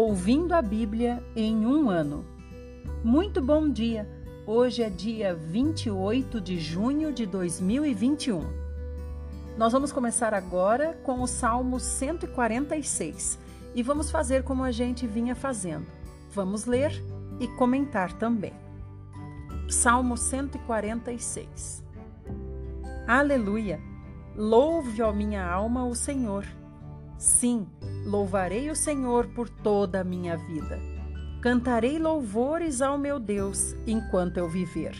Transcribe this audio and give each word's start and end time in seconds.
Ouvindo 0.00 0.52
a 0.52 0.62
Bíblia 0.62 1.20
em 1.34 1.66
um 1.66 1.90
ano. 1.90 2.24
Muito 3.02 3.42
bom 3.42 3.68
dia! 3.68 4.08
Hoje 4.46 4.80
é 4.80 4.88
dia 4.88 5.34
28 5.34 6.40
de 6.40 6.56
junho 6.56 7.12
de 7.12 7.26
2021. 7.26 8.40
Nós 9.56 9.72
vamos 9.72 9.90
começar 9.90 10.32
agora 10.32 10.96
com 11.02 11.20
o 11.20 11.26
Salmo 11.26 11.80
146 11.80 13.40
e 13.74 13.82
vamos 13.82 14.08
fazer 14.08 14.44
como 14.44 14.62
a 14.62 14.70
gente 14.70 15.04
vinha 15.04 15.34
fazendo. 15.34 15.88
Vamos 16.30 16.64
ler 16.64 16.92
e 17.40 17.48
comentar 17.56 18.12
também. 18.12 18.52
Salmo 19.68 20.16
146 20.16 21.82
Aleluia! 23.04 23.80
Louve, 24.36 25.02
ó 25.02 25.12
minha 25.12 25.44
alma, 25.44 25.84
o 25.84 25.94
Senhor. 25.96 26.46
Sim, 27.18 27.66
louvarei 28.06 28.70
o 28.70 28.76
Senhor 28.76 29.26
por 29.26 29.48
toda 29.48 30.00
a 30.00 30.04
minha 30.04 30.36
vida. 30.36 30.78
Cantarei 31.42 31.98
louvores 31.98 32.80
ao 32.80 32.96
meu 32.96 33.18
Deus 33.18 33.74
enquanto 33.86 34.38
eu 34.38 34.48
viver. 34.48 34.94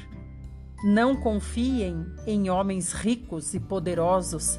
Não 0.83 1.15
confiem 1.17 2.07
em 2.27 2.51
homens 2.51 2.93
ricos 2.93 3.55
e 3.55 3.61
poderosos, 3.61 4.59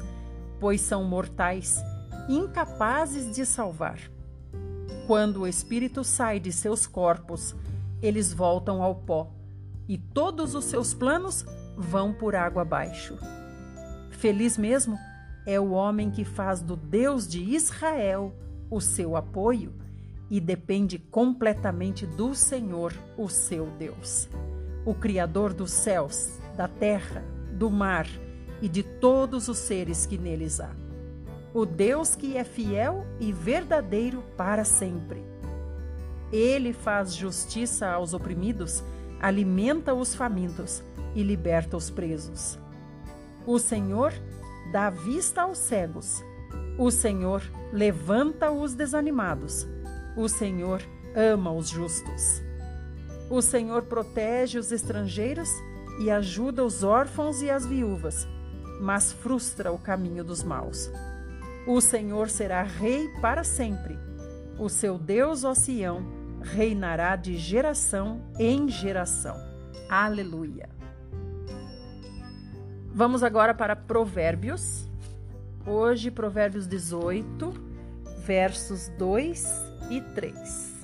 pois 0.58 0.80
são 0.80 1.04
mortais, 1.04 1.82
incapazes 2.28 3.34
de 3.34 3.44
salvar. 3.44 3.98
Quando 5.06 5.40
o 5.40 5.46
espírito 5.46 6.02
sai 6.02 6.40
de 6.40 6.52
seus 6.52 6.86
corpos, 6.86 7.54
eles 8.02 8.32
voltam 8.32 8.82
ao 8.82 8.94
pó, 8.94 9.30
e 9.86 9.98
todos 9.98 10.54
os 10.54 10.64
seus 10.64 10.94
planos 10.94 11.44
vão 11.76 12.12
por 12.12 12.34
água 12.34 12.62
abaixo. 12.62 13.18
Feliz 14.10 14.56
mesmo 14.56 14.98
é 15.46 15.58
o 15.58 15.70
homem 15.70 16.10
que 16.10 16.24
faz 16.24 16.60
do 16.60 16.76
Deus 16.76 17.26
de 17.26 17.40
Israel 17.40 18.34
o 18.70 18.80
seu 18.80 19.16
apoio 19.16 19.72
e 20.30 20.40
depende 20.40 20.98
completamente 20.98 22.06
do 22.06 22.34
Senhor, 22.34 22.94
o 23.18 23.28
seu 23.28 23.66
Deus, 23.66 24.28
o 24.84 24.94
Criador 24.94 25.52
dos 25.52 25.72
céus, 25.72 26.38
da 26.56 26.68
terra, 26.68 27.24
do 27.52 27.68
mar 27.68 28.06
e 28.62 28.68
de 28.68 28.82
todos 28.82 29.48
os 29.48 29.58
seres 29.58 30.06
que 30.06 30.16
neles 30.16 30.60
há. 30.60 30.70
O 31.52 31.66
Deus 31.66 32.14
que 32.14 32.36
é 32.36 32.44
fiel 32.44 33.04
e 33.18 33.32
verdadeiro 33.32 34.22
para 34.36 34.64
sempre. 34.64 35.24
Ele 36.30 36.72
faz 36.72 37.12
justiça 37.12 37.88
aos 37.88 38.14
oprimidos, 38.14 38.84
alimenta 39.20 39.92
os 39.92 40.14
famintos 40.14 40.80
e 41.12 41.24
liberta 41.24 41.76
os 41.76 41.90
presos. 41.90 42.56
O 43.44 43.58
Senhor 43.58 44.12
dá 44.72 44.90
vista 44.90 45.42
aos 45.42 45.58
cegos. 45.58 46.22
O 46.78 46.90
Senhor 46.90 47.42
levanta 47.72 48.50
os 48.50 48.74
desanimados. 48.74 49.68
O 50.16 50.28
Senhor 50.28 50.82
ama 51.14 51.52
os 51.52 51.68
justos. 51.68 52.42
O 53.28 53.40
Senhor 53.40 53.82
protege 53.82 54.58
os 54.58 54.72
estrangeiros 54.72 55.48
e 56.00 56.10
ajuda 56.10 56.64
os 56.64 56.82
órfãos 56.82 57.42
e 57.42 57.50
as 57.50 57.66
viúvas, 57.66 58.26
mas 58.80 59.12
frustra 59.12 59.70
o 59.70 59.78
caminho 59.78 60.24
dos 60.24 60.42
maus. 60.42 60.90
O 61.66 61.80
Senhor 61.80 62.28
será 62.28 62.62
rei 62.62 63.08
para 63.20 63.44
sempre. 63.44 63.98
O 64.58 64.68
seu 64.68 64.98
Deus, 64.98 65.44
ó 65.44 65.54
Sião, 65.54 66.02
reinará 66.42 67.16
de 67.16 67.36
geração 67.36 68.22
em 68.38 68.68
geração. 68.68 69.36
Aleluia. 69.88 70.79
Vamos 72.92 73.22
agora 73.22 73.54
para 73.54 73.76
Provérbios. 73.76 74.84
Hoje, 75.64 76.10
Provérbios 76.10 76.66
18, 76.66 77.54
versos 78.26 78.88
2 78.98 79.46
e 79.90 80.00
3. 80.00 80.80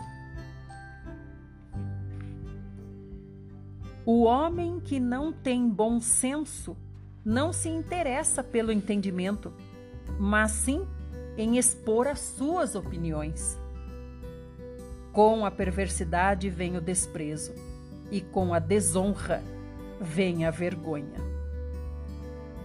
O 4.05 4.23
homem 4.23 4.79
que 4.79 5.01
não 5.01 5.33
tem 5.33 5.69
bom 5.69 6.01
senso 6.01 6.77
não 7.25 7.53
se 7.53 7.69
interessa 7.69 8.43
pelo 8.45 8.71
entendimento, 8.71 9.53
mas 10.17 10.53
sim 10.53 10.87
em 11.37 11.59
expor 11.59 12.07
as 12.07 12.21
suas 12.21 12.77
opiniões. 12.77 13.59
Com 15.13 15.45
a 15.45 15.51
perversidade 15.51 16.49
vem 16.49 16.77
o 16.77 16.81
desprezo, 16.81 17.53
e 18.13 18.21
com 18.21 18.55
a 18.55 18.61
desonra 18.61 19.43
vem 20.01 20.45
a 20.45 20.53
vergonha. 20.53 21.36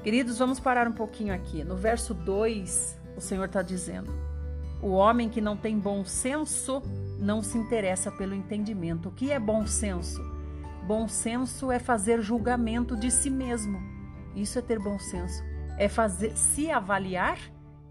Queridos, 0.03 0.39
vamos 0.39 0.59
parar 0.59 0.87
um 0.87 0.91
pouquinho 0.91 1.31
aqui. 1.31 1.63
No 1.63 1.75
verso 1.75 2.15
2, 2.15 2.99
o 3.15 3.21
Senhor 3.21 3.45
está 3.45 3.61
dizendo: 3.61 4.11
O 4.81 4.89
homem 4.89 5.29
que 5.29 5.39
não 5.39 5.55
tem 5.55 5.77
bom 5.77 6.03
senso 6.03 6.81
não 7.19 7.43
se 7.43 7.55
interessa 7.55 8.11
pelo 8.11 8.33
entendimento. 8.33 9.09
O 9.09 9.11
que 9.11 9.31
é 9.31 9.39
bom 9.39 9.67
senso? 9.67 10.19
Bom 10.87 11.07
senso 11.07 11.71
é 11.71 11.77
fazer 11.77 12.19
julgamento 12.19 12.97
de 12.97 13.11
si 13.11 13.29
mesmo. 13.29 13.79
Isso 14.35 14.57
é 14.57 14.61
ter 14.61 14.79
bom 14.79 14.97
senso. 14.97 15.43
É 15.77 15.87
fazer 15.87 16.35
se 16.35 16.71
avaliar 16.71 17.37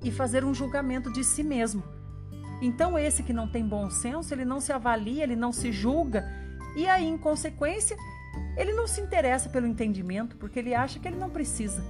e 0.03 0.11
fazer 0.11 0.45
um 0.45 0.53
julgamento 0.53 1.13
de 1.13 1.23
si 1.23 1.45
mesmo. 1.45 1.85
Então, 2.61 2.99
esse 2.99 3.23
que 3.23 3.33
não 3.33 3.49
tem 3.49 3.65
bom 3.65 3.89
senso, 3.89 4.35
ele 4.35 4.45
não 4.45 4.61
se 4.61 4.73
avalia, 4.73 5.23
ele 5.23 5.37
não 5.37 5.53
se 5.53 5.71
julga, 5.71 6.29
e 6.77 6.87
aí, 6.89 7.07
em 7.07 7.17
consequência, 7.17 7.97
ele 8.57 8.73
não 8.73 8.87
se 8.87 9.01
interessa 9.01 9.49
pelo 9.49 9.67
entendimento, 9.67 10.37
porque 10.37 10.59
ele 10.59 10.75
acha 10.75 10.99
que 10.99 11.09
ele 11.09 11.17
não 11.17 11.31
precisa. 11.31 11.83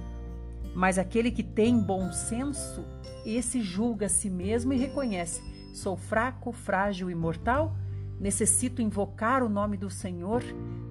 Mas 0.73 0.97
aquele 0.97 1.31
que 1.31 1.43
tem 1.43 1.77
bom 1.79 2.11
senso, 2.11 2.85
esse 3.25 3.61
julga 3.61 4.05
a 4.05 4.09
si 4.09 4.29
mesmo 4.29 4.73
e 4.73 4.77
reconhece: 4.77 5.41
sou 5.73 5.97
fraco, 5.97 6.51
frágil 6.51 7.09
e 7.09 7.15
mortal, 7.15 7.75
necessito 8.19 8.81
invocar 8.81 9.43
o 9.43 9.49
nome 9.49 9.77
do 9.77 9.89
Senhor, 9.89 10.43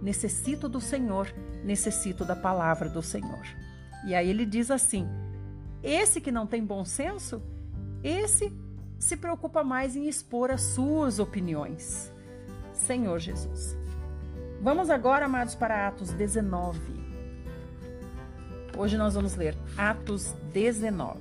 necessito 0.02 0.68
do 0.68 0.80
Senhor, 0.80 1.32
necessito 1.64 2.24
da 2.24 2.36
palavra 2.36 2.88
do 2.88 3.02
Senhor. 3.02 3.46
E 4.06 4.14
aí 4.14 4.28
ele 4.28 4.44
diz 4.44 4.70
assim: 4.70 5.08
esse 5.82 6.20
que 6.20 6.30
não 6.30 6.46
tem 6.46 6.64
bom 6.64 6.84
senso, 6.84 7.42
esse 8.02 8.52
se 8.98 9.16
preocupa 9.16 9.64
mais 9.64 9.96
em 9.96 10.08
expor 10.08 10.50
as 10.50 10.60
suas 10.60 11.18
opiniões. 11.18 12.12
Senhor 12.72 13.18
Jesus. 13.18 13.76
Vamos 14.60 14.90
agora, 14.90 15.24
amados, 15.24 15.54
para 15.54 15.88
Atos 15.88 16.12
19. 16.12 17.09
Hoje 18.80 18.96
nós 18.96 19.14
vamos 19.14 19.36
ler 19.36 19.54
Atos 19.76 20.34
19. 20.54 21.18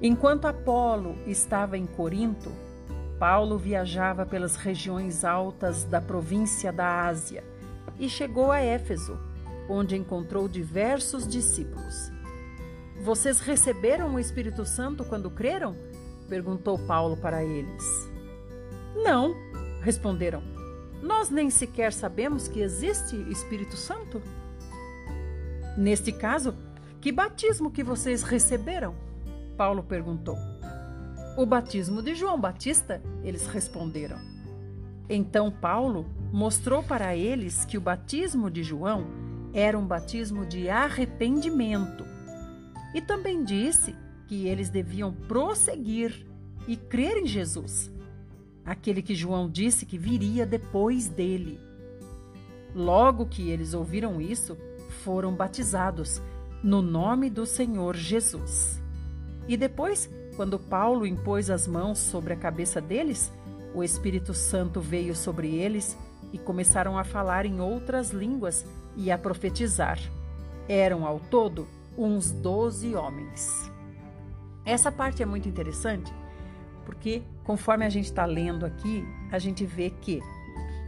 Enquanto 0.00 0.44
Apolo 0.44 1.16
estava 1.26 1.76
em 1.76 1.84
Corinto, 1.84 2.52
Paulo 3.18 3.58
viajava 3.58 4.24
pelas 4.24 4.54
regiões 4.54 5.24
altas 5.24 5.82
da 5.82 6.00
província 6.00 6.72
da 6.72 7.06
Ásia 7.08 7.42
e 7.98 8.08
chegou 8.08 8.52
a 8.52 8.60
Éfeso, 8.60 9.18
onde 9.68 9.96
encontrou 9.96 10.46
diversos 10.46 11.26
discípulos. 11.26 12.12
Vocês 13.02 13.40
receberam 13.40 14.14
o 14.14 14.20
Espírito 14.20 14.64
Santo 14.64 15.04
quando 15.04 15.28
creram? 15.28 15.74
perguntou 16.28 16.78
Paulo 16.78 17.16
para 17.16 17.42
eles. 17.42 18.08
Não, 18.94 19.34
responderam. 19.82 20.53
Nós 21.04 21.28
nem 21.28 21.50
sequer 21.50 21.92
sabemos 21.92 22.48
que 22.48 22.60
existe 22.60 23.14
Espírito 23.30 23.76
Santo? 23.76 24.22
Neste 25.76 26.10
caso, 26.10 26.54
que 26.98 27.12
batismo 27.12 27.70
que 27.70 27.84
vocês 27.84 28.22
receberam? 28.22 28.94
Paulo 29.54 29.82
perguntou. 29.82 30.38
O 31.36 31.44
batismo 31.44 32.00
de 32.00 32.14
João 32.14 32.40
Batista, 32.40 33.02
eles 33.22 33.46
responderam. 33.46 34.16
Então 35.06 35.50
Paulo 35.50 36.06
mostrou 36.32 36.82
para 36.82 37.14
eles 37.14 37.66
que 37.66 37.76
o 37.76 37.82
batismo 37.82 38.50
de 38.50 38.62
João 38.62 39.06
era 39.52 39.78
um 39.78 39.86
batismo 39.86 40.46
de 40.46 40.70
arrependimento 40.70 42.06
e 42.94 43.02
também 43.02 43.44
disse 43.44 43.94
que 44.26 44.48
eles 44.48 44.70
deviam 44.70 45.12
prosseguir 45.12 46.26
e 46.66 46.78
crer 46.78 47.18
em 47.18 47.26
Jesus 47.26 47.92
aquele 48.64 49.02
que 49.02 49.14
João 49.14 49.48
disse 49.48 49.84
que 49.86 49.98
viria 49.98 50.46
depois 50.46 51.08
dele. 51.08 51.60
Logo 52.74 53.26
que 53.26 53.50
eles 53.50 53.74
ouviram 53.74 54.20
isso, 54.20 54.56
foram 55.02 55.34
batizados 55.34 56.20
no 56.62 56.80
nome 56.80 57.28
do 57.28 57.44
Senhor 57.44 57.94
Jesus. 57.94 58.80
E 59.46 59.56
depois, 59.56 60.10
quando 60.36 60.58
Paulo 60.58 61.06
impôs 61.06 61.50
as 61.50 61.68
mãos 61.68 61.98
sobre 61.98 62.32
a 62.32 62.36
cabeça 62.36 62.80
deles, 62.80 63.30
o 63.74 63.84
Espírito 63.84 64.32
Santo 64.32 64.80
veio 64.80 65.14
sobre 65.14 65.54
eles 65.54 65.96
e 66.32 66.38
começaram 66.38 66.98
a 66.98 67.04
falar 67.04 67.44
em 67.44 67.60
outras 67.60 68.10
línguas 68.10 68.64
e 68.96 69.10
a 69.10 69.18
profetizar. 69.18 69.98
Eram 70.68 71.06
ao 71.06 71.20
todo 71.20 71.68
uns 71.96 72.32
doze 72.32 72.94
homens. 72.94 73.70
Essa 74.64 74.90
parte 74.90 75.22
é 75.22 75.26
muito 75.26 75.48
interessante 75.48 76.12
porque 76.84 77.22
conforme 77.44 77.84
a 77.84 77.90
gente 77.90 78.06
está 78.06 78.24
lendo 78.24 78.66
aqui, 78.66 79.06
a 79.30 79.38
gente 79.38 79.64
vê 79.64 79.90
que 79.90 80.20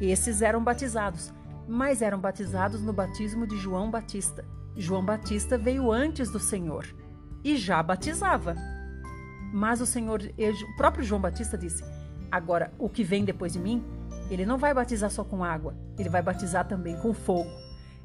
esses 0.01 0.43
eram 0.43 0.63
batizados, 0.63 1.33
mas 1.69 2.03
eram 2.03 2.19
batizados 2.19 2.83
no 2.83 2.93
batismo 2.93 3.47
de 3.47 3.57
João 3.57 3.91
Batista. 3.91 4.45
João 4.75 5.05
Batista 5.05 5.57
veio 5.57 5.93
antes 5.93 6.31
do 6.31 6.39
Senhor 6.39 6.87
e 7.45 7.57
já 7.57 7.83
batizava. 7.83 8.55
Mas 9.53 9.81
o 9.81 9.87
Senhor, 9.87 10.21
o 10.21 10.77
próprio 10.77 11.05
João 11.05 11.21
Batista 11.21 11.57
disse: 11.57 11.85
Agora, 12.31 12.73
o 12.79 12.89
que 12.89 13.05
vem 13.05 13.25
depois 13.25 13.53
de 13.53 13.59
mim, 13.59 13.85
ele 14.31 14.45
não 14.45 14.59
vai 14.59 14.75
batizar 14.75 15.11
só 15.11 15.25
com 15.25 15.45
água, 15.45 15.75
ele 15.99 16.09
vai 16.09 16.21
batizar 16.21 16.67
também 16.67 16.97
com 16.99 17.15
fogo. 17.15 17.51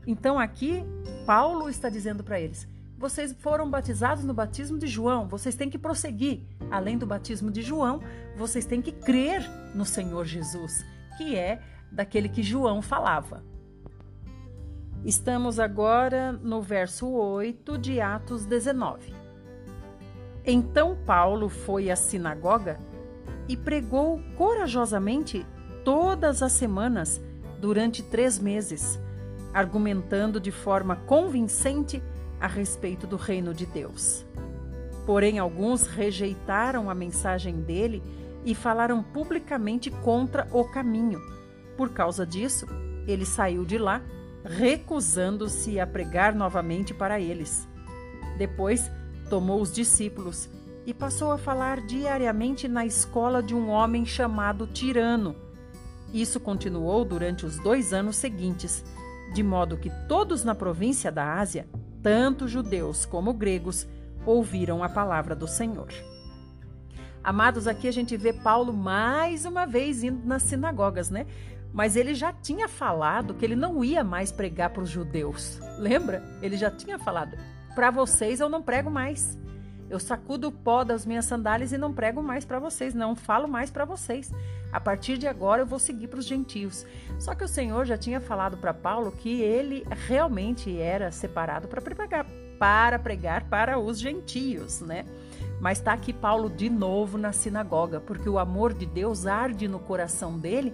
Então 0.05 0.39
aqui, 0.39 0.83
Paulo 1.25 1.69
está 1.69 1.89
dizendo 1.89 2.23
para 2.23 2.39
eles: 2.39 2.67
vocês 3.01 3.35
foram 3.39 3.67
batizados 3.67 4.23
no 4.23 4.31
batismo 4.31 4.77
de 4.77 4.85
João, 4.85 5.27
vocês 5.27 5.55
têm 5.55 5.71
que 5.71 5.79
prosseguir. 5.79 6.41
Além 6.69 6.99
do 6.99 7.07
batismo 7.07 7.49
de 7.49 7.63
João, 7.63 7.99
vocês 8.37 8.63
têm 8.63 8.79
que 8.79 8.91
crer 8.91 9.41
no 9.73 9.83
Senhor 9.83 10.23
Jesus, 10.23 10.85
que 11.17 11.35
é 11.35 11.59
daquele 11.91 12.29
que 12.29 12.43
João 12.43 12.79
falava. 12.79 13.43
Estamos 15.03 15.59
agora 15.59 16.31
no 16.31 16.61
verso 16.61 17.09
8 17.09 17.75
de 17.79 17.99
Atos 17.99 18.45
19. 18.45 19.15
Então 20.45 20.95
Paulo 21.03 21.49
foi 21.49 21.89
à 21.89 21.95
sinagoga 21.95 22.79
e 23.47 23.57
pregou 23.57 24.21
corajosamente 24.37 25.43
todas 25.83 26.43
as 26.43 26.51
semanas 26.51 27.19
durante 27.59 28.03
três 28.03 28.37
meses, 28.37 28.99
argumentando 29.51 30.39
de 30.39 30.51
forma 30.51 30.95
convincente 30.95 32.01
a 32.41 32.47
respeito 32.47 33.05
do 33.05 33.15
reino 33.15 33.53
de 33.53 33.65
Deus. 33.67 34.25
Porém, 35.05 35.39
alguns 35.39 35.85
rejeitaram 35.85 36.89
a 36.89 36.95
mensagem 36.95 37.61
dele 37.61 38.01
e 38.43 38.55
falaram 38.55 39.03
publicamente 39.03 39.91
contra 39.91 40.47
o 40.51 40.63
caminho. 40.65 41.21
Por 41.77 41.89
causa 41.89 42.25
disso, 42.25 42.65
ele 43.07 43.25
saiu 43.25 43.63
de 43.63 43.77
lá, 43.77 44.01
recusando-se 44.43 45.79
a 45.79 45.85
pregar 45.85 46.33
novamente 46.33 46.93
para 46.93 47.19
eles. 47.19 47.67
Depois, 48.37 48.91
tomou 49.29 49.61
os 49.61 49.71
discípulos 49.71 50.49
e 50.85 50.93
passou 50.93 51.31
a 51.31 51.37
falar 51.37 51.81
diariamente 51.81 52.67
na 52.67 52.85
escola 52.85 53.43
de 53.43 53.53
um 53.53 53.69
homem 53.69 54.05
chamado 54.05 54.65
Tirano. 54.65 55.35
Isso 56.11 56.39
continuou 56.39 57.05
durante 57.05 57.45
os 57.45 57.57
dois 57.59 57.93
anos 57.93 58.15
seguintes, 58.15 58.83
de 59.33 59.43
modo 59.43 59.77
que 59.77 59.91
todos 60.07 60.43
na 60.43 60.55
província 60.55 61.11
da 61.11 61.35
Ásia 61.35 61.67
tanto 62.01 62.47
judeus 62.47 63.05
como 63.05 63.33
gregos 63.33 63.87
ouviram 64.25 64.83
a 64.83 64.89
palavra 64.89 65.35
do 65.35 65.47
Senhor. 65.47 65.89
Amados, 67.23 67.67
aqui 67.67 67.87
a 67.87 67.91
gente 67.91 68.17
vê 68.17 68.33
Paulo 68.33 68.73
mais 68.73 69.45
uma 69.45 69.65
vez 69.65 70.03
indo 70.03 70.25
nas 70.25 70.43
sinagogas, 70.43 71.09
né? 71.09 71.27
Mas 71.71 71.95
ele 71.95 72.15
já 72.15 72.33
tinha 72.33 72.67
falado 72.67 73.33
que 73.33 73.45
ele 73.45 73.55
não 73.55 73.83
ia 73.83 74.03
mais 74.03 74.31
pregar 74.31 74.71
para 74.71 74.83
os 74.83 74.89
judeus. 74.89 75.59
Lembra? 75.77 76.23
Ele 76.41 76.57
já 76.57 76.69
tinha 76.71 76.97
falado: 76.97 77.37
para 77.75 77.91
vocês 77.91 78.39
eu 78.39 78.49
não 78.49 78.61
prego 78.61 78.89
mais. 78.89 79.37
Eu 79.91 79.99
sacudo 79.99 80.47
o 80.47 80.51
pó 80.53 80.85
das 80.85 81.05
minhas 81.05 81.25
sandálias 81.25 81.73
e 81.73 81.77
não 81.77 81.91
prego 81.91 82.23
mais 82.23 82.45
para 82.45 82.59
vocês, 82.59 82.93
não 82.93 83.13
falo 83.13 83.45
mais 83.45 83.69
para 83.69 83.83
vocês. 83.83 84.31
A 84.71 84.79
partir 84.79 85.17
de 85.17 85.27
agora 85.27 85.63
eu 85.63 85.65
vou 85.65 85.79
seguir 85.79 86.07
para 86.07 86.19
os 86.19 86.25
gentios. 86.25 86.85
Só 87.19 87.35
que 87.35 87.43
o 87.43 87.47
Senhor 87.47 87.85
já 87.85 87.97
tinha 87.97 88.21
falado 88.21 88.55
para 88.55 88.73
Paulo 88.73 89.11
que 89.11 89.41
ele 89.41 89.85
realmente 90.07 90.79
era 90.79 91.11
separado 91.11 91.67
para 91.67 91.81
pregar, 91.81 92.25
para 92.57 92.97
pregar 92.97 93.43
para 93.49 93.77
os 93.77 93.99
gentios, 93.99 94.79
né? 94.79 95.03
Mas 95.59 95.79
está 95.79 95.91
aqui 95.91 96.13
Paulo 96.13 96.49
de 96.49 96.69
novo 96.69 97.17
na 97.17 97.33
sinagoga, 97.33 97.99
porque 97.99 98.29
o 98.29 98.39
amor 98.39 98.73
de 98.73 98.85
Deus 98.85 99.25
arde 99.25 99.67
no 99.67 99.77
coração 99.77 100.39
dele 100.39 100.73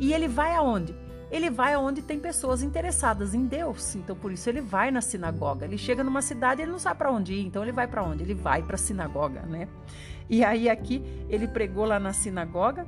e 0.00 0.12
ele 0.12 0.26
vai 0.26 0.56
aonde? 0.56 0.92
Ele 1.30 1.50
vai 1.50 1.74
aonde 1.74 2.02
tem 2.02 2.18
pessoas 2.18 2.62
interessadas 2.62 3.34
em 3.34 3.46
Deus. 3.46 3.94
Então, 3.96 4.14
por 4.14 4.30
isso 4.32 4.48
ele 4.48 4.60
vai 4.60 4.90
na 4.90 5.00
sinagoga. 5.00 5.64
Ele 5.64 5.78
chega 5.78 6.04
numa 6.04 6.22
cidade, 6.22 6.62
ele 6.62 6.70
não 6.70 6.78
sabe 6.78 6.98
para 6.98 7.10
onde 7.10 7.34
ir, 7.34 7.46
então 7.46 7.62
ele 7.62 7.72
vai 7.72 7.86
para 7.86 8.02
onde? 8.02 8.22
Ele 8.22 8.34
vai 8.34 8.62
para 8.62 8.76
a 8.76 8.78
sinagoga, 8.78 9.42
né? 9.42 9.68
E 10.28 10.44
aí 10.44 10.68
aqui 10.68 11.02
ele 11.28 11.46
pregou 11.46 11.84
lá 11.84 11.98
na 11.98 12.12
sinagoga 12.12 12.86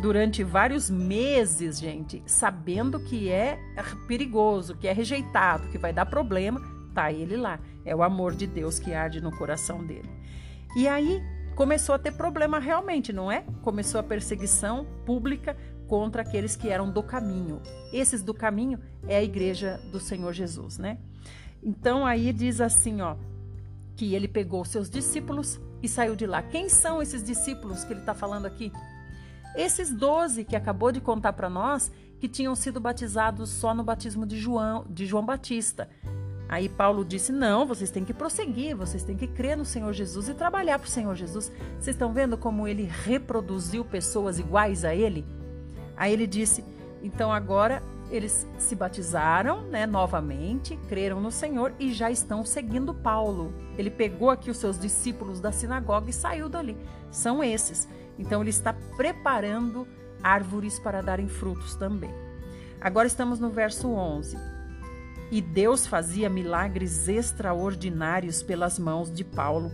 durante 0.00 0.44
vários 0.44 0.90
meses, 0.90 1.78
gente, 1.78 2.22
sabendo 2.26 3.00
que 3.00 3.30
é 3.30 3.58
perigoso, 4.06 4.76
que 4.76 4.86
é 4.86 4.92
rejeitado, 4.92 5.68
que 5.68 5.78
vai 5.78 5.92
dar 5.92 6.06
problema, 6.06 6.60
tá 6.94 7.12
ele 7.12 7.36
lá. 7.36 7.58
É 7.84 7.94
o 7.94 8.02
amor 8.02 8.34
de 8.34 8.46
Deus 8.46 8.78
que 8.78 8.92
arde 8.92 9.20
no 9.20 9.30
coração 9.36 9.84
dele. 9.84 10.10
E 10.76 10.86
aí 10.86 11.22
começou 11.54 11.94
a 11.94 11.98
ter 11.98 12.12
problema 12.12 12.58
realmente, 12.58 13.12
não 13.12 13.32
é? 13.32 13.44
Começou 13.62 13.98
a 13.98 14.04
perseguição 14.04 14.86
pública 15.06 15.56
contra 15.86 16.22
aqueles 16.22 16.56
que 16.56 16.68
eram 16.68 16.90
do 16.90 17.02
caminho. 17.02 17.60
Esses 17.92 18.22
do 18.22 18.34
caminho 18.34 18.78
é 19.06 19.16
a 19.16 19.22
igreja 19.22 19.80
do 19.90 20.00
Senhor 20.00 20.32
Jesus, 20.32 20.78
né? 20.78 20.98
Então 21.62 22.06
aí 22.06 22.32
diz 22.32 22.60
assim, 22.60 23.00
ó, 23.00 23.16
que 23.96 24.14
ele 24.14 24.28
pegou 24.28 24.64
seus 24.64 24.90
discípulos 24.90 25.60
e 25.82 25.88
saiu 25.88 26.14
de 26.14 26.26
lá. 26.26 26.42
Quem 26.42 26.68
são 26.68 27.00
esses 27.00 27.22
discípulos 27.22 27.84
que 27.84 27.92
ele 27.92 28.00
está 28.00 28.14
falando 28.14 28.46
aqui? 28.46 28.72
Esses 29.56 29.92
doze 29.92 30.44
que 30.44 30.54
acabou 30.54 30.92
de 30.92 31.00
contar 31.00 31.32
para 31.32 31.48
nós 31.48 31.90
que 32.20 32.28
tinham 32.28 32.54
sido 32.54 32.80
batizados 32.80 33.50
só 33.50 33.74
no 33.74 33.82
batismo 33.82 34.26
de 34.26 34.38
João, 34.38 34.84
de 34.88 35.06
João 35.06 35.24
Batista. 35.24 35.88
Aí 36.48 36.68
Paulo 36.68 37.04
disse: 37.04 37.32
Não, 37.32 37.66
vocês 37.66 37.90
têm 37.90 38.04
que 38.04 38.14
prosseguir, 38.14 38.76
vocês 38.76 39.02
têm 39.02 39.16
que 39.16 39.26
crer 39.26 39.56
no 39.56 39.64
Senhor 39.64 39.92
Jesus 39.92 40.28
e 40.28 40.34
trabalhar 40.34 40.78
para 40.78 40.86
o 40.86 40.90
Senhor 40.90 41.14
Jesus. 41.14 41.50
Vocês 41.78 41.94
estão 41.94 42.12
vendo 42.12 42.36
como 42.36 42.68
ele 42.68 42.84
reproduziu 42.84 43.84
pessoas 43.84 44.38
iguais 44.38 44.84
a 44.84 44.94
ele? 44.94 45.24
Aí 45.96 46.12
ele 46.12 46.26
disse: 46.26 46.64
então 47.02 47.32
agora 47.32 47.82
eles 48.10 48.46
se 48.58 48.74
batizaram, 48.74 49.62
né, 49.62 49.86
novamente, 49.86 50.76
creram 50.88 51.20
no 51.20 51.30
Senhor 51.30 51.72
e 51.78 51.92
já 51.92 52.10
estão 52.10 52.44
seguindo 52.44 52.94
Paulo. 52.94 53.52
Ele 53.76 53.90
pegou 53.90 54.30
aqui 54.30 54.50
os 54.50 54.58
seus 54.58 54.78
discípulos 54.78 55.40
da 55.40 55.50
sinagoga 55.50 56.10
e 56.10 56.12
saiu 56.12 56.48
dali. 56.48 56.76
São 57.10 57.42
esses. 57.42 57.88
Então 58.18 58.40
ele 58.40 58.50
está 58.50 58.72
preparando 58.96 59.86
árvores 60.22 60.78
para 60.78 61.02
darem 61.02 61.28
frutos 61.28 61.74
também. 61.74 62.10
Agora 62.80 63.06
estamos 63.06 63.40
no 63.40 63.50
verso 63.50 63.88
11. 63.88 64.36
E 65.30 65.40
Deus 65.40 65.86
fazia 65.86 66.30
milagres 66.30 67.08
extraordinários 67.08 68.42
pelas 68.42 68.78
mãos 68.78 69.12
de 69.12 69.24
Paulo, 69.24 69.72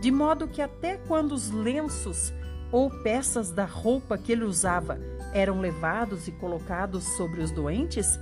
de 0.00 0.12
modo 0.12 0.46
que 0.46 0.62
até 0.62 0.96
quando 0.96 1.32
os 1.32 1.50
lenços 1.50 2.32
ou 2.70 2.88
peças 3.02 3.50
da 3.50 3.64
roupa 3.64 4.16
que 4.16 4.30
ele 4.30 4.44
usava 4.44 4.98
eram 5.32 5.60
levados 5.60 6.28
e 6.28 6.32
colocados 6.32 7.04
sobre 7.16 7.40
os 7.40 7.50
doentes, 7.50 8.18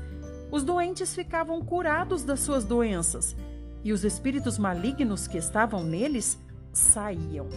os 0.51 0.65
doentes 0.65 1.15
ficavam 1.15 1.63
curados 1.63 2.25
das 2.25 2.41
suas 2.41 2.65
doenças 2.65 3.37
e 3.85 3.93
os 3.93 4.05
espíritos 4.05 4.59
malignos 4.59 5.27
que 5.27 5.39
estavam 5.39 5.85
neles 5.85 6.39
saíam. 6.73 7.49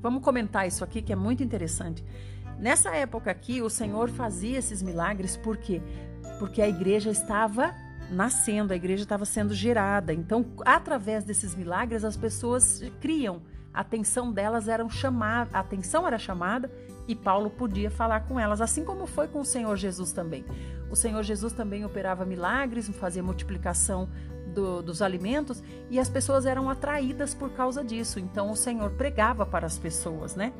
Vamos 0.00 0.22
comentar 0.22 0.66
isso 0.66 0.84
aqui 0.84 1.02
que 1.02 1.12
é 1.12 1.16
muito 1.16 1.42
interessante. 1.42 2.04
Nessa 2.58 2.94
época 2.94 3.30
aqui, 3.30 3.60
o 3.60 3.68
Senhor 3.68 4.08
fazia 4.08 4.58
esses 4.58 4.82
milagres 4.82 5.36
por 5.36 5.56
quê? 5.56 5.82
Porque 6.38 6.62
a 6.62 6.68
igreja 6.68 7.10
estava 7.10 7.74
nascendo, 8.10 8.72
a 8.72 8.76
igreja 8.76 9.02
estava 9.02 9.24
sendo 9.24 9.52
gerada. 9.52 10.12
Então, 10.14 10.46
através 10.64 11.24
desses 11.24 11.54
milagres, 11.54 12.04
as 12.04 12.16
pessoas 12.16 12.82
criam. 13.00 13.42
A 13.74 13.80
atenção 13.80 14.32
delas 14.32 14.68
era 14.68 14.88
chamada, 14.88 15.50
a 15.52 15.60
atenção 15.60 16.06
era 16.06 16.18
chamada 16.18 16.70
e 17.08 17.14
Paulo 17.14 17.50
podia 17.50 17.90
falar 17.90 18.20
com 18.20 18.38
elas, 18.38 18.60
assim 18.60 18.84
como 18.84 19.06
foi 19.06 19.28
com 19.28 19.40
o 19.40 19.44
Senhor 19.44 19.76
Jesus 19.76 20.12
também. 20.12 20.44
O 20.90 20.96
Senhor 20.96 21.22
Jesus 21.22 21.52
também 21.52 21.84
operava 21.84 22.24
milagres, 22.24 22.88
fazia 22.88 23.22
multiplicação 23.22 24.08
do, 24.54 24.82
dos 24.82 25.02
alimentos 25.02 25.62
e 25.90 26.00
as 26.00 26.08
pessoas 26.08 26.46
eram 26.46 26.70
atraídas 26.70 27.34
por 27.34 27.50
causa 27.50 27.84
disso. 27.84 28.18
Então 28.18 28.50
o 28.50 28.56
Senhor 28.56 28.90
pregava 28.90 29.44
para 29.44 29.66
as 29.66 29.78
pessoas, 29.78 30.34
né? 30.34 30.52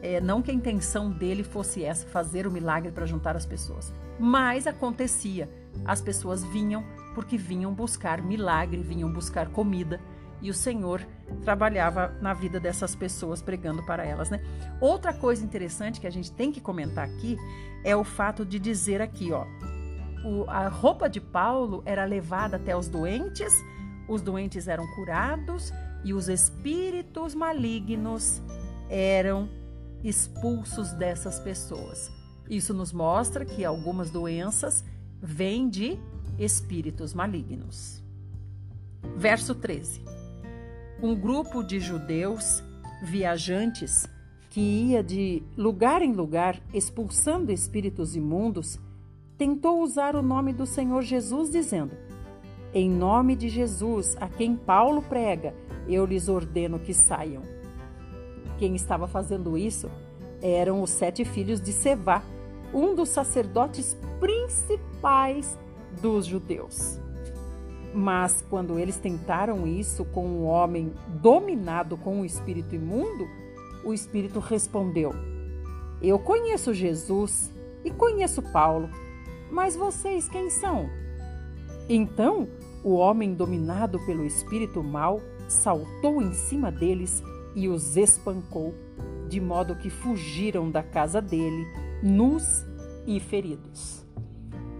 É, 0.00 0.20
não 0.20 0.40
que 0.40 0.50
a 0.50 0.54
intenção 0.54 1.10
dele 1.10 1.42
fosse 1.42 1.82
essa, 1.82 2.06
fazer 2.06 2.46
o 2.46 2.50
milagre 2.52 2.92
para 2.92 3.04
juntar 3.04 3.36
as 3.36 3.44
pessoas, 3.44 3.92
mas 4.18 4.66
acontecia. 4.66 5.50
As 5.84 6.00
pessoas 6.00 6.44
vinham 6.44 6.84
porque 7.14 7.36
vinham 7.36 7.74
buscar 7.74 8.22
milagre, 8.22 8.80
vinham 8.80 9.12
buscar 9.12 9.48
comida 9.48 10.00
e 10.40 10.50
o 10.50 10.54
Senhor 10.54 11.06
trabalhava 11.42 12.16
na 12.20 12.32
vida 12.32 12.60
dessas 12.60 12.94
pessoas 12.94 13.42
pregando 13.42 13.82
para 13.84 14.04
elas, 14.04 14.30
né? 14.30 14.40
Outra 14.80 15.12
coisa 15.12 15.44
interessante 15.44 16.00
que 16.00 16.06
a 16.06 16.10
gente 16.10 16.30
tem 16.30 16.52
que 16.52 16.60
comentar 16.60 17.04
aqui 17.04 17.36
é 17.84 17.96
o 17.96 18.04
fato 18.04 18.44
de 18.44 18.58
dizer 18.58 19.00
aqui, 19.02 19.32
ó, 19.32 19.44
o, 20.24 20.48
a 20.48 20.68
roupa 20.68 21.08
de 21.08 21.20
Paulo 21.20 21.82
era 21.84 22.04
levada 22.04 22.56
até 22.56 22.76
os 22.76 22.88
doentes, 22.88 23.52
os 24.08 24.22
doentes 24.22 24.68
eram 24.68 24.86
curados 24.94 25.72
e 26.04 26.14
os 26.14 26.28
espíritos 26.28 27.34
malignos 27.34 28.40
eram 28.88 29.48
expulsos 30.02 30.92
dessas 30.92 31.40
pessoas. 31.40 32.10
Isso 32.48 32.72
nos 32.72 32.92
mostra 32.92 33.44
que 33.44 33.64
algumas 33.64 34.10
doenças 34.10 34.84
vêm 35.20 35.68
de 35.68 35.98
espíritos 36.38 37.12
malignos. 37.12 38.02
Verso 39.16 39.54
13 39.54 40.17
um 41.02 41.14
grupo 41.14 41.62
de 41.62 41.78
judeus 41.78 42.62
viajantes 43.02 44.08
que 44.50 44.60
ia 44.60 45.02
de 45.02 45.42
lugar 45.56 46.02
em 46.02 46.12
lugar 46.12 46.60
expulsando 46.74 47.52
espíritos 47.52 48.16
imundos 48.16 48.78
tentou 49.36 49.80
usar 49.82 50.16
o 50.16 50.22
nome 50.22 50.52
do 50.52 50.66
Senhor 50.66 51.02
Jesus, 51.02 51.50
dizendo: 51.50 51.92
Em 52.74 52.90
nome 52.90 53.36
de 53.36 53.48
Jesus, 53.48 54.16
a 54.20 54.28
quem 54.28 54.56
Paulo 54.56 55.00
prega, 55.00 55.54
eu 55.88 56.04
lhes 56.04 56.28
ordeno 56.28 56.80
que 56.80 56.92
saiam. 56.92 57.42
Quem 58.58 58.74
estava 58.74 59.06
fazendo 59.06 59.56
isso 59.56 59.88
eram 60.42 60.82
os 60.82 60.90
sete 60.90 61.24
filhos 61.24 61.60
de 61.60 61.72
Sevá, 61.72 62.22
um 62.74 62.94
dos 62.94 63.10
sacerdotes 63.10 63.96
principais 64.18 65.56
dos 66.02 66.26
judeus. 66.26 67.00
Mas 67.98 68.44
quando 68.48 68.78
eles 68.78 68.96
tentaram 68.96 69.66
isso 69.66 70.04
com 70.04 70.24
um 70.24 70.44
homem 70.44 70.94
dominado 71.20 71.96
com 71.96 72.20
o 72.20 72.24
espírito 72.24 72.76
imundo, 72.76 73.26
o 73.84 73.92
espírito 73.92 74.38
respondeu: 74.38 75.12
Eu 76.00 76.16
conheço 76.16 76.72
Jesus 76.72 77.52
e 77.84 77.90
conheço 77.90 78.40
Paulo, 78.40 78.88
mas 79.50 79.74
vocês 79.74 80.28
quem 80.28 80.48
são? 80.48 80.88
Então 81.88 82.46
o 82.84 82.94
homem 82.94 83.34
dominado 83.34 83.98
pelo 84.06 84.24
espírito 84.24 84.80
mau 84.80 85.20
saltou 85.48 86.22
em 86.22 86.32
cima 86.32 86.70
deles 86.70 87.20
e 87.52 87.68
os 87.68 87.96
espancou, 87.96 88.76
de 89.28 89.40
modo 89.40 89.74
que 89.74 89.90
fugiram 89.90 90.70
da 90.70 90.84
casa 90.84 91.20
dele, 91.20 91.66
nus 92.00 92.64
e 93.04 93.18
feridos. 93.18 94.06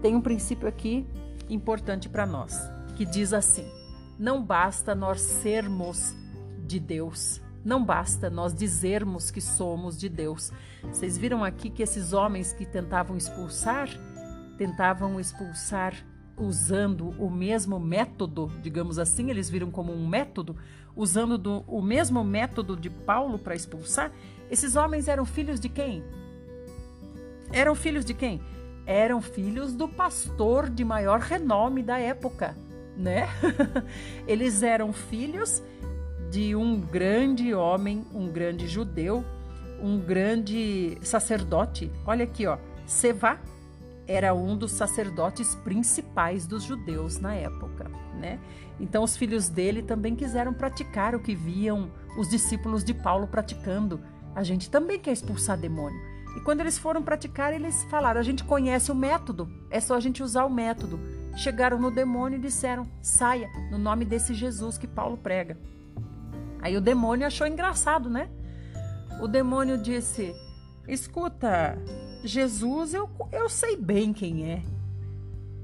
Tem 0.01 0.15
um 0.15 0.21
princípio 0.21 0.69
aqui 0.69 1.05
importante 1.49 2.07
para 2.07 2.25
nós, 2.25 2.57
que 2.99 3.05
diz 3.05 3.31
assim: 3.31 3.65
não 4.19 4.43
basta 4.43 4.93
nós 4.93 5.21
sermos 5.21 6.13
de 6.67 6.81
Deus, 6.81 7.41
não 7.63 7.81
basta 7.81 8.29
nós 8.29 8.53
dizermos 8.53 9.31
que 9.31 9.39
somos 9.39 9.97
de 9.97 10.09
Deus. 10.09 10.51
Vocês 10.83 11.17
viram 11.17 11.41
aqui 11.41 11.69
que 11.69 11.81
esses 11.81 12.11
homens 12.11 12.51
que 12.51 12.65
tentavam 12.65 13.15
expulsar, 13.15 13.87
tentavam 14.57 15.17
expulsar 15.17 15.93
usando 16.37 17.11
o 17.17 17.29
mesmo 17.29 17.79
método, 17.79 18.51
digamos 18.61 18.99
assim, 18.99 19.29
eles 19.29 19.49
viram 19.49 19.71
como 19.71 19.93
um 19.93 20.05
método, 20.05 20.57
usando 20.93 21.37
do, 21.37 21.63
o 21.67 21.81
mesmo 21.81 22.21
método 22.21 22.75
de 22.75 22.89
Paulo 22.89 23.39
para 23.39 23.55
expulsar. 23.55 24.11
Esses 24.51 24.75
homens 24.75 25.07
eram 25.07 25.23
filhos 25.23 25.57
de 25.57 25.69
quem? 25.69 26.03
Eram 27.53 27.75
filhos 27.75 28.03
de 28.03 28.13
quem? 28.13 28.41
Eram 28.85 29.21
filhos 29.21 29.73
do 29.73 29.87
pastor 29.87 30.69
de 30.69 30.83
maior 30.83 31.21
renome 31.21 31.81
da 31.81 31.97
época, 31.97 32.57
né? 32.99 33.29
eles 34.27 34.61
eram 34.61 34.91
filhos 34.91 35.63
de 36.29 36.55
um 36.55 36.79
grande 36.79 37.53
homem, 37.53 38.05
um 38.13 38.27
grande 38.27 38.67
judeu, 38.67 39.23
um 39.81 39.97
grande 39.97 40.97
sacerdote. 41.01 41.89
Olha 42.05 42.25
aqui, 42.25 42.45
ó, 42.45 42.57
Sevá 42.85 43.39
era 44.05 44.33
um 44.33 44.57
dos 44.57 44.71
sacerdotes 44.71 45.55
principais 45.55 46.45
dos 46.45 46.63
judeus 46.63 47.19
na 47.19 47.33
época, 47.33 47.89
né? 48.19 48.39
Então 48.79 49.03
os 49.03 49.15
filhos 49.15 49.49
dele 49.49 49.81
também 49.81 50.15
quiseram 50.15 50.53
praticar 50.53 51.15
o 51.15 51.19
que 51.19 51.35
viam 51.35 51.89
os 52.17 52.29
discípulos 52.29 52.83
de 52.83 52.93
Paulo 52.93 53.27
praticando. 53.27 54.01
A 54.35 54.43
gente 54.43 54.69
também 54.69 54.99
quer 54.99 55.11
expulsar 55.11 55.57
demônio. 55.57 55.99
E 56.35 56.41
quando 56.41 56.61
eles 56.61 56.77
foram 56.77 57.01
praticar, 57.01 57.53
eles 57.53 57.83
falaram: 57.85 58.19
a 58.19 58.23
gente 58.23 58.43
conhece 58.43 58.91
o 58.91 58.95
método, 58.95 59.49
é 59.69 59.79
só 59.79 59.95
a 59.95 59.99
gente 59.99 60.23
usar 60.23 60.45
o 60.45 60.49
método. 60.49 60.99
Chegaram 61.35 61.79
no 61.79 61.91
demônio 61.91 62.37
e 62.37 62.41
disseram: 62.41 62.87
saia, 63.01 63.49
no 63.71 63.77
nome 63.77 64.05
desse 64.05 64.33
Jesus 64.33 64.77
que 64.77 64.87
Paulo 64.87 65.17
prega. 65.17 65.57
Aí 66.61 66.75
o 66.75 66.81
demônio 66.81 67.25
achou 67.25 67.47
engraçado, 67.47 68.09
né? 68.09 68.29
O 69.21 69.27
demônio 69.27 69.77
disse: 69.77 70.35
escuta, 70.87 71.77
Jesus, 72.23 72.93
eu, 72.93 73.09
eu 73.31 73.47
sei 73.49 73.75
bem 73.77 74.11
quem 74.13 74.51
é. 74.51 74.61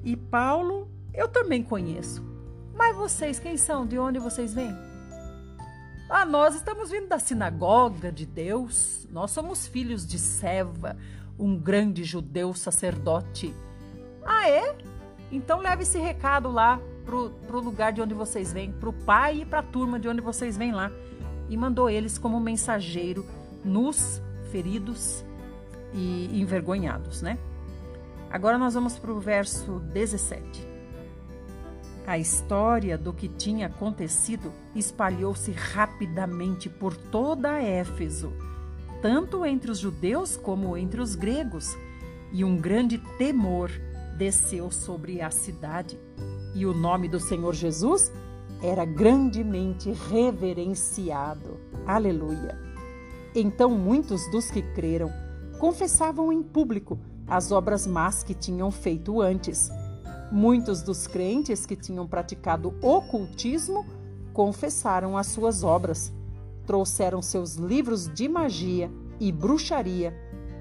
E 0.03 0.15
Paulo, 0.15 0.89
eu 1.13 1.27
também 1.27 1.63
conheço. 1.63 2.23
Mas 2.73 2.95
vocês, 2.95 3.39
quem 3.39 3.57
são? 3.57 3.85
De 3.85 3.97
onde 3.97 4.19
vocês 4.19 4.53
vêm? 4.53 4.75
Ah, 6.09 6.25
nós 6.25 6.55
estamos 6.55 6.91
vindo 6.91 7.07
da 7.07 7.17
sinagoga 7.17 8.11
de 8.11 8.25
Deus. 8.25 9.07
Nós 9.09 9.31
somos 9.31 9.65
filhos 9.65 10.05
de 10.05 10.19
Seva, 10.19 10.95
um 11.39 11.57
grande 11.57 12.03
judeu 12.03 12.53
sacerdote. 12.53 13.53
Ah, 14.23 14.47
é? 14.47 14.77
Então 15.31 15.59
leve 15.59 15.83
esse 15.83 15.97
recado 15.97 16.51
lá 16.51 16.79
pro, 17.05 17.29
pro 17.47 17.59
lugar 17.59 17.91
de 17.93 18.01
onde 18.01 18.13
vocês 18.13 18.51
vêm, 18.51 18.71
pro 18.71 18.93
pai 18.93 19.41
e 19.41 19.45
pra 19.45 19.61
turma 19.61 19.99
de 19.99 20.07
onde 20.07 20.21
vocês 20.21 20.57
vêm 20.57 20.71
lá. 20.71 20.91
E 21.49 21.55
mandou 21.55 21.89
eles 21.89 22.17
como 22.17 22.39
mensageiro 22.39 23.25
nos 23.63 24.21
feridos 24.51 25.23
e 25.93 26.39
envergonhados, 26.39 27.21
né? 27.21 27.37
Agora 28.29 28.57
nós 28.57 28.73
vamos 28.73 28.97
para 28.97 29.11
o 29.11 29.19
verso 29.19 29.79
17. 29.93 30.67
A 32.07 32.19
história 32.19 32.97
do 32.97 33.11
que 33.11 33.27
tinha 33.27 33.67
acontecido 33.67 34.51
espalhou-se 34.75 35.51
rapidamente 35.51 36.69
por 36.69 36.95
toda 36.95 37.61
Éfeso, 37.61 38.31
tanto 39.01 39.45
entre 39.45 39.71
os 39.71 39.79
judeus 39.79 40.37
como 40.37 40.77
entre 40.77 41.01
os 41.01 41.15
gregos, 41.15 41.75
e 42.31 42.43
um 42.43 42.57
grande 42.57 42.97
temor 43.17 43.71
desceu 44.17 44.71
sobre 44.71 45.21
a 45.21 45.29
cidade. 45.29 45.99
E 46.53 46.65
o 46.65 46.73
nome 46.73 47.07
do 47.07 47.19
Senhor 47.19 47.53
Jesus 47.53 48.11
era 48.61 48.85
grandemente 48.85 49.91
reverenciado. 50.09 51.59
Aleluia! 51.85 52.57
Então 53.35 53.69
muitos 53.69 54.29
dos 54.31 54.49
que 54.49 54.61
creram 54.61 55.11
confessavam 55.59 56.31
em 56.31 56.41
público 56.41 56.97
as 57.27 57.51
obras 57.51 57.85
más 57.85 58.23
que 58.23 58.33
tinham 58.33 58.71
feito 58.71 59.21
antes. 59.21 59.69
Muitos 60.31 60.81
dos 60.81 61.07
crentes 61.07 61.65
que 61.65 61.75
tinham 61.75 62.07
praticado 62.07 62.73
ocultismo 62.81 63.85
confessaram 64.33 65.17
as 65.17 65.27
suas 65.27 65.63
obras, 65.63 66.11
trouxeram 66.65 67.21
seus 67.21 67.55
livros 67.55 68.07
de 68.13 68.27
magia 68.27 68.91
e 69.19 69.31
bruxaria 69.31 70.13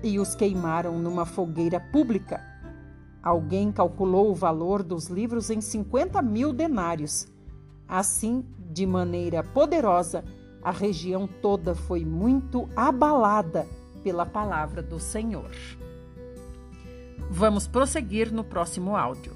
e 0.03 0.19
os 0.19 0.35
queimaram 0.35 0.99
numa 0.99 1.25
fogueira 1.25 1.81
pública. 1.81 2.54
Alguém 3.25 3.73
calculou 3.73 4.31
o 4.31 4.35
valor 4.35 4.83
dos 4.83 5.07
livros 5.07 5.49
em 5.49 5.59
50 5.59 6.21
mil 6.21 6.53
denários. 6.53 7.27
Assim, 7.89 8.45
de 8.59 8.85
maneira 8.85 9.43
poderosa, 9.43 10.23
a 10.63 10.71
região 10.71 11.27
toda 11.27 11.75
foi 11.75 12.05
muito 12.05 12.69
abalada 12.77 13.67
pela 14.03 14.27
palavra 14.27 14.83
do 14.83 15.01
Senhor. 15.01 15.51
Vamos 17.31 17.67
prosseguir 17.67 18.31
no 18.31 18.45
próximo 18.45 18.95
áudio. 18.95 19.33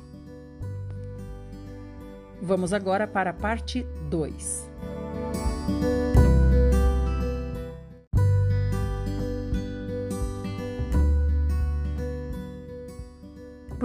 Vamos 2.42 2.74
agora 2.74 3.06
para 3.06 3.30
a 3.30 3.34
parte 3.34 3.86
2. 4.10 4.68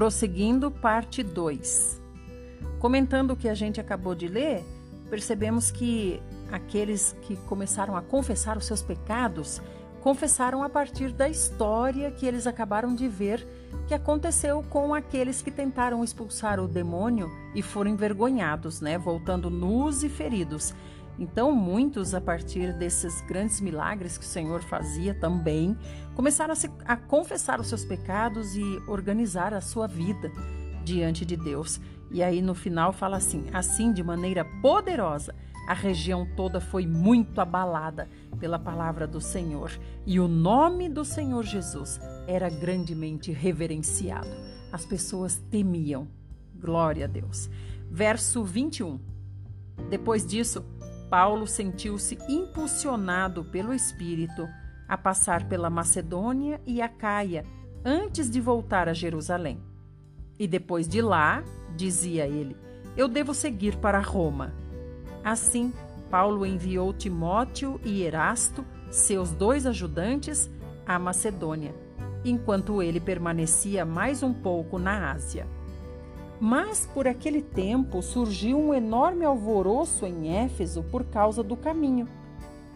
Prosseguindo, 0.03 0.69
parte 0.69 1.24
2. 1.24 2.01
Comentando 2.77 3.31
o 3.31 3.38
que 3.38 3.48
a 3.48 3.53
gente 3.53 3.79
acabou 3.79 4.13
de 4.13 4.27
ler, 4.27 4.62
percebemos 5.10 5.72
que 5.72 6.22
aqueles 6.51 7.15
que 7.22 7.38
começaram 7.48 7.95
a 7.95 8.01
confessar 8.01 8.57
os 8.57 8.65
seus 8.65 8.81
pecados 8.81 9.62
confessaram 10.01 10.62
a 10.62 10.67
partir 10.67 11.13
da 11.13 11.29
história 11.29 12.12
que 12.12 12.25
eles 12.25 12.45
acabaram 12.45 12.93
de 12.93 13.07
ver 13.07 13.48
que 13.88 13.93
aconteceu 13.93 14.62
com 14.69 14.93
aqueles 14.93 15.41
que 15.41 15.50
tentaram 15.50 16.03
expulsar 16.03 16.60
o 16.60 16.67
demônio 16.67 17.31
e 17.55 17.62
foram 17.62 17.89
envergonhados, 17.89 18.81
né, 18.81 18.98
voltando 18.98 19.50
nus 19.50 20.03
e 20.03 20.10
feridos. 20.10 20.74
Então, 21.17 21.51
muitos, 21.51 22.13
a 22.13 22.22
partir 22.22 22.74
desses 22.74 23.22
grandes 23.22 23.62
milagres 23.62 24.17
que 24.17 24.25
o 24.25 24.27
Senhor 24.27 24.62
fazia 24.63 25.13
também, 25.13 25.77
começaram 26.15 26.53
a, 26.53 26.55
se, 26.55 26.70
a 26.86 26.98
confessar 26.98 27.60
os 27.60 27.67
seus 27.67 27.86
pecados 27.86 28.55
e 28.55 28.63
organizar 28.88 29.53
a 29.53 29.62
sua 29.62 29.88
vida 29.88 30.32
diante 30.84 31.25
de 31.25 31.38
Deus. 31.38 31.79
E 32.12 32.24
aí, 32.24 32.41
no 32.41 32.55
final, 32.55 32.91
fala 32.91 33.17
assim: 33.17 33.46
assim, 33.53 33.93
de 33.93 34.03
maneira 34.03 34.43
poderosa, 34.62 35.36
a 35.67 35.74
região 35.74 36.27
toda 36.36 36.60
foi 36.60 36.86
muito 36.86 37.39
abalada 37.39 38.10
pela 38.39 38.60
palavra 38.60 39.08
do 39.08 39.22
Senhor 39.22 39.72
e 40.05 40.20
o 40.20 40.27
nome 40.27 40.89
do 40.89 41.05
Senhor 41.05 41.43
Jesus 41.43 42.01
era 42.27 42.50
grandemente 42.50 43.32
reverenciado. 43.32 44.29
As 44.72 44.86
pessoas 44.86 45.38
temiam. 45.50 46.08
Glória 46.60 47.05
a 47.05 47.08
Deus. 47.08 47.50
Verso 47.89 48.43
21. 48.43 49.00
Depois 49.89 50.25
disso, 50.25 50.65
Paulo 51.13 51.46
sentiu-se 51.46 52.17
impulsionado 52.27 53.43
pelo 53.43 53.72
Espírito 53.72 54.50
a 54.89 54.98
passar 54.98 55.48
pela 55.48 55.70
Macedônia 55.70 56.60
e 56.65 56.82
a 56.82 56.89
Caia 56.89 57.46
antes 57.86 58.27
de 58.32 58.41
voltar 58.41 58.89
a 58.89 58.93
Jerusalém. 58.93 59.62
E 60.39 60.48
depois 60.48 60.88
de 60.88 61.03
lá, 61.03 61.43
dizia 61.75 62.25
ele, 62.25 62.58
eu 62.98 63.08
devo 63.08 63.32
seguir 63.32 63.77
para 63.77 64.00
Roma. 64.00 64.55
Assim, 65.24 65.72
Paulo 66.10 66.48
enviou 66.48 66.91
Timóteo 66.91 67.79
e 67.86 68.01
Erasto, 68.01 68.65
seus 68.89 69.29
dois 69.29 69.67
ajudantes, 69.67 70.50
à 70.84 70.98
Macedônia, 70.98 71.75
enquanto 72.25 72.82
ele 72.82 73.00
permanecia 73.00 73.86
mais 73.86 74.24
um 74.24 74.34
pouco 74.34 74.79
na 74.79 75.12
Ásia. 75.12 75.46
Mas 76.39 76.85
por 76.93 77.07
aquele 77.07 77.41
tempo 77.41 78.01
surgiu 78.01 78.59
um 78.59 78.73
enorme 78.73 79.23
alvoroço 79.23 80.05
em 80.05 80.35
Éfeso 80.35 80.83
por 80.83 81.05
causa 81.05 81.41
do 81.41 81.55
caminho. 81.55 82.07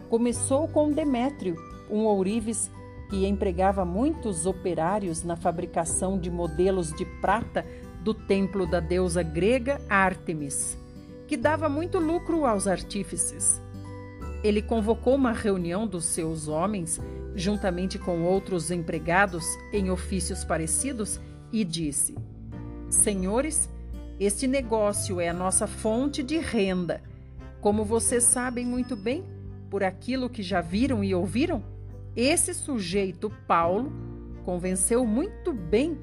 Começou 0.08 0.66
com 0.68 0.90
Demétrio, 0.90 1.56
um 1.90 2.04
ourives 2.04 2.70
que 3.08 3.26
empregava 3.26 3.84
muitos 3.84 4.46
operários 4.46 5.22
na 5.22 5.36
fabricação 5.36 6.18
de 6.18 6.30
modelos 6.30 6.92
de 6.92 7.04
prata 7.20 7.64
do 8.02 8.14
templo 8.14 8.66
da 8.66 8.80
deusa 8.80 9.22
grega 9.22 9.80
Ártemis, 9.88 10.78
que 11.26 11.36
dava 11.36 11.68
muito 11.68 11.98
lucro 11.98 12.46
aos 12.46 12.66
artífices. 12.66 13.60
Ele 14.42 14.62
convocou 14.62 15.14
uma 15.14 15.32
reunião 15.32 15.86
dos 15.86 16.04
seus 16.04 16.48
homens, 16.48 17.00
juntamente 17.34 17.98
com 17.98 18.22
outros 18.22 18.70
empregados 18.70 19.44
em 19.72 19.90
ofícios 19.90 20.44
parecidos, 20.44 21.20
e 21.52 21.64
disse: 21.64 22.14
Senhores, 22.90 23.68
este 24.18 24.46
negócio 24.46 25.20
é 25.20 25.28
a 25.28 25.34
nossa 25.34 25.66
fonte 25.66 26.22
de 26.22 26.38
renda. 26.38 27.02
Como 27.60 27.84
vocês 27.84 28.24
sabem 28.24 28.64
muito 28.64 28.96
bem, 28.96 29.24
por 29.68 29.84
aquilo 29.84 30.30
que 30.30 30.42
já 30.42 30.60
viram 30.60 31.04
e 31.04 31.14
ouviram, 31.14 31.62
esse 32.16 32.54
sujeito, 32.54 33.30
Paulo, 33.46 33.92
convenceu 34.44 35.04
muito 35.04 35.52
bem 35.52 35.98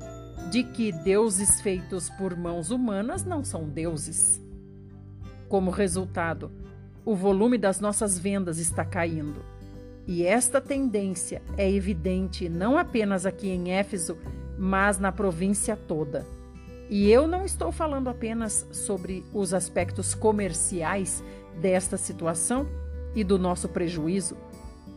de 0.51 0.63
que 0.63 0.91
deuses 0.91 1.59
feitos 1.61 2.09
por 2.11 2.37
mãos 2.37 2.69
humanas 2.69 3.25
não 3.25 3.43
são 3.43 3.67
deuses. 3.67 4.39
Como 5.49 5.71
resultado, 5.71 6.51
o 7.03 7.15
volume 7.15 7.57
das 7.57 7.79
nossas 7.79 8.17
vendas 8.19 8.59
está 8.59 8.85
caindo. 8.85 9.43
E 10.07 10.23
esta 10.23 10.61
tendência 10.61 11.41
é 11.57 11.69
evidente 11.69 12.47
não 12.47 12.77
apenas 12.77 13.25
aqui 13.25 13.49
em 13.49 13.73
Éfeso, 13.73 14.17
mas 14.57 14.99
na 14.99 15.11
província 15.11 15.75
toda. 15.75 16.25
E 16.89 17.09
eu 17.09 17.27
não 17.27 17.43
estou 17.43 17.71
falando 17.71 18.09
apenas 18.09 18.67
sobre 18.71 19.25
os 19.33 19.53
aspectos 19.53 20.13
comerciais 20.13 21.23
desta 21.59 21.97
situação 21.97 22.67
e 23.15 23.23
do 23.23 23.39
nosso 23.39 23.67
prejuízo, 23.69 24.37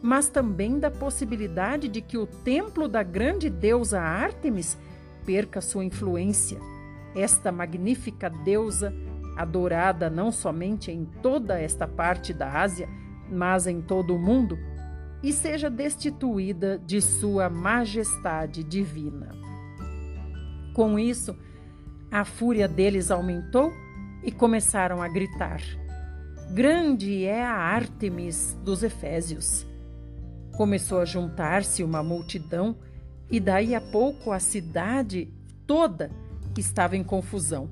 mas 0.03 0.29
também 0.29 0.79
da 0.79 0.91
possibilidade 0.91 1.89
de 1.89 2.01
que 2.01 2.19
o 2.19 2.27
templo 2.27 2.89
da 2.89 3.03
grande 3.03 3.49
deusa 3.49 4.01
Ártemis 4.01 4.77
perca 5.25 5.61
sua 5.61 5.85
influência. 5.85 6.59
Esta 7.15 7.51
magnífica 7.51 8.29
deusa, 8.29 8.95
adorada 9.37 10.11
não 10.11 10.31
somente 10.31 10.91
em 10.91 11.05
toda 11.23 11.59
esta 11.59 11.87
parte 11.87 12.35
da 12.35 12.61
Ásia, 12.61 12.89
mas 13.31 13.67
em 13.67 13.81
todo 13.81 14.15
o 14.15 14.19
mundo, 14.19 14.59
e 15.23 15.33
seja 15.33 15.69
destituída 15.69 16.79
de 16.79 17.01
sua 17.01 17.49
majestade 17.49 18.63
divina. 18.63 19.31
Com 20.75 20.99
isso, 20.99 21.37
a 22.11 22.25
fúria 22.25 22.67
deles 22.67 23.11
aumentou 23.11 23.73
e 24.23 24.33
começaram 24.33 25.03
a 25.03 25.09
gritar: 25.09 25.61
Grande 26.51 27.25
é 27.25 27.45
a 27.45 27.55
Ártemis 27.55 28.57
dos 28.65 28.83
Efésios. 28.83 29.67
Começou 30.57 31.01
a 31.01 31.05
juntar-se 31.05 31.85
uma 31.85 32.03
multidão 32.03 32.77
e 33.31 33.39
daí 33.39 33.75
a 33.75 33.81
pouco 33.81 34.33
a 34.33 34.39
cidade 34.39 35.33
toda 35.67 36.11
estava 36.57 36.97
em 36.97 37.05
confusão. 37.05 37.71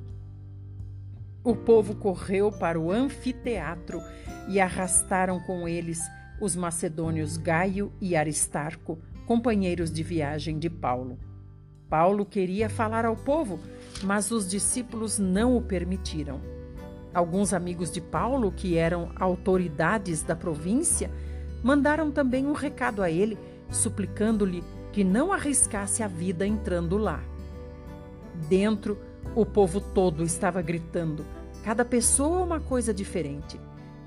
O 1.42 1.54
povo 1.56 1.94
correu 1.94 2.52
para 2.52 2.78
o 2.78 2.90
anfiteatro 2.90 4.00
e 4.48 4.60
arrastaram 4.60 5.40
com 5.40 5.66
eles 5.66 6.00
os 6.40 6.54
macedônios 6.54 7.36
Gaio 7.36 7.92
e 8.00 8.14
Aristarco, 8.14 8.98
companheiros 9.26 9.90
de 9.90 10.02
viagem 10.02 10.58
de 10.58 10.68
Paulo. 10.68 11.18
Paulo 11.88 12.26
queria 12.26 12.68
falar 12.68 13.04
ao 13.04 13.16
povo, 13.16 13.60
mas 14.02 14.30
os 14.30 14.48
discípulos 14.48 15.18
não 15.18 15.56
o 15.56 15.62
permitiram. 15.62 16.40
Alguns 17.14 17.52
amigos 17.52 17.90
de 17.90 18.00
Paulo, 18.00 18.52
que 18.52 18.76
eram 18.76 19.10
autoridades 19.16 20.22
da 20.22 20.36
província, 20.36 21.10
mandaram 21.62 22.10
também 22.10 22.46
um 22.46 22.52
recado 22.52 23.02
a 23.02 23.10
ele, 23.10 23.38
suplicando-lhe 23.70 24.62
que 24.92 25.02
não 25.02 25.32
arriscasse 25.32 26.02
a 26.02 26.08
vida 26.08 26.46
entrando 26.46 26.96
lá. 26.96 27.22
Dentro, 28.48 28.98
o 29.34 29.44
povo 29.44 29.80
todo 29.80 30.22
estava 30.22 30.60
gritando, 30.62 31.24
cada 31.64 31.84
pessoa 31.84 32.42
uma 32.42 32.60
coisa 32.60 32.92
diferente. 32.92 33.58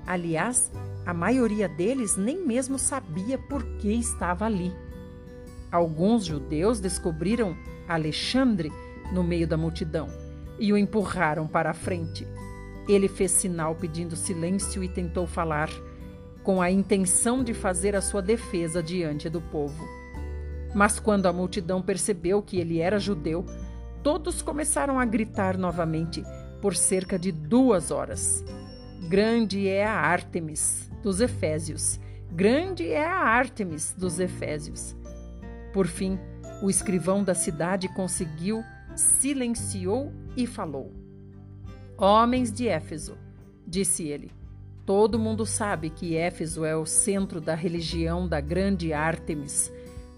Aliás, 0.06 0.72
a 1.04 1.12
maioria 1.12 1.68
deles 1.68 2.16
nem 2.16 2.44
mesmo 2.44 2.78
sabia 2.78 3.36
por 3.38 3.64
que 3.78 3.92
estava 3.92 4.46
ali. 4.46 4.72
Alguns 5.70 6.24
judeus 6.24 6.80
descobriram 6.80 7.56
Alexandre 7.88 8.72
no 9.12 9.22
meio 9.22 9.46
da 9.46 9.56
multidão 9.56 10.08
e 10.58 10.72
o 10.72 10.76
empurraram 10.76 11.46
para 11.46 11.70
a 11.70 11.74
frente. 11.74 12.26
Ele 12.88 13.08
fez 13.08 13.30
sinal 13.30 13.74
pedindo 13.74 14.14
silêncio 14.14 14.84
e 14.84 14.88
tentou 14.88 15.26
falar, 15.26 15.70
com 16.42 16.60
a 16.60 16.70
intenção 16.70 17.44
de 17.44 17.52
fazer 17.52 17.94
a 17.94 18.00
sua 18.00 18.22
defesa 18.22 18.82
diante 18.82 19.28
do 19.28 19.40
povo. 19.40 19.84
Mas 20.74 20.98
quando 20.98 21.26
a 21.26 21.32
multidão 21.32 21.82
percebeu 21.82 22.42
que 22.42 22.58
ele 22.58 22.78
era 22.78 22.98
judeu, 22.98 23.44
todos 24.02 24.40
começaram 24.40 24.98
a 24.98 25.04
gritar 25.04 25.58
novamente 25.58 26.22
por 26.60 26.74
cerca 26.74 27.18
de 27.18 27.32
duas 27.32 27.90
horas. 27.90 28.44
Grande 29.08 29.66
é 29.66 29.84
a 29.84 29.92
Ártemis 29.92 30.90
dos 31.02 31.20
Efésios! 31.20 31.98
Grande 32.32 32.88
é 32.88 33.04
a 33.04 33.16
Ártemis 33.16 33.94
dos 33.96 34.20
Efésios! 34.20 34.94
Por 35.72 35.86
fim, 35.86 36.18
o 36.62 36.68
escrivão 36.68 37.24
da 37.24 37.34
cidade 37.34 37.88
conseguiu, 37.88 38.62
silenciou 39.00 40.12
e 40.36 40.46
falou: 40.46 40.92
Homens 41.96 42.52
de 42.52 42.68
Éfeso, 42.68 43.16
disse 43.66 44.06
ele, 44.06 44.30
todo 44.86 45.18
mundo 45.18 45.44
sabe 45.44 45.90
que 45.90 46.16
Éfeso 46.16 46.64
é 46.64 46.76
o 46.76 46.86
centro 46.86 47.40
da 47.40 47.54
religião 47.54 48.26
da 48.26 48.40
grande 48.40 48.92
Ártemis 48.92 49.72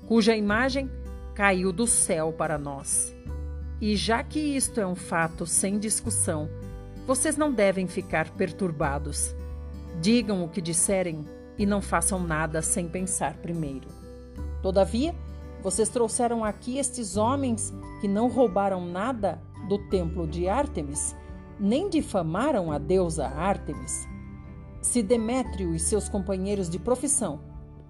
cuja 0.07 0.37
imagem 0.37 0.91
caiu 1.35 1.73
do 1.73 1.87
céu 1.87 2.33
para 2.33 2.59
nós. 2.59 3.15
E 3.81 3.97
já 3.97 4.23
que 4.23 4.39
isto 4.39 4.81
é 4.81 4.87
um 4.87 4.95
fato 4.95 5.47
sem 5.47 5.79
discussão, 5.79 6.49
vocês 7.07 7.37
não 7.37 7.53
devem 7.53 7.87
ficar 7.87 8.31
perturbados. 8.31 9.35
Digam 10.01 10.45
o 10.45 10.49
que 10.49 10.61
disserem 10.61 11.27
e 11.59 11.67
não 11.67 11.81
façam 11.81 12.21
nada 12.21 12.63
sem 12.63 12.89
pensar 12.89 13.35
primeiro. 13.39 13.89
Todavia, 14.63 15.15
vocês 15.63 15.89
trouxeram 15.89 16.45
aqui 16.45 16.77
estes 16.77 17.17
homens 17.17 17.73
que 18.01 18.09
não 18.09 18.29
roubaram 18.29 18.85
nada 18.85 19.41
do 19.69 19.79
templo 19.89 20.27
de 20.27 20.49
Ártemis, 20.49 21.15
nem 21.59 21.89
difamaram 21.89 22.73
a 22.73 22.79
deusa 22.79 23.29
Ártemis. 23.29 24.07
Se 24.81 25.03
Demétrio 25.03 25.75
e 25.75 25.79
seus 25.79 26.09
companheiros 26.09 26.69
de 26.69 26.81
profissão 26.81 27.41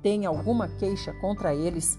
têm 0.02 0.26
alguma 0.26 0.68
queixa 0.68 1.14
contra 1.14 1.54
eles, 1.54 1.98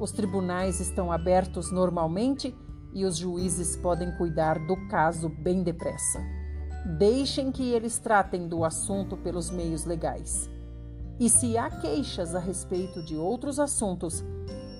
os 0.00 0.10
tribunais 0.10 0.80
estão 0.80 1.12
abertos 1.12 1.70
normalmente 1.70 2.52
e 2.92 3.04
os 3.04 3.16
juízes 3.16 3.76
podem 3.76 4.10
cuidar 4.16 4.58
do 4.66 4.76
caso 4.88 5.28
bem 5.28 5.62
depressa. 5.62 6.20
Deixem 6.98 7.52
que 7.52 7.70
eles 7.70 8.00
tratem 8.00 8.48
do 8.48 8.64
assunto 8.64 9.16
pelos 9.16 9.50
meios 9.50 9.84
legais. 9.84 10.50
E 11.20 11.30
se 11.30 11.56
há 11.56 11.70
queixas 11.70 12.34
a 12.34 12.40
respeito 12.40 13.00
de 13.04 13.16
outros 13.16 13.60
assuntos, 13.60 14.24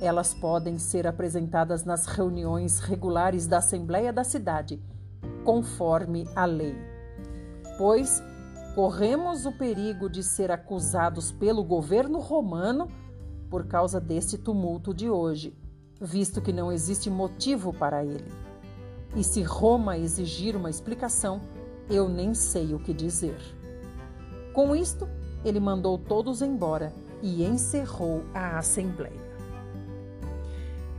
elas 0.03 0.35
podem 0.35 0.79
ser 0.79 1.07
apresentadas 1.07 1.85
nas 1.85 2.07
reuniões 2.07 2.81
regulares 2.81 3.47
da 3.47 3.59
Assembleia 3.59 4.13
da 4.13 4.25
cidade, 4.25 4.83
conforme 5.45 6.29
a 6.35 6.45
lei. 6.45 6.75
Pois 7.79 8.21
corremos 8.75 9.47
o 9.47 9.53
perigo 9.53 10.11
de 10.11 10.25
ser 10.25 10.51
acusados 10.51 11.31
pelo 11.31 11.63
governo 11.63 12.19
romano 12.19 12.89
por 13.49 13.65
causa 13.65 14.01
deste 14.01 14.37
tumulto 14.37 14.93
de 14.93 15.09
hoje, 15.09 15.57
visto 16.01 16.43
que 16.43 16.53
não 16.53 16.73
existe 16.73 17.09
motivo 17.09 17.73
para 17.73 18.05
ele. 18.05 18.33
E 19.15 19.23
se 19.23 19.41
Roma 19.43 19.97
exigir 19.97 20.57
uma 20.57 20.71
explicação, 20.71 21.41
eu 21.89 22.09
nem 22.09 22.35
sei 22.35 22.75
o 22.75 22.81
que 22.81 22.93
dizer. 22.93 23.39
Com 24.53 24.75
isto, 24.75 25.09
ele 25.45 25.61
mandou 25.61 25.97
todos 25.97 26.43
embora 26.43 26.93
e 27.23 27.45
encerrou 27.45 28.25
a 28.35 28.59
assembleia. 28.59 29.22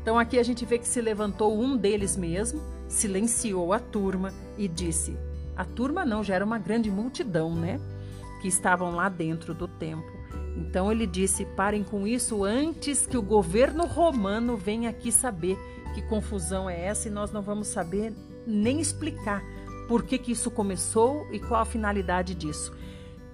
Então 0.04 0.20
aqui 0.20 0.38
a 0.38 0.44
gente 0.44 0.66
vê 0.66 0.78
que 0.78 0.88
se 0.88 1.02
levantou 1.02 1.58
um 1.58 1.76
deles 1.78 2.16
mesmo, 2.18 2.62
silenciou 2.90 3.72
a 3.72 3.80
turma 3.80 4.34
e 4.58 4.68
disse: 4.68 5.18
a 5.56 5.64
turma 5.64 6.04
não, 6.04 6.22
já 6.22 6.36
era 6.36 6.46
uma 6.46 6.58
grande 6.58 6.92
multidão, 6.92 7.56
né? 7.56 7.80
Que 8.42 8.50
estavam 8.50 8.92
lá 8.92 9.08
dentro 9.08 9.54
do 9.54 9.66
templo. 9.66 10.12
Então 10.58 10.92
ele 10.92 11.08
disse: 11.08 11.46
parem 11.46 11.86
com 11.86 12.06
isso 12.06 12.44
antes 12.44 13.08
que 13.08 13.18
o 13.18 13.22
governo 13.22 13.86
romano 13.86 14.58
venha 14.58 14.90
aqui 14.90 15.10
saber 15.10 15.58
que 15.96 16.02
confusão 16.02 16.70
é 16.70 16.86
essa 16.86 17.08
e 17.08 17.12
nós 17.12 17.32
não 17.32 17.42
vamos 17.42 17.68
saber 17.70 18.14
nem 18.46 18.82
explicar 18.82 19.42
por 19.88 20.04
que, 20.04 20.18
que 20.18 20.34
isso 20.34 20.52
começou 20.52 21.26
e 21.32 21.40
qual 21.40 21.62
a 21.62 21.66
finalidade 21.66 22.36
disso. 22.36 22.76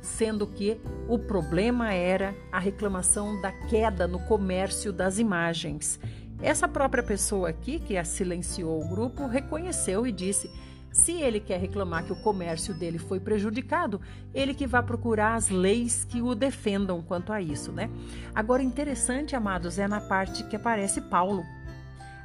Sendo 0.02 0.46
que 0.46 0.80
o 1.08 1.18
problema 1.18 1.94
era 1.94 2.36
a 2.52 2.60
reclamação 2.60 3.42
da 3.42 3.52
queda 3.52 4.08
no 4.08 4.20
comércio 4.20 4.94
das 4.94 5.20
imagens. 5.20 6.00
Essa 6.41 6.67
própria 6.67 7.04
pessoa 7.04 7.49
aqui, 7.49 7.80
que 7.80 7.97
a 7.97 8.04
silenciou 8.04 8.82
o 8.82 8.88
grupo, 8.88 9.28
reconheceu 9.28 10.08
e 10.08 10.12
disse: 10.12 10.49
Se 10.91 11.12
ele 11.12 11.39
quer 11.39 11.60
reclamar 11.60 12.06
que 12.06 12.13
o 12.13 12.21
comércio 12.21 12.73
dele 12.73 12.97
foi 12.97 13.19
prejudicado, 13.19 13.99
ele 14.34 14.54
que 14.54 14.65
vai 14.65 14.82
procurar 14.82 15.36
as 15.36 15.49
leis 15.49 16.06
que 16.06 16.21
o 16.21 16.34
defendam 16.34 17.02
quanto 17.02 17.34
a 17.34 17.41
isso, 17.41 17.73
né? 17.73 17.89
Agora, 18.34 18.63
interessante, 18.63 19.36
amados, 19.36 19.78
é 19.78 19.88
na 19.88 19.99
parte 19.99 20.43
que 20.45 20.56
aparece 20.56 21.02
Paulo. 21.02 21.43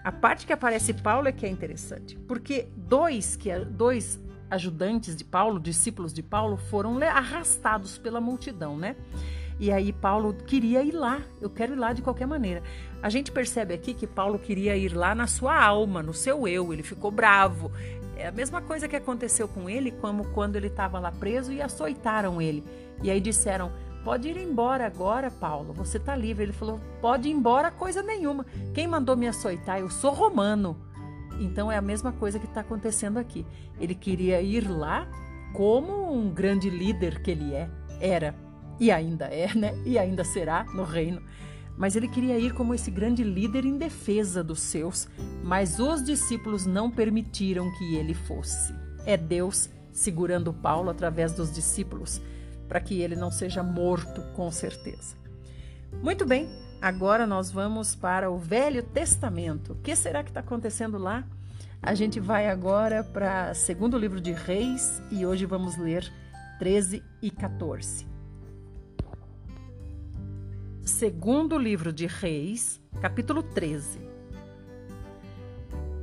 A 0.04 0.12
parte 0.12 0.46
que 0.46 0.52
aparece 0.52 0.92
Paulo 0.92 1.26
é 1.26 1.32
que 1.32 1.46
é 1.46 1.48
interessante, 1.48 2.16
porque 2.28 2.68
dois, 2.76 3.36
que, 3.36 3.50
dois 3.64 4.20
ajudantes 4.50 5.16
de 5.16 5.24
Paulo, 5.24 5.58
discípulos 5.58 6.12
de 6.12 6.22
Paulo, 6.22 6.56
foram 6.56 6.98
arrastados 7.02 7.98
pela 7.98 8.20
multidão, 8.20 8.76
né? 8.76 8.94
E 9.58 9.70
aí 9.70 9.92
Paulo 9.92 10.34
queria 10.34 10.82
ir 10.82 10.92
lá, 10.92 11.22
eu 11.40 11.48
quero 11.48 11.74
ir 11.74 11.76
lá 11.76 11.92
de 11.92 12.02
qualquer 12.02 12.26
maneira. 12.26 12.62
A 13.04 13.10
gente 13.10 13.30
percebe 13.30 13.74
aqui 13.74 13.92
que 13.92 14.06
Paulo 14.06 14.38
queria 14.38 14.74
ir 14.78 14.96
lá 14.96 15.14
na 15.14 15.26
sua 15.26 15.62
alma, 15.62 16.02
no 16.02 16.14
seu 16.14 16.48
eu, 16.48 16.72
ele 16.72 16.82
ficou 16.82 17.10
bravo. 17.10 17.70
É 18.16 18.28
a 18.28 18.32
mesma 18.32 18.62
coisa 18.62 18.88
que 18.88 18.96
aconteceu 18.96 19.46
com 19.46 19.68
ele, 19.68 19.90
como 19.90 20.28
quando 20.28 20.56
ele 20.56 20.68
estava 20.68 20.98
lá 20.98 21.12
preso 21.12 21.52
e 21.52 21.60
açoitaram 21.60 22.40
ele. 22.40 22.64
E 23.02 23.10
aí 23.10 23.20
disseram: 23.20 23.70
Pode 24.02 24.30
ir 24.30 24.38
embora 24.38 24.86
agora, 24.86 25.30
Paulo, 25.30 25.74
você 25.74 25.98
está 25.98 26.16
livre. 26.16 26.44
Ele 26.44 26.54
falou: 26.54 26.80
Pode 27.02 27.28
ir 27.28 27.32
embora, 27.32 27.70
coisa 27.70 28.02
nenhuma. 28.02 28.46
Quem 28.72 28.88
mandou 28.88 29.18
me 29.18 29.28
açoitar? 29.28 29.80
Eu 29.80 29.90
sou 29.90 30.14
romano. 30.14 30.74
Então 31.38 31.70
é 31.70 31.76
a 31.76 31.82
mesma 31.82 32.10
coisa 32.10 32.38
que 32.38 32.46
está 32.46 32.62
acontecendo 32.62 33.18
aqui. 33.18 33.44
Ele 33.78 33.94
queria 33.94 34.40
ir 34.40 34.66
lá 34.66 35.06
como 35.52 36.10
um 36.10 36.30
grande 36.30 36.70
líder 36.70 37.20
que 37.20 37.32
ele 37.32 37.52
é, 37.52 37.68
era 38.00 38.34
e 38.80 38.90
ainda 38.90 39.26
é, 39.26 39.54
né? 39.54 39.74
E 39.84 39.98
ainda 39.98 40.24
será 40.24 40.64
no 40.72 40.84
reino. 40.84 41.20
Mas 41.76 41.96
ele 41.96 42.08
queria 42.08 42.38
ir 42.38 42.52
como 42.54 42.74
esse 42.74 42.90
grande 42.90 43.24
líder 43.24 43.64
em 43.64 43.76
defesa 43.76 44.44
dos 44.44 44.60
seus, 44.60 45.08
mas 45.42 45.80
os 45.80 46.04
discípulos 46.04 46.66
não 46.66 46.90
permitiram 46.90 47.70
que 47.76 47.96
ele 47.96 48.14
fosse. 48.14 48.74
É 49.04 49.16
Deus 49.16 49.68
segurando 49.92 50.52
Paulo 50.52 50.90
através 50.90 51.32
dos 51.32 51.52
discípulos 51.52 52.20
para 52.68 52.80
que 52.80 53.00
ele 53.00 53.16
não 53.16 53.30
seja 53.30 53.62
morto, 53.62 54.22
com 54.34 54.50
certeza. 54.50 55.16
Muito 56.02 56.26
bem, 56.26 56.48
agora 56.80 57.26
nós 57.26 57.50
vamos 57.50 57.94
para 57.94 58.30
o 58.30 58.38
Velho 58.38 58.82
Testamento. 58.82 59.72
O 59.72 59.76
que 59.76 59.94
será 59.94 60.22
que 60.22 60.30
está 60.30 60.40
acontecendo 60.40 60.98
lá? 60.98 61.24
A 61.82 61.94
gente 61.94 62.18
vai 62.18 62.48
agora 62.48 63.04
para 63.04 63.54
segundo 63.54 63.98
livro 63.98 64.20
de 64.20 64.32
Reis 64.32 65.02
e 65.10 65.26
hoje 65.26 65.44
vamos 65.44 65.76
ler 65.76 66.10
13 66.58 67.02
e 67.20 67.30
14. 67.30 68.13
Segundo 71.04 71.58
livro 71.58 71.92
de 71.92 72.06
Reis, 72.06 72.80
capítulo 72.98 73.42
13. 73.42 74.00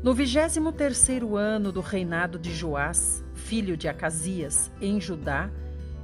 No 0.04 0.14
vigésimo 0.14 0.72
terceiro 0.72 1.36
ano 1.36 1.72
do 1.72 1.82
reinado 1.82 2.38
de 2.38 2.54
Joás, 2.54 3.26
filho 3.34 3.76
de 3.76 3.88
Acasias, 3.88 4.70
em 4.80 5.02
Judá, 5.02 5.50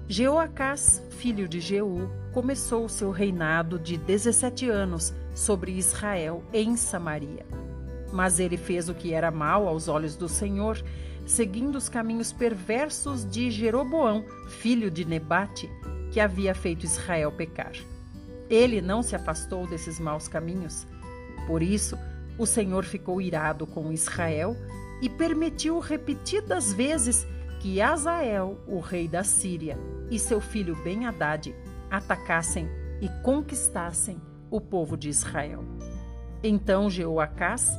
Jeoacás, 0.08 1.00
filho 1.12 1.48
de 1.48 1.60
Jeú, 1.60 2.10
começou 2.34 2.90
seu 2.90 3.12
reinado 3.12 3.78
de 3.78 3.98
17 3.98 4.68
anos 4.68 5.14
sobre 5.36 5.74
Israel 5.74 6.44
em 6.52 6.76
Samaria. 6.76 7.46
Mas 8.12 8.40
ele 8.40 8.58
fez 8.58 8.90
o 8.90 8.96
que 8.96 9.14
era 9.14 9.30
mal 9.30 9.68
aos 9.68 9.88
olhos 9.88 10.16
do 10.16 10.28
Senhor, 10.28 10.84
seguindo 11.24 11.76
os 11.76 11.88
caminhos 11.88 12.34
perversos 12.34 13.30
de 13.30 13.52
Jeroboão, 13.52 14.26
filho 14.50 14.90
de 14.90 15.06
Nebate, 15.06 15.70
que 16.12 16.20
havia 16.20 16.56
feito 16.56 16.84
Israel 16.84 17.32
pecar. 17.32 17.74
Ele 18.50 18.82
não 18.82 19.02
se 19.02 19.16
afastou 19.16 19.68
desses 19.68 20.00
maus 20.00 20.28
caminhos. 20.28 20.88
Por 21.46 21.62
isso, 21.62 21.98
o 22.38 22.46
Senhor 22.46 22.86
ficou 22.86 23.22
irado 23.22 23.66
com 23.66 23.92
Israel 23.92 24.56
e 25.02 25.10
permitiu 25.10 25.80
repetidas 25.80 26.74
vezes 26.74 27.26
que 27.60 27.82
Azael, 27.82 28.60
o 28.68 28.80
rei 28.80 29.08
da 29.08 29.24
Síria, 29.24 29.78
e 30.10 30.20
seu 30.20 30.40
filho 30.40 30.76
Ben-Hadad 30.84 31.54
atacassem 31.90 32.70
e 33.02 33.10
conquistassem 33.24 34.22
o 34.50 34.62
povo 34.62 34.96
de 34.96 35.10
Israel. 35.10 35.64
Então 36.44 36.90
Jeoacás 36.90 37.70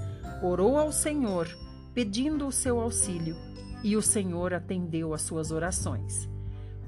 orou 0.42 0.76
ao 0.76 0.92
Senhor, 0.92 1.48
pedindo 1.94 2.46
o 2.46 2.52
seu 2.52 2.80
auxílio, 2.80 3.36
e 3.82 3.96
o 3.96 4.02
Senhor 4.02 4.52
atendeu 4.52 5.14
às 5.14 5.22
suas 5.22 5.50
orações 5.50 6.28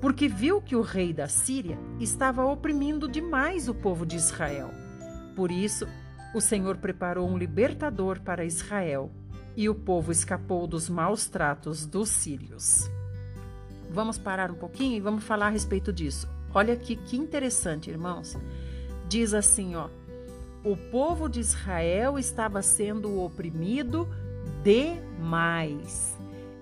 porque 0.00 0.28
viu 0.28 0.62
que 0.62 0.74
o 0.74 0.80
rei 0.80 1.12
da 1.12 1.28
Síria 1.28 1.78
estava 1.98 2.44
oprimindo 2.44 3.06
demais 3.06 3.68
o 3.68 3.74
povo 3.74 4.06
de 4.06 4.16
Israel. 4.16 4.70
Por 5.36 5.50
isso, 5.50 5.86
o 6.34 6.40
Senhor 6.40 6.76
preparou 6.78 7.28
um 7.28 7.36
libertador 7.36 8.20
para 8.20 8.44
Israel 8.44 9.10
e 9.56 9.68
o 9.68 9.74
povo 9.74 10.10
escapou 10.10 10.66
dos 10.66 10.88
maus 10.88 11.26
tratos 11.28 11.84
dos 11.84 12.08
sírios. 12.08 12.90
Vamos 13.90 14.16
parar 14.16 14.50
um 14.50 14.54
pouquinho 14.54 14.96
e 14.96 15.00
vamos 15.00 15.24
falar 15.24 15.46
a 15.46 15.50
respeito 15.50 15.92
disso. 15.92 16.28
Olha 16.54 16.74
aqui 16.74 16.96
que 16.96 17.16
interessante, 17.16 17.90
irmãos. 17.90 18.36
Diz 19.08 19.34
assim, 19.34 19.74
ó: 19.74 19.88
O 20.64 20.76
povo 20.76 21.28
de 21.28 21.40
Israel 21.40 22.18
estava 22.18 22.62
sendo 22.62 23.20
oprimido 23.20 24.08
demais. 24.62 26.19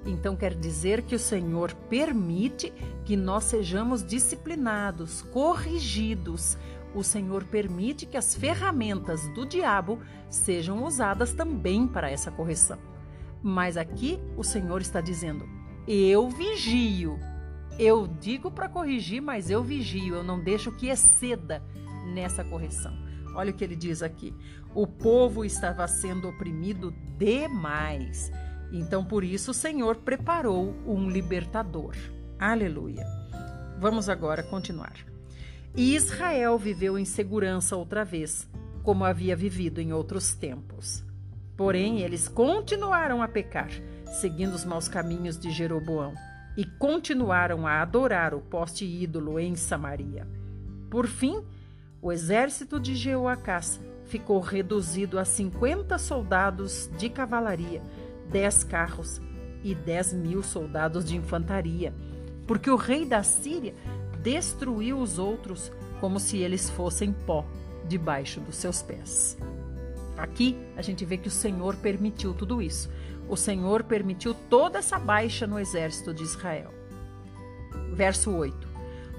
Então 0.08 0.34
quer 0.34 0.54
dizer 0.54 1.02
que 1.02 1.14
o 1.14 1.18
Senhor 1.18 1.74
permite 1.90 2.72
que 3.04 3.14
nós 3.14 3.44
sejamos 3.44 4.02
disciplinados, 4.02 5.20
corrigidos. 5.20 6.56
O 6.94 7.04
Senhor 7.04 7.44
permite 7.44 8.06
que 8.06 8.16
as 8.16 8.34
ferramentas 8.34 9.28
do 9.34 9.44
diabo 9.44 10.00
sejam 10.30 10.82
usadas 10.82 11.34
também 11.34 11.86
para 11.86 12.10
essa 12.10 12.30
correção. 12.30 12.78
Mas 13.42 13.76
aqui 13.76 14.18
o 14.34 14.42
Senhor 14.42 14.80
está 14.80 15.00
dizendo: 15.02 15.46
eu 15.86 16.30
vigio. 16.30 17.18
Eu 17.78 18.08
digo 18.08 18.50
para 18.50 18.68
corrigir, 18.68 19.20
mas 19.20 19.50
eu 19.50 19.62
vigio, 19.62 20.16
eu 20.16 20.24
não 20.24 20.40
deixo 20.40 20.72
que 20.72 20.88
exceda 20.88 21.62
nessa 22.12 22.42
correção. 22.42 22.92
Olha 23.36 23.52
o 23.52 23.54
que 23.54 23.62
ele 23.62 23.76
diz 23.76 24.02
aqui: 24.02 24.34
o 24.74 24.86
povo 24.86 25.44
estava 25.44 25.86
sendo 25.86 26.28
oprimido 26.28 26.92
demais. 27.16 28.32
Então, 28.72 29.04
por 29.04 29.24
isso, 29.24 29.50
o 29.52 29.54
Senhor 29.54 29.96
preparou 29.96 30.74
um 30.86 31.08
libertador. 31.08 31.94
Aleluia. 32.38 33.06
Vamos 33.78 34.08
agora 34.08 34.42
continuar. 34.42 34.94
E 35.74 35.94
Israel 35.94 36.58
viveu 36.58 36.98
em 36.98 37.04
segurança 37.04 37.76
outra 37.76 38.04
vez, 38.04 38.48
como 38.82 39.04
havia 39.04 39.36
vivido 39.36 39.80
em 39.80 39.92
outros 39.92 40.34
tempos. 40.34 41.04
Porém, 41.56 42.00
eles 42.00 42.28
continuaram 42.28 43.22
a 43.22 43.28
pecar, 43.28 43.70
seguindo 44.20 44.54
os 44.54 44.64
maus 44.64 44.88
caminhos 44.88 45.38
de 45.38 45.50
Jeroboão, 45.50 46.14
e 46.56 46.64
continuaram 46.64 47.66
a 47.66 47.80
adorar 47.80 48.34
o 48.34 48.40
poste 48.40 48.84
ídolo 48.84 49.38
em 49.38 49.54
Samaria. 49.54 50.26
Por 50.90 51.06
fim, 51.06 51.42
o 52.02 52.12
exército 52.12 52.80
de 52.80 52.94
Jeoacás 52.94 53.80
ficou 54.06 54.40
reduzido 54.40 55.18
a 55.18 55.24
50 55.24 55.98
soldados 55.98 56.90
de 56.98 57.08
cavalaria 57.08 57.82
dez 58.30 58.62
carros 58.64 59.20
e 59.62 59.74
dez 59.74 60.12
mil 60.12 60.42
soldados 60.42 61.04
de 61.04 61.16
infantaria, 61.16 61.92
porque 62.46 62.70
o 62.70 62.76
rei 62.76 63.04
da 63.04 63.22
Síria 63.22 63.74
destruiu 64.22 64.98
os 64.98 65.18
outros 65.18 65.72
como 66.00 66.20
se 66.20 66.38
eles 66.38 66.70
fossem 66.70 67.12
pó 67.12 67.44
debaixo 67.86 68.40
dos 68.40 68.56
seus 68.56 68.82
pés. 68.82 69.36
Aqui 70.16 70.56
a 70.76 70.82
gente 70.82 71.04
vê 71.04 71.16
que 71.16 71.28
o 71.28 71.30
Senhor 71.30 71.76
permitiu 71.76 72.34
tudo 72.34 72.60
isso. 72.60 72.90
O 73.28 73.36
Senhor 73.36 73.84
permitiu 73.84 74.34
toda 74.34 74.78
essa 74.78 74.98
baixa 74.98 75.46
no 75.46 75.58
exército 75.58 76.12
de 76.12 76.22
Israel. 76.22 76.72
Verso 77.92 78.30
8. 78.30 78.68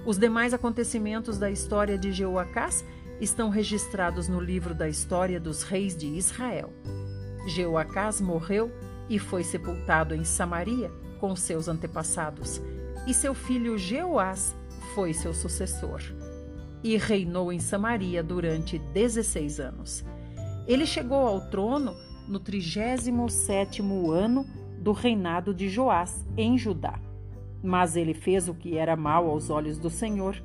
Os 0.06 0.18
demais 0.18 0.54
acontecimentos 0.54 1.38
da 1.38 1.50
história 1.52 1.98
de 1.98 2.12
Jeoacás 2.12 2.84
estão 3.22 3.50
registrados 3.50 4.28
no 4.28 4.40
livro 4.40 4.74
da 4.74 4.88
história 4.88 5.40
dos 5.40 5.64
reis 5.64 5.96
de 5.96 6.08
Israel. 6.08 6.74
Jeoacás 7.48 8.20
morreu 8.20 8.72
e 9.10 9.18
foi 9.18 9.44
sepultado 9.44 10.14
em 10.14 10.24
Samaria 10.24 10.92
com 11.20 11.36
seus 11.36 11.68
antepassados, 11.68 12.62
e 13.08 13.14
seu 13.14 13.34
filho 13.34 13.78
Jeoás 13.78 14.56
foi 14.94 15.14
seu 15.14 15.34
sucessor. 15.34 16.02
E 16.84 16.96
reinou 16.96 17.52
em 17.52 17.60
Samaria 17.60 18.24
durante 18.24 18.78
16 18.78 19.60
anos. 19.60 20.06
Ele 20.68 20.86
chegou 20.86 21.28
ao 21.28 21.50
trono 21.50 21.96
no 22.28 22.40
37 22.40 23.82
ano 23.82 24.46
do 24.80 24.92
reinado 24.92 25.54
de 25.54 25.68
Joás 25.68 26.26
em 26.38 26.58
Judá. 26.58 27.00
Mas 27.62 27.98
ele 27.98 28.14
fez 28.14 28.48
o 28.48 28.54
que 28.54 28.78
era 28.78 28.96
mal 28.96 29.28
aos 29.28 29.50
olhos 29.50 29.78
do 29.78 29.90
Senhor, 29.90 30.42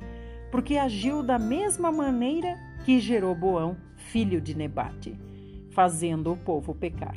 porque 0.51 0.77
agiu 0.77 1.23
da 1.23 1.39
mesma 1.39 1.91
maneira 1.91 2.57
que 2.83 2.99
Jeroboão, 2.99 3.77
filho 3.95 4.41
de 4.41 4.55
Nebate, 4.55 5.17
fazendo 5.71 6.33
o 6.33 6.37
povo 6.37 6.75
pecar. 6.75 7.15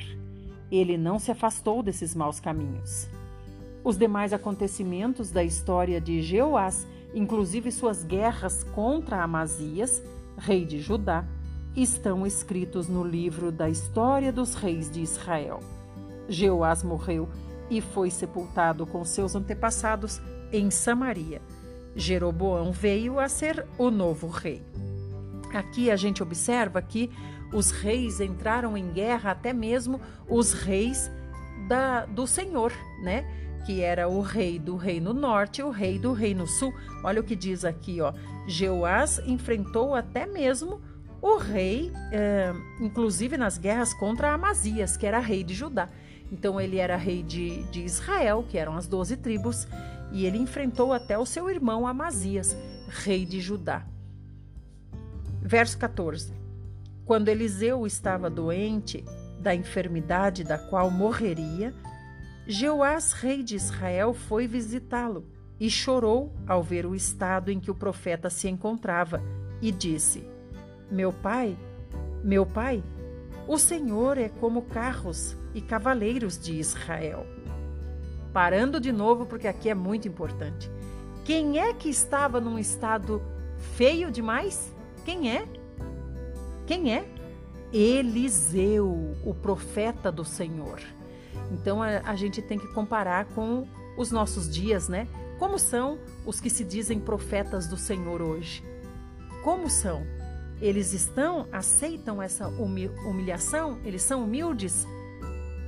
Ele 0.71 0.97
não 0.97 1.17
se 1.19 1.31
afastou 1.31 1.81
desses 1.81 2.13
maus 2.13 2.39
caminhos. 2.39 3.07
Os 3.83 3.97
demais 3.97 4.33
acontecimentos 4.33 5.31
da 5.31 5.43
história 5.43 5.99
de 6.01 6.21
Jeoás, 6.21 6.85
inclusive 7.13 7.71
suas 7.71 8.03
guerras 8.03 8.63
contra 8.63 9.23
Amazias, 9.23 10.01
rei 10.37 10.65
de 10.65 10.79
Judá, 10.79 11.25
estão 11.75 12.25
escritos 12.25 12.87
no 12.87 13.03
livro 13.03 13.51
da 13.51 13.69
história 13.69 14.31
dos 14.31 14.53
reis 14.53 14.91
de 14.91 15.01
Israel. 15.01 15.59
Jeoás 16.27 16.83
morreu 16.83 17.29
e 17.69 17.81
foi 17.81 18.09
sepultado 18.09 18.85
com 18.85 19.03
seus 19.05 19.35
antepassados 19.35 20.21
em 20.51 20.69
Samaria. 20.69 21.41
Jeroboão 21.95 22.71
veio 22.71 23.19
a 23.19 23.27
ser 23.27 23.65
o 23.77 23.89
novo 23.89 24.27
rei. 24.27 24.61
Aqui 25.53 25.89
a 25.89 25.95
gente 25.95 26.21
observa 26.21 26.81
que 26.81 27.09
os 27.51 27.71
reis 27.71 28.19
entraram 28.19 28.77
em 28.77 28.91
guerra, 28.91 29.31
até 29.31 29.53
mesmo 29.53 29.99
os 30.27 30.53
reis 30.53 31.11
da, 31.67 32.05
do 32.05 32.27
Senhor, 32.27 32.71
né? 33.01 33.25
Que 33.65 33.81
era 33.81 34.07
o 34.07 34.21
rei 34.21 34.57
do 34.57 34.75
reino 34.75 35.13
norte 35.13 35.61
o 35.61 35.69
rei 35.69 35.99
do 35.99 36.13
reino 36.13 36.47
sul. 36.47 36.73
Olha 37.03 37.21
o 37.21 37.23
que 37.23 37.35
diz 37.35 37.65
aqui, 37.65 38.01
ó. 38.01 38.13
Jeoás 38.47 39.19
enfrentou 39.25 39.95
até 39.95 40.25
mesmo 40.25 40.81
o 41.21 41.37
rei, 41.37 41.91
é, 42.11 42.53
inclusive 42.79 43.37
nas 43.37 43.57
guerras 43.57 43.93
contra 43.93 44.33
Amazias, 44.33 44.95
que 44.95 45.05
era 45.05 45.19
rei 45.19 45.43
de 45.43 45.53
Judá. 45.53 45.89
Então 46.31 46.61
ele 46.61 46.77
era 46.77 46.95
rei 46.95 47.21
de, 47.23 47.63
de 47.63 47.83
Israel, 47.83 48.45
que 48.47 48.57
eram 48.57 48.77
as 48.77 48.87
doze 48.87 49.17
tribos, 49.17 49.67
e 50.11 50.25
ele 50.25 50.37
enfrentou 50.37 50.93
até 50.93 51.17
o 51.17 51.25
seu 51.25 51.49
irmão 51.49 51.85
Amazias, 51.85 52.55
rei 52.87 53.25
de 53.25 53.41
Judá. 53.41 53.85
Verso 55.41 55.77
14. 55.77 56.38
Quando 57.09 57.29
Eliseu 57.29 57.87
estava 57.87 58.29
doente 58.29 59.03
da 59.39 59.55
enfermidade 59.55 60.43
da 60.43 60.59
qual 60.59 60.91
morreria, 60.91 61.73
Jeoás, 62.45 63.13
rei 63.13 63.41
de 63.41 63.55
Israel, 63.55 64.13
foi 64.13 64.45
visitá-lo 64.45 65.25
e 65.59 65.71
chorou 65.71 66.31
ao 66.45 66.61
ver 66.61 66.85
o 66.85 66.93
estado 66.93 67.49
em 67.49 67.59
que 67.59 67.71
o 67.71 67.73
profeta 67.73 68.29
se 68.29 68.47
encontrava 68.47 69.23
e 69.59 69.71
disse: 69.71 70.23
Meu 70.91 71.11
pai, 71.11 71.57
meu 72.23 72.45
pai, 72.45 72.83
o 73.47 73.57
Senhor 73.57 74.19
é 74.19 74.29
como 74.29 74.61
carros 74.61 75.35
e 75.55 75.61
cavaleiros 75.61 76.37
de 76.37 76.59
Israel. 76.59 77.25
Parando 78.31 78.79
de 78.79 78.91
novo, 78.91 79.25
porque 79.25 79.47
aqui 79.47 79.67
é 79.67 79.73
muito 79.73 80.07
importante. 80.07 80.69
Quem 81.25 81.57
é 81.57 81.73
que 81.73 81.89
estava 81.89 82.39
num 82.39 82.59
estado 82.59 83.19
feio 83.57 84.11
demais? 84.11 84.71
Quem 85.03 85.35
é? 85.35 85.58
Quem 86.69 86.93
é? 86.93 87.03
Eliseu, 87.73 89.17
o 89.25 89.33
profeta 89.33 90.11
do 90.11 90.23
Senhor. 90.23 90.79
Então 91.51 91.81
a, 91.81 92.01
a, 92.05 92.15
gente 92.15 92.43
tem 92.43 92.59
que 92.59 92.67
comparar 92.67 93.25
com 93.25 93.67
os 93.97 94.11
nossos 94.11 94.47
dias, 94.47 94.87
né? 94.87 95.07
Como 95.39 95.57
são 95.57 95.97
os 96.27 96.39
que 96.39 96.47
se 96.47 96.63
dizem 96.63 96.99
profetas 96.99 97.65
do 97.65 97.75
Senhor 97.75 98.21
hoje? 98.21 98.63
Como 99.43 99.67
são? 99.67 100.05
Eles 100.61 100.93
estão, 100.93 101.47
aceitam 101.51 102.21
essa 102.21 102.47
humilhação? 102.47 103.79
Eles 103.83 104.03
são 104.03 104.23
humildes? 104.23 104.85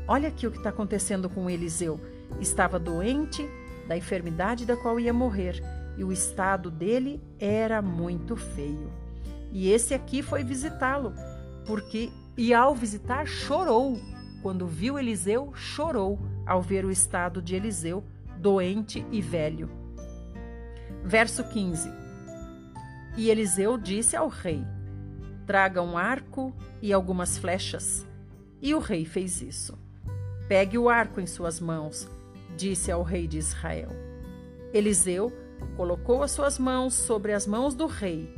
Olha 0.08 0.30
aqui 0.30 0.46
o 0.46 0.52
que 0.52 0.58
está 0.58 0.70
acontecendo 0.70 1.28
com 1.28 1.50
Eliseu. 1.50 2.00
Estava 2.40 2.78
doente 2.78 3.44
da 3.88 3.98
enfermidade 3.98 4.68
da 4.68 4.78
qual 4.78 5.00
ia 5.00 5.12
morrer 5.12 5.64
e 5.98 6.04
o 6.04 6.12
estado 6.12 6.70
dele 6.70 7.20
era 7.40 7.82
muito 7.82 8.36
feio. 8.36 9.01
E 9.52 9.70
esse 9.70 9.94
aqui 9.94 10.22
foi 10.22 10.44
visitá-lo, 10.44 11.14
porque 11.66 12.10
e 12.38 12.54
ao 12.54 12.74
visitar 12.74 13.26
chorou. 13.26 14.00
Quando 14.42 14.66
viu 14.66 14.98
Eliseu, 14.98 15.52
chorou 15.54 16.20
ao 16.46 16.62
ver 16.62 16.86
o 16.86 16.92
estado 16.92 17.42
de 17.42 17.56
Eliseu, 17.56 18.04
doente 18.38 19.06
e 19.12 19.22
velho. 19.22 19.70
Verso 21.04 21.44
15. 21.44 21.92
E 23.18 23.30
Eliseu 23.30 23.78
disse 23.78 24.16
ao 24.16 24.28
rei: 24.30 24.64
Traga 25.46 25.82
um 25.82 25.98
arco 25.98 26.54
e 26.82 26.94
algumas 26.94 27.38
flechas. 27.38 28.08
E 28.62 28.74
o 28.74 28.80
rei 28.80 29.06
fez 29.06 29.42
isso. 29.42 29.78
Pegue 30.48 30.78
o 30.78 30.90
arco 30.90 31.20
em 31.20 31.28
suas 31.28 31.60
mãos, 31.60 32.08
disse 32.56 32.92
ao 32.92 33.04
rei 33.04 33.28
de 33.28 33.38
Israel. 33.38 33.90
Eliseu 34.74 35.32
colocou 35.76 36.24
as 36.24 36.32
suas 36.32 36.58
mãos 36.58 36.94
sobre 36.94 37.34
as 37.34 37.46
mãos 37.46 37.74
do 37.74 37.86
rei. 37.86 38.34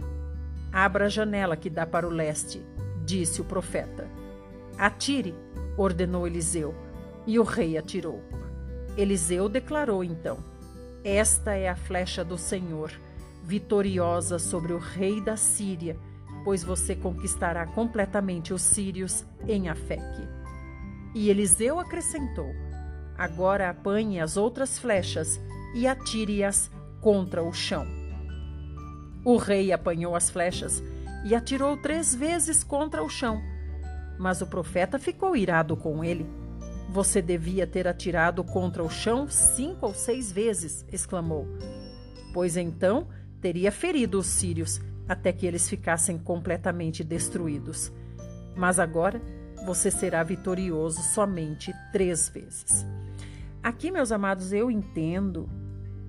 Abra 0.74 1.06
a 1.06 1.10
janela 1.10 1.56
que 1.56 1.70
dá 1.70 1.86
para 1.86 2.08
o 2.08 2.10
leste, 2.10 2.60
disse 3.06 3.40
o 3.40 3.46
profeta. 3.46 4.10
Atire, 4.76 5.36
ordenou 5.78 6.26
Eliseu, 6.26 6.74
e 7.28 7.38
o 7.38 7.44
rei 7.44 7.78
atirou. 7.78 8.24
Eliseu 8.98 9.48
declarou 9.48 10.04
então: 10.04 10.40
Esta 11.04 11.54
é 11.54 11.70
a 11.70 11.76
flecha 11.76 12.26
do 12.26 12.40
Senhor, 12.40 12.92
vitoriosa 13.44 14.40
sobre 14.40 14.74
o 14.74 14.80
rei 14.80 15.22
da 15.22 15.38
Síria, 15.38 15.96
pois 16.44 16.64
você 16.64 16.96
conquistará 16.96 17.68
completamente 17.68 18.52
os 18.52 18.64
sírios 18.64 19.24
em 19.48 19.70
Afeque. 19.70 20.28
E 21.14 21.30
Eliseu 21.30 21.80
acrescentou: 21.80 22.50
Agora 23.16 23.70
apanhe 23.70 24.20
as 24.20 24.38
outras 24.38 24.80
flechas 24.80 25.40
e 25.76 25.88
atire-as 25.88 26.72
contra 27.00 27.44
o 27.44 27.54
chão. 27.54 28.03
O 29.26 29.38
rei 29.38 29.72
apanhou 29.72 30.16
as 30.16 30.30
flechas 30.30 30.84
e 31.24 31.34
atirou 31.34 31.78
três 31.78 32.14
vezes 32.14 32.64
contra 32.64 33.04
o 33.04 33.10
chão. 33.10 33.42
Mas 34.20 34.42
o 34.42 34.48
profeta 34.48 35.00
ficou 35.00 35.36
irado 35.36 35.78
com 35.78 36.04
ele. 36.04 36.26
Você 36.90 37.22
devia 37.22 37.66
ter 37.66 37.88
atirado 37.88 38.44
contra 38.44 38.84
o 38.84 38.90
chão 38.90 39.28
cinco 39.30 39.88
ou 39.88 39.94
seis 39.94 40.32
vezes, 40.32 40.86
exclamou. 40.92 41.48
Pois 42.34 42.58
então 42.58 43.08
teria 43.40 43.72
ferido 43.72 44.20
os 44.20 44.28
sírios 44.28 44.82
até 45.08 45.32
que 45.32 45.46
eles 45.46 45.70
ficassem 45.70 46.18
completamente 46.18 47.04
destruídos. 47.04 47.92
Mas 48.56 48.80
agora 48.80 49.22
você 49.66 49.90
será 49.90 50.22
vitorioso 50.24 51.02
somente 51.02 51.74
três 51.92 52.28
vezes. 52.30 52.86
Aqui, 53.62 53.90
meus 53.90 54.12
amados, 54.12 54.52
eu 54.52 54.70
entendo 54.70 55.50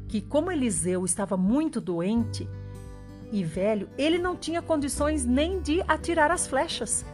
que, 0.09 0.20
como 0.20 0.50
Eliseu 0.50 1.05
estava 1.05 1.37
muito 1.37 1.81
doente 1.81 2.48
e 3.32 3.44
velho, 3.44 3.88
ele 3.98 4.18
não 4.18 4.37
tinha 4.37 4.62
condições 4.62 5.24
nem 5.24 5.60
de 5.60 5.82
atirar 5.88 6.30
as 6.30 6.46
flechas. 6.46 7.04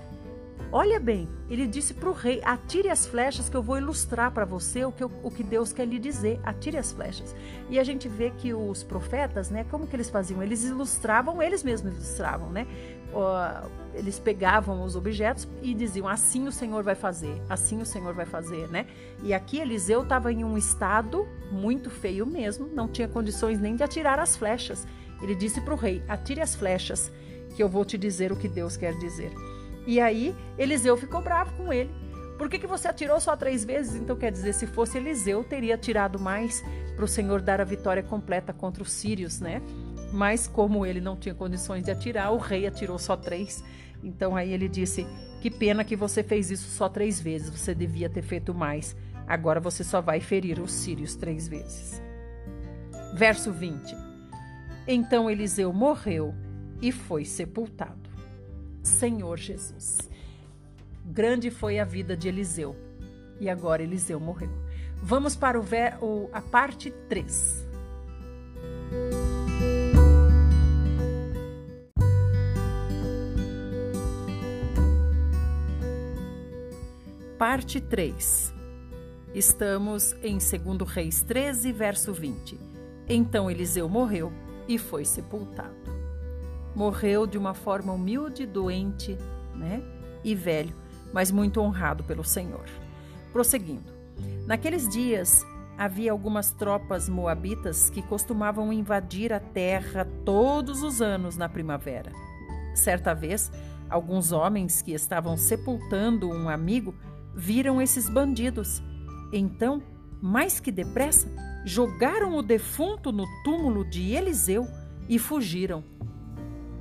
Olha 0.72 1.00
bem, 1.00 1.28
ele 1.48 1.66
disse 1.66 1.92
para 1.92 2.08
o 2.08 2.12
rei: 2.12 2.40
atire 2.44 2.88
as 2.88 3.04
flechas 3.04 3.48
que 3.48 3.56
eu 3.56 3.62
vou 3.62 3.76
ilustrar 3.76 4.30
para 4.30 4.44
você 4.44 4.84
o 4.84 4.92
que, 4.92 5.02
o 5.02 5.30
que 5.30 5.42
Deus 5.42 5.72
quer 5.72 5.84
lhe 5.84 5.98
dizer. 5.98 6.38
Atire 6.44 6.76
as 6.76 6.92
flechas. 6.92 7.34
E 7.68 7.78
a 7.78 7.82
gente 7.82 8.08
vê 8.08 8.30
que 8.30 8.54
os 8.54 8.84
profetas, 8.84 9.50
né, 9.50 9.64
como 9.68 9.86
que 9.86 9.96
eles 9.96 10.08
faziam? 10.08 10.40
Eles 10.42 10.64
ilustravam, 10.64 11.42
eles 11.42 11.64
mesmos 11.64 11.92
ilustravam, 11.92 12.50
né? 12.50 12.66
eles 13.94 14.20
pegavam 14.20 14.84
os 14.84 14.94
objetos 14.94 15.48
e 15.62 15.74
diziam: 15.74 16.06
assim 16.06 16.46
o 16.46 16.52
Senhor 16.52 16.82
vai 16.82 16.94
fazer, 16.94 17.40
assim 17.48 17.80
o 17.80 17.86
Senhor 17.86 18.14
vai 18.14 18.26
fazer, 18.26 18.68
né? 18.68 18.86
E 19.22 19.34
aqui 19.34 19.58
Eliseu 19.58 20.02
estava 20.02 20.32
em 20.32 20.44
um 20.44 20.56
estado 20.56 21.26
muito 21.50 21.90
feio 21.90 22.24
mesmo, 22.24 22.68
não 22.68 22.86
tinha 22.86 23.08
condições 23.08 23.58
nem 23.58 23.74
de 23.74 23.82
atirar 23.82 24.18
as 24.18 24.36
flechas. 24.36 24.86
Ele 25.22 25.34
disse 25.34 25.60
para 25.60 25.74
o 25.74 25.76
rei: 25.76 26.02
atire 26.08 26.40
as 26.40 26.54
flechas, 26.54 27.12
que 27.54 27.62
eu 27.62 27.68
vou 27.68 27.84
te 27.84 27.98
dizer 27.98 28.32
o 28.32 28.36
que 28.36 28.48
Deus 28.48 28.76
quer 28.76 28.96
dizer. 28.98 29.32
E 29.86 30.00
aí 30.00 30.34
Eliseu 30.58 30.96
ficou 30.96 31.20
bravo 31.20 31.52
com 31.56 31.72
ele. 31.72 31.90
Por 32.38 32.48
que, 32.48 32.58
que 32.58 32.66
você 32.66 32.88
atirou 32.88 33.20
só 33.20 33.36
três 33.36 33.64
vezes? 33.64 33.96
Então 33.96 34.16
quer 34.16 34.32
dizer, 34.32 34.54
se 34.54 34.66
fosse 34.66 34.96
Eliseu, 34.96 35.44
teria 35.44 35.74
atirado 35.74 36.18
mais 36.18 36.64
para 36.96 37.04
o 37.04 37.08
Senhor 37.08 37.42
dar 37.42 37.60
a 37.60 37.64
vitória 37.64 38.02
completa 38.02 38.52
contra 38.52 38.82
os 38.82 38.90
sírios, 38.92 39.40
né? 39.40 39.60
Mas 40.12 40.46
como 40.46 40.86
ele 40.86 41.00
não 41.00 41.16
tinha 41.16 41.34
condições 41.34 41.84
de 41.84 41.90
atirar, 41.90 42.32
o 42.32 42.38
rei 42.38 42.66
atirou 42.66 42.98
só 42.98 43.16
três. 43.16 43.62
Então 44.02 44.34
aí 44.34 44.52
ele 44.52 44.68
disse: 44.68 45.06
Que 45.40 45.50
pena 45.50 45.84
que 45.84 45.94
você 45.94 46.22
fez 46.22 46.50
isso 46.50 46.68
só 46.70 46.88
três 46.88 47.20
vezes, 47.20 47.50
você 47.50 47.74
devia 47.74 48.08
ter 48.08 48.22
feito 48.22 48.54
mais. 48.54 48.96
Agora 49.26 49.60
você 49.60 49.84
só 49.84 50.00
vai 50.00 50.18
ferir 50.20 50.60
os 50.60 50.72
sírios 50.72 51.14
três 51.14 51.46
vezes. 51.46 52.00
Verso 53.14 53.52
20: 53.52 53.94
Então 54.92 55.30
Eliseu 55.30 55.72
morreu 55.72 56.34
e 56.82 56.90
foi 56.90 57.24
sepultado. 57.24 58.10
Senhor 58.82 59.38
Jesus. 59.38 59.98
Grande 61.04 61.48
foi 61.48 61.78
a 61.78 61.84
vida 61.84 62.16
de 62.16 62.26
Eliseu. 62.26 62.74
E 63.38 63.48
agora 63.48 63.84
Eliseu 63.84 64.18
morreu. 64.18 64.50
Vamos 65.00 65.36
para 65.36 65.60
o, 65.60 65.64
o 66.02 66.28
a 66.32 66.42
parte 66.42 66.90
3. 67.08 67.68
Parte 77.38 77.80
3. 77.80 78.52
Estamos 79.32 80.16
em 80.20 80.38
2 80.38 80.92
Reis 80.92 81.22
13, 81.22 81.70
verso 81.70 82.12
20. 82.12 82.58
Então 83.08 83.48
Eliseu 83.48 83.88
morreu 83.88 84.32
e 84.70 84.78
foi 84.78 85.04
sepultado 85.04 86.00
morreu 86.74 87.26
de 87.26 87.36
uma 87.36 87.54
forma 87.54 87.92
humilde, 87.92 88.46
doente, 88.46 89.18
né? 89.54 89.82
E 90.22 90.34
velho, 90.34 90.74
mas 91.12 91.30
muito 91.30 91.60
honrado 91.60 92.04
pelo 92.04 92.24
Senhor. 92.24 92.64
Prosseguindo. 93.32 93.92
Naqueles 94.46 94.88
dias 94.88 95.46
havia 95.78 96.12
algumas 96.12 96.50
tropas 96.50 97.08
moabitas 97.08 97.88
que 97.90 98.02
costumavam 98.02 98.72
invadir 98.72 99.32
a 99.32 99.40
terra 99.40 100.06
todos 100.24 100.82
os 100.82 101.00
anos 101.00 101.36
na 101.36 101.48
primavera. 101.48 102.12
Certa 102.74 103.14
vez, 103.14 103.50
alguns 103.88 104.30
homens 104.32 104.82
que 104.82 104.92
estavam 104.92 105.36
sepultando 105.36 106.28
um 106.28 106.48
amigo 106.48 106.94
viram 107.34 107.80
esses 107.80 108.08
bandidos. 108.08 108.82
Então 109.32 109.82
mais 110.22 110.60
que 110.60 110.70
depressa, 110.70 111.28
jogaram 111.64 112.36
o 112.36 112.42
defunto 112.42 113.12
no 113.12 113.26
túmulo 113.42 113.84
de 113.84 114.12
Eliseu 114.12 114.66
e 115.08 115.18
fugiram. 115.18 115.84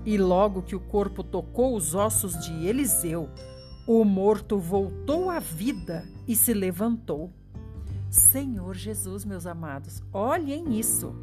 E 0.06 0.18
logo 0.18 0.62
que 0.62 0.76
o 0.76 0.80
corpo 0.80 1.24
tocou 1.24 1.76
os 1.76 1.94
ossos 1.94 2.38
de 2.40 2.66
Eliseu, 2.66 3.30
o 3.88 4.04
morto 4.04 4.58
voltou 4.58 5.30
à 5.30 5.40
vida 5.40 6.08
e 6.28 6.36
se 6.36 6.54
levantou. 6.54 7.34
Senhor 8.10 8.76
Jesus, 8.76 9.26
meus 9.26 9.46
amados, 9.46 10.02
olhem 10.14 10.80
isso. 10.80 11.14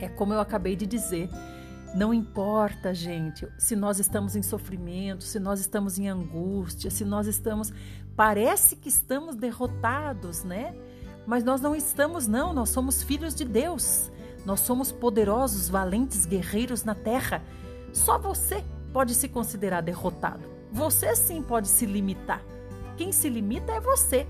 É 0.00 0.08
como 0.08 0.32
eu 0.32 0.40
acabei 0.40 0.76
de 0.76 0.86
dizer. 0.86 1.28
Não 1.94 2.12
importa, 2.12 2.92
gente, 2.92 3.48
se 3.58 3.74
nós 3.74 3.98
estamos 3.98 4.36
em 4.36 4.42
sofrimento, 4.42 5.24
se 5.24 5.40
nós 5.40 5.58
estamos 5.58 5.98
em 5.98 6.08
angústia, 6.08 6.90
se 6.90 7.04
nós 7.04 7.26
estamos. 7.26 7.72
Parece 8.14 8.76
que 8.76 8.88
estamos 8.88 9.34
derrotados, 9.34 10.44
né? 10.44 10.74
Mas 11.28 11.44
nós 11.44 11.60
não 11.60 11.76
estamos, 11.76 12.26
não. 12.26 12.54
Nós 12.54 12.70
somos 12.70 13.02
filhos 13.02 13.34
de 13.34 13.44
Deus. 13.44 14.10
Nós 14.46 14.60
somos 14.60 14.90
poderosos, 14.90 15.68
valentes 15.68 16.24
guerreiros 16.24 16.84
na 16.84 16.94
terra. 16.94 17.42
Só 17.92 18.18
você 18.18 18.64
pode 18.94 19.14
se 19.14 19.28
considerar 19.28 19.82
derrotado. 19.82 20.42
Você 20.72 21.14
sim 21.14 21.42
pode 21.42 21.68
se 21.68 21.84
limitar. 21.84 22.42
Quem 22.96 23.12
se 23.12 23.28
limita 23.28 23.72
é 23.72 23.78
você. 23.78 24.26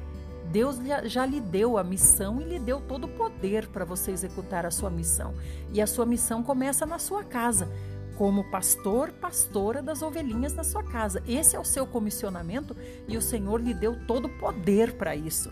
Deus 0.50 0.80
já 1.04 1.24
lhe 1.24 1.40
deu 1.40 1.78
a 1.78 1.84
missão 1.84 2.40
e 2.40 2.44
lhe 2.44 2.58
deu 2.58 2.80
todo 2.80 3.04
o 3.04 3.08
poder 3.08 3.68
para 3.68 3.84
você 3.84 4.10
executar 4.10 4.66
a 4.66 4.70
sua 4.72 4.90
missão. 4.90 5.34
E 5.72 5.80
a 5.80 5.86
sua 5.86 6.04
missão 6.04 6.42
começa 6.42 6.84
na 6.84 6.98
sua 6.98 7.22
casa, 7.22 7.68
como 8.16 8.50
pastor, 8.50 9.12
pastora 9.12 9.80
das 9.80 10.02
ovelhinhas 10.02 10.52
na 10.52 10.64
sua 10.64 10.82
casa. 10.82 11.22
Esse 11.28 11.54
é 11.54 11.60
o 11.60 11.64
seu 11.64 11.86
comissionamento 11.86 12.74
e 13.06 13.16
o 13.16 13.22
Senhor 13.22 13.60
lhe 13.60 13.72
deu 13.72 13.96
todo 14.04 14.24
o 14.24 14.38
poder 14.38 14.94
para 14.94 15.14
isso. 15.14 15.48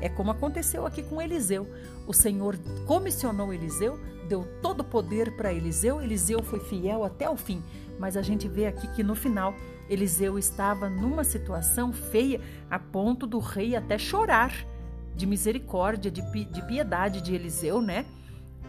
É 0.00 0.08
como 0.08 0.30
aconteceu 0.30 0.86
aqui 0.86 1.02
com 1.02 1.20
Eliseu. 1.20 1.66
O 2.06 2.12
Senhor 2.12 2.58
comissionou 2.86 3.52
Eliseu, 3.52 3.98
deu 4.28 4.46
todo 4.62 4.80
o 4.80 4.84
poder 4.84 5.36
para 5.36 5.52
Eliseu. 5.52 6.00
Eliseu 6.00 6.42
foi 6.42 6.60
fiel 6.60 7.04
até 7.04 7.28
o 7.28 7.36
fim. 7.36 7.62
Mas 7.98 8.16
a 8.16 8.22
gente 8.22 8.48
vê 8.48 8.66
aqui 8.66 8.88
que 8.88 9.02
no 9.02 9.14
final 9.14 9.54
Eliseu 9.88 10.38
estava 10.38 10.88
numa 10.88 11.24
situação 11.24 11.92
feia 11.92 12.40
a 12.70 12.78
ponto 12.78 13.26
do 13.26 13.38
rei 13.38 13.76
até 13.76 13.98
chorar 13.98 14.54
de 15.14 15.26
misericórdia, 15.26 16.10
de, 16.10 16.22
de 16.22 16.62
piedade 16.62 17.20
de 17.20 17.34
Eliseu, 17.34 17.82
né? 17.82 18.06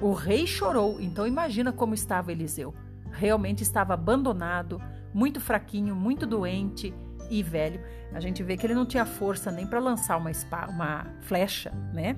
O 0.01 0.13
rei 0.13 0.47
chorou, 0.47 0.99
então 0.99 1.27
imagina 1.27 1.71
como 1.71 1.93
estava 1.93 2.31
Eliseu. 2.31 2.73
Realmente 3.11 3.61
estava 3.61 3.93
abandonado, 3.93 4.81
muito 5.13 5.39
fraquinho, 5.39 5.95
muito 5.95 6.25
doente 6.25 6.93
e 7.31 7.41
velho. 7.41 7.79
A 8.13 8.19
gente 8.19 8.43
vê 8.43 8.57
que 8.57 8.65
ele 8.67 8.75
não 8.75 8.85
tinha 8.85 9.05
força 9.05 9.49
nem 9.51 9.65
para 9.65 9.79
lançar 9.79 10.17
uma, 10.17 10.29
uma 10.69 11.07
flecha, 11.21 11.71
né? 11.93 12.17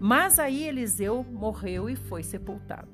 Mas 0.00 0.38
aí 0.38 0.66
Eliseu 0.66 1.24
morreu 1.30 1.88
e 1.88 1.94
foi 1.94 2.22
sepultado. 2.22 2.88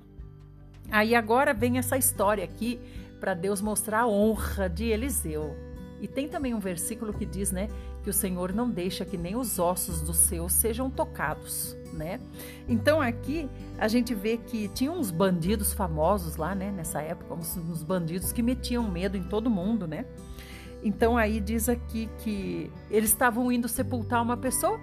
Aí 0.91 1.15
agora 1.15 1.55
vem 1.55 1.79
essa 1.79 1.97
história 1.97 2.45
aqui 2.45 2.79
para 3.21 3.33
Deus 3.33 3.61
mostrar 3.61 4.01
a 4.01 4.09
honra 4.09 4.69
de 4.69 4.87
Eliseu. 4.87 5.57
E 6.01 6.09
tem 6.09 6.29
também 6.29 6.53
um 6.53 6.59
versículo 6.59 7.13
que 7.13 7.25
diz, 7.25 7.53
né, 7.53 7.69
que 8.03 8.11
o 8.11 8.13
Senhor 8.13 8.53
não 8.53 8.69
deixa 8.69 9.05
que 9.05 9.17
nem 9.17 9.37
os 9.37 9.61
ossos 9.61 10.01
dos 10.01 10.17
seus 10.17 10.53
sejam 10.53 10.91
tocados, 10.91 11.77
né? 11.93 12.19
Então 12.69 13.01
aqui 13.01 13.49
a 13.79 13.87
gente 13.87 14.13
vê 14.13 14.37
que 14.37 14.67
tinha 14.67 14.91
uns 14.91 15.13
bandidos 15.13 15.73
famosos 15.73 16.35
lá, 16.35 16.57
né, 16.57 16.73
nessa 16.73 17.01
época, 17.01 17.33
uns, 17.35 17.57
uns 17.57 17.85
bandidos 17.85 18.33
que 18.33 18.43
metiam 18.43 18.91
medo 18.91 19.17
em 19.17 19.23
todo 19.23 19.49
mundo, 19.49 19.87
né? 19.87 20.05
Então 20.83 21.17
aí 21.17 21.41
diz 21.41 21.69
aqui 21.69 22.09
que 22.19 22.71
eles 22.91 23.11
estavam 23.11 23.51
indo 23.53 23.69
sepultar 23.69 24.23
uma 24.23 24.37
pessoa. 24.37 24.81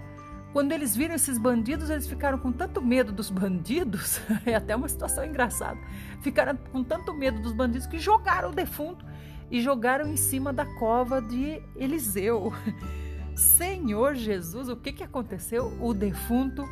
Quando 0.53 0.71
eles 0.71 0.95
viram 0.95 1.13
esses 1.13 1.38
bandidos, 1.38 1.89
eles 1.89 2.07
ficaram 2.07 2.38
com 2.39 2.51
tanto 2.51 2.81
medo 2.81 3.12
dos 3.12 3.29
bandidos, 3.29 4.19
é 4.45 4.55
até 4.55 4.75
uma 4.75 4.88
situação 4.88 5.23
engraçada. 5.23 5.77
Ficaram 6.21 6.57
com 6.71 6.83
tanto 6.83 7.13
medo 7.13 7.39
dos 7.39 7.53
bandidos 7.53 7.85
que 7.85 7.99
jogaram 7.99 8.49
o 8.49 8.53
defunto 8.53 9.05
e 9.51 9.62
jogaram 9.62 10.07
em 10.07 10.17
cima 10.17 10.51
da 10.51 10.65
cova 10.65 11.21
de 11.21 11.62
Eliseu. 11.75 12.51
Senhor 13.35 14.15
Jesus, 14.15 14.69
o 14.69 14.75
que, 14.75 14.91
que 14.91 15.03
aconteceu? 15.03 15.71
O 15.79 15.93
defunto 15.93 16.67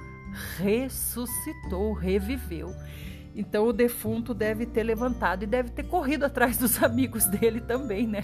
ressuscitou, 0.58 1.94
reviveu. 1.94 2.74
Então 3.38 3.68
o 3.68 3.72
defunto 3.72 4.34
deve 4.34 4.66
ter 4.66 4.82
levantado 4.82 5.44
e 5.44 5.46
deve 5.46 5.70
ter 5.70 5.84
corrido 5.84 6.26
atrás 6.26 6.58
dos 6.58 6.82
amigos 6.82 7.26
dele 7.26 7.62
também, 7.62 8.08
né? 8.08 8.24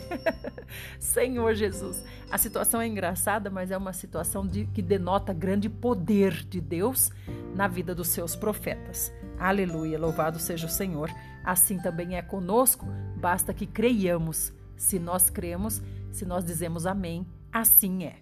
Senhor 0.99 1.54
Jesus. 1.54 2.04
A 2.32 2.38
situação 2.39 2.82
é 2.82 2.88
engraçada, 2.88 3.52
mas 3.52 3.69
é 3.69 3.78
uma 3.78 3.93
situação 3.93 4.45
de, 4.47 4.65
que 4.65 4.82
denota 4.82 5.32
grande 5.32 5.69
poder 5.69 6.34
de 6.43 6.60
Deus 6.60 7.12
na 7.54 7.67
vida 7.67 7.93
dos 7.93 8.08
seus 8.08 8.36
profetas. 8.36 9.13
Aleluia, 9.38 9.99
louvado 9.99 10.39
seja 10.39 10.65
o 10.65 10.69
Senhor. 10.69 11.12
Assim 11.43 11.78
também 11.78 12.17
é 12.17 12.21
conosco, 12.23 12.88
basta 13.15 13.54
que 13.54 13.67
creiamos. 13.67 14.52
Se 14.76 14.97
nós 14.97 15.30
cremos, 15.30 15.80
se 16.12 16.26
nós 16.26 16.43
dizemos 16.43 16.88
amém, 16.88 17.28
assim 17.52 18.06
é. 18.06 18.15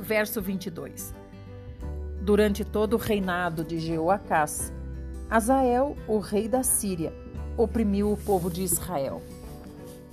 Verso 0.00 0.42
22. 0.42 1.14
Durante 2.20 2.64
todo 2.64 2.94
o 2.94 2.98
reinado 2.98 3.62
de 3.62 3.78
Jeoacás, 3.78 4.72
Azael, 5.30 5.94
o 6.08 6.18
rei 6.20 6.48
da 6.48 6.62
Síria, 6.62 7.12
oprimiu 7.54 8.10
o 8.10 8.16
povo 8.16 8.50
de 8.50 8.62
Israel. 8.62 9.20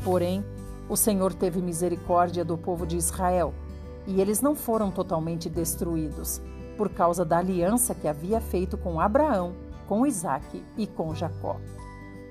Porém, 0.03 0.43
o 0.89 0.97
Senhor 0.97 1.33
teve 1.33 1.61
misericórdia 1.61 2.43
do 2.43 2.57
povo 2.57 2.85
de 2.85 2.97
Israel, 2.97 3.53
e 4.05 4.19
eles 4.19 4.41
não 4.41 4.53
foram 4.53 4.91
totalmente 4.91 5.49
destruídos, 5.49 6.41
por 6.75 6.89
causa 6.89 7.23
da 7.23 7.37
aliança 7.37 7.95
que 7.95 8.09
havia 8.09 8.41
feito 8.41 8.77
com 8.77 8.99
Abraão, 8.99 9.55
com 9.87 10.05
Isaque 10.05 10.61
e 10.77 10.85
com 10.85 11.15
Jacó. 11.15 11.61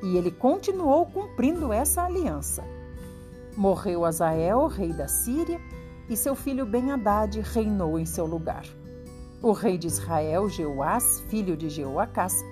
E 0.02 0.18
ele 0.18 0.30
continuou 0.30 1.06
cumprindo 1.06 1.72
essa 1.72 2.02
aliança. 2.02 2.62
Morreu 3.56 4.04
Azael, 4.04 4.66
rei 4.66 4.92
da 4.92 5.08
Síria, 5.08 5.58
e 6.06 6.14
seu 6.14 6.34
filho 6.34 6.66
Ben-Hadad 6.66 7.40
reinou 7.40 7.98
em 7.98 8.04
seu 8.04 8.26
lugar. 8.26 8.66
O 9.40 9.52
rei 9.52 9.78
de 9.78 9.86
Israel, 9.86 10.50
Jeoás, 10.50 11.20
filho 11.30 11.56
de 11.56 11.70
Jeoacás, 11.70 12.44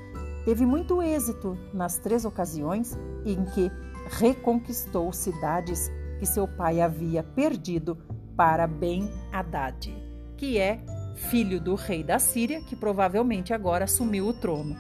Teve 0.44 0.66
muito 0.66 1.00
êxito 1.00 1.56
nas 1.72 1.98
três 1.98 2.24
ocasiões 2.24 2.98
em 3.24 3.44
que 3.44 3.70
reconquistou 4.18 5.12
cidades 5.12 5.90
que 6.18 6.26
seu 6.26 6.48
pai 6.48 6.80
havia 6.80 7.22
perdido 7.22 7.96
para 8.36 8.66
Ben-Hadad, 8.66 9.94
que 10.36 10.58
é 10.58 10.84
filho 11.14 11.60
do 11.60 11.74
rei 11.74 12.02
da 12.02 12.18
Síria, 12.18 12.60
que 12.62 12.74
provavelmente 12.74 13.52
agora 13.52 13.84
assumiu 13.84 14.26
o 14.26 14.32
trono. 14.32 14.76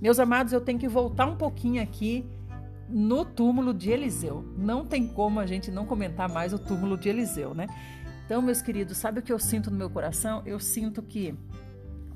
Meus 0.00 0.18
amados, 0.18 0.52
eu 0.52 0.60
tenho 0.60 0.78
que 0.78 0.88
voltar 0.88 1.26
um 1.26 1.36
pouquinho 1.36 1.82
aqui 1.82 2.26
no 2.88 3.24
túmulo 3.24 3.72
de 3.72 3.90
Eliseu. 3.90 4.44
Não 4.56 4.84
tem 4.84 5.06
como 5.06 5.38
a 5.40 5.46
gente 5.46 5.70
não 5.70 5.86
comentar 5.86 6.28
mais 6.28 6.52
o 6.52 6.58
túmulo 6.58 6.98
de 6.98 7.08
Eliseu, 7.08 7.54
né? 7.54 7.66
Então, 8.26 8.42
meus 8.42 8.60
queridos, 8.60 8.96
sabe 8.96 9.20
o 9.20 9.22
que 9.22 9.32
eu 9.32 9.38
sinto 9.38 9.70
no 9.70 9.76
meu 9.76 9.88
coração? 9.88 10.42
Eu 10.44 10.58
sinto 10.58 11.02
que, 11.02 11.34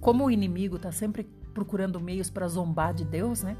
como 0.01 0.25
o 0.25 0.31
inimigo 0.31 0.77
está 0.77 0.90
sempre 0.90 1.29
procurando 1.59 2.01
meios 2.01 2.31
para 2.31 2.47
zombar 2.47 2.94
de 2.94 3.05
Deus, 3.05 3.42
né? 3.42 3.57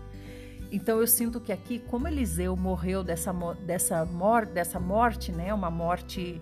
Então 0.71 1.01
eu 1.01 1.07
sinto 1.07 1.41
que 1.41 1.53
aqui, 1.53 1.81
como 1.81 2.07
Eliseu 2.07 2.55
morreu 2.55 3.03
dessa, 3.03 3.35
dessa, 3.67 4.05
mor 4.05 4.47
dessa 4.47 4.79
morte, 4.79 5.33
né? 5.33 5.53
Uma 5.53 5.69
morte, 5.69 6.41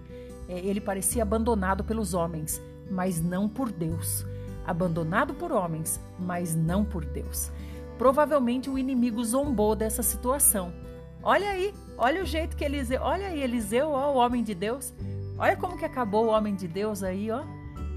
é, 0.49 0.59
ele 0.59 0.83
parecia 0.83 1.23
abandonado 1.23 1.83
pelos 1.83 2.13
homens, 2.13 2.61
mas 2.91 3.23
não 3.23 3.49
por 3.49 3.73
Deus. 3.73 4.27
Abandonado 4.67 5.33
por 5.33 5.51
homens, 5.51 5.99
mas 6.19 6.55
não 6.55 6.85
por 6.85 7.07
Deus. 7.07 7.51
Provavelmente 7.97 8.69
o 8.69 8.79
inimigo 8.79 9.25
zombou 9.25 9.75
dessa 9.75 10.03
situação. 10.03 10.75
Olha 11.23 11.49
aí, 11.49 11.73
olha 11.97 12.23
o 12.23 12.27
jeito 12.27 12.55
que 12.55 12.65
Eliseu, 12.65 13.01
olha 13.01 13.29
aí 13.29 13.43
Eliseu, 13.43 13.93
ó, 13.93 14.13
o 14.13 14.17
homem 14.17 14.45
de 14.45 14.55
Deus. 14.55 14.93
Olha 15.39 15.57
como 15.57 15.79
que 15.79 15.87
acabou 15.87 16.27
o 16.27 16.31
homem 16.31 16.55
de 16.55 16.69
Deus 16.69 17.03
aí, 17.03 17.31
ó. 17.31 17.43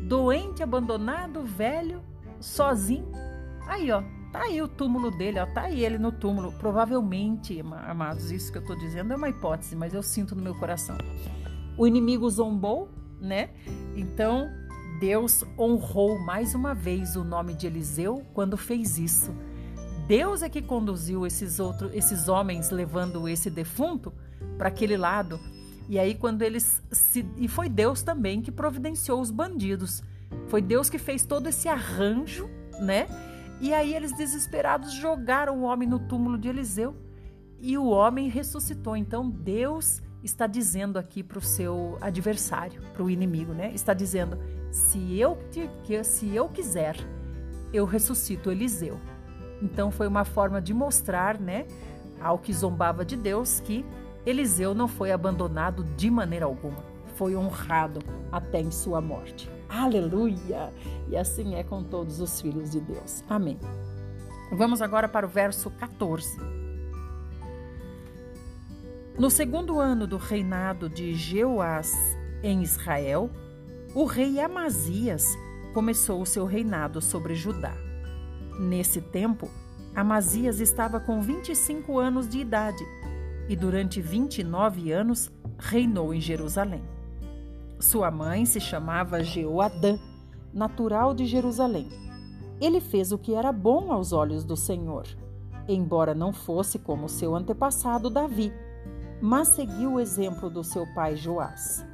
Doente, 0.08 0.64
abandonado, 0.64 1.44
velho, 1.44 2.02
sozinho, 2.40 3.12
Aí, 3.70 3.92
ó, 3.92 4.02
tá 4.32 4.46
aí 4.46 4.60
o 4.64 4.68
túmulo 4.68 5.12
dele, 5.12 5.40
ó, 5.40 5.46
tá 5.46 5.62
aí 5.62 5.86
ele 5.86 6.00
no 6.00 6.12
túmulo. 6.12 6.52
Provavelmente, 6.54 7.64
amados, 7.88 8.32
isso 8.32 8.52
que 8.52 8.58
eu 8.58 8.66
tô 8.66 8.74
dizendo 8.74 9.14
é 9.14 9.16
uma 9.16 9.30
hipótese, 9.30 9.76
mas 9.76 9.94
eu 9.94 10.02
sinto 10.02 10.36
no 10.36 10.42
meu 10.42 10.56
coração. 10.56 10.98
O 11.78 11.86
inimigo 11.86 12.28
zombou, 12.32 12.90
né? 13.22 13.52
Então, 13.96 14.50
Deus 15.00 15.46
honrou 15.56 16.18
mais 16.18 16.56
uma 16.56 16.74
vez 16.74 17.16
o 17.16 17.24
nome 17.24 17.54
de 17.54 17.68
Eliseu 17.68 18.26
quando 18.34 18.58
fez 18.58 18.98
isso. 18.98 19.36
Deus 20.08 20.42
é 20.42 20.50
que 20.50 20.64
conduziu 20.64 21.28
esses 21.28 21.60
outros, 21.60 21.94
esses 21.94 22.28
homens 22.28 22.72
levando 22.72 23.30
esse 23.30 23.52
defunto 23.52 24.12
para 24.58 24.70
aquele 24.70 24.98
lado. 24.98 25.40
E 25.88 26.00
aí 26.00 26.16
quando 26.16 26.42
eles 26.42 26.82
se 26.92 27.24
e 27.38 27.48
foi 27.48 27.70
Deus 27.70 28.02
também 28.02 28.42
que 28.42 28.52
providenciou 28.52 29.22
os 29.22 29.30
bandidos. 29.30 30.02
Foi 30.48 30.60
Deus 30.60 30.90
que 30.90 30.98
fez 30.98 31.24
todo 31.24 31.48
esse 31.48 31.70
arranjo, 31.70 32.50
né? 32.82 33.08
E 33.60 33.74
aí 33.74 33.94
eles 33.94 34.14
desesperados 34.14 34.94
jogaram 34.94 35.60
o 35.60 35.64
homem 35.64 35.88
no 35.88 36.00
túmulo 36.00 36.38
de 36.38 36.48
Eliseu 36.48 36.96
e 37.60 37.78
o 37.78 37.88
homem 37.88 38.30
ressuscitou. 38.30 38.96
Então 38.96 39.30
Deus 39.30 40.02
está 40.24 40.48
dizendo 40.48 40.98
aqui 40.98 41.24
para 41.24 41.40
o 41.40 41.42
seu 41.42 41.98
adversário, 42.02 42.82
para 42.94 43.04
o 43.04 43.10
inimigo, 43.10 43.54
né? 43.54 43.72
Está 43.74 43.94
dizendo: 43.94 44.38
se 44.72 45.20
eu, 45.20 45.38
que, 45.84 46.04
se 46.04 46.34
eu 46.34 46.48
quiser, 46.48 46.96
eu 47.74 47.86
ressuscito 47.86 48.52
Eliseu. 48.52 49.00
Então 49.62 49.92
foi 49.92 50.08
uma 50.08 50.24
forma 50.24 50.62
de 50.62 50.74
mostrar, 50.74 51.38
né, 51.38 51.66
ao 52.22 52.38
que 52.38 52.54
zombava 52.54 53.04
de 53.04 53.18
Deus, 53.18 53.60
que 53.60 53.86
Eliseu 54.26 54.74
não 54.74 54.88
foi 54.88 55.12
abandonado 55.12 55.84
de 55.84 56.10
maneira 56.10 56.46
alguma. 56.46 56.84
Foi 57.16 57.36
honrado 57.36 58.00
até 58.32 58.62
em 58.62 58.72
sua 58.72 59.02
morte. 59.02 59.52
Aleluia! 59.70 60.74
E 61.08 61.16
assim 61.16 61.56
é 61.56 61.64
com 61.64 61.84
todos 61.84 62.20
os 62.20 62.42
filhos 62.42 62.72
de 62.72 62.80
Deus. 62.80 63.24
Amém. 63.30 63.60
Vamos 64.52 64.82
agora 64.82 65.08
para 65.08 65.26
o 65.26 65.30
verso 65.30 65.70
14. 65.70 66.40
No 69.18 69.30
segundo 69.30 69.80
ano 69.80 70.08
do 70.08 70.18
reinado 70.18 70.90
de 70.90 71.14
Jeoás 71.14 71.94
em 72.42 72.64
Israel, 72.64 73.30
o 73.94 74.06
rei 74.06 74.40
Amazias 74.40 75.26
começou 75.74 76.22
o 76.22 76.26
seu 76.26 76.46
reinado 76.46 77.02
sobre 77.02 77.36
Judá. 77.36 77.74
Nesse 78.60 79.02
tempo, 79.02 79.50
Amazias 79.96 80.60
estava 80.60 81.00
com 81.00 81.22
25 81.22 82.00
anos 82.00 82.28
de 82.28 82.40
idade 82.40 82.84
e 83.48 83.56
durante 83.56 84.02
29 84.02 84.92
anos 84.92 85.32
reinou 85.58 86.14
em 86.14 86.22
Jerusalém. 86.22 86.84
Sua 87.80 88.12
mãe 88.12 88.46
se 88.46 88.60
chamava 88.60 89.24
Jeoadã, 89.24 89.98
natural 90.54 91.14
de 91.14 91.26
Jerusalém. 91.26 91.88
Ele 92.60 92.82
fez 92.82 93.14
o 93.14 93.18
que 93.18 93.34
era 93.34 93.54
bom 93.54 93.94
aos 93.94 94.12
olhos 94.12 94.44
do 94.44 94.58
Senhor, 94.58 95.08
embora 95.66 96.14
não 96.14 96.34
fosse 96.34 96.78
como 96.78 97.08
seu 97.08 97.34
antepassado 97.34 98.10
Davi, 98.10 98.52
mas 99.22 99.50
seguiu 99.50 99.94
o 99.94 100.00
exemplo 100.00 100.50
do 100.50 100.62
seu 100.62 100.86
pai 100.94 101.16
Joás. 101.16 101.86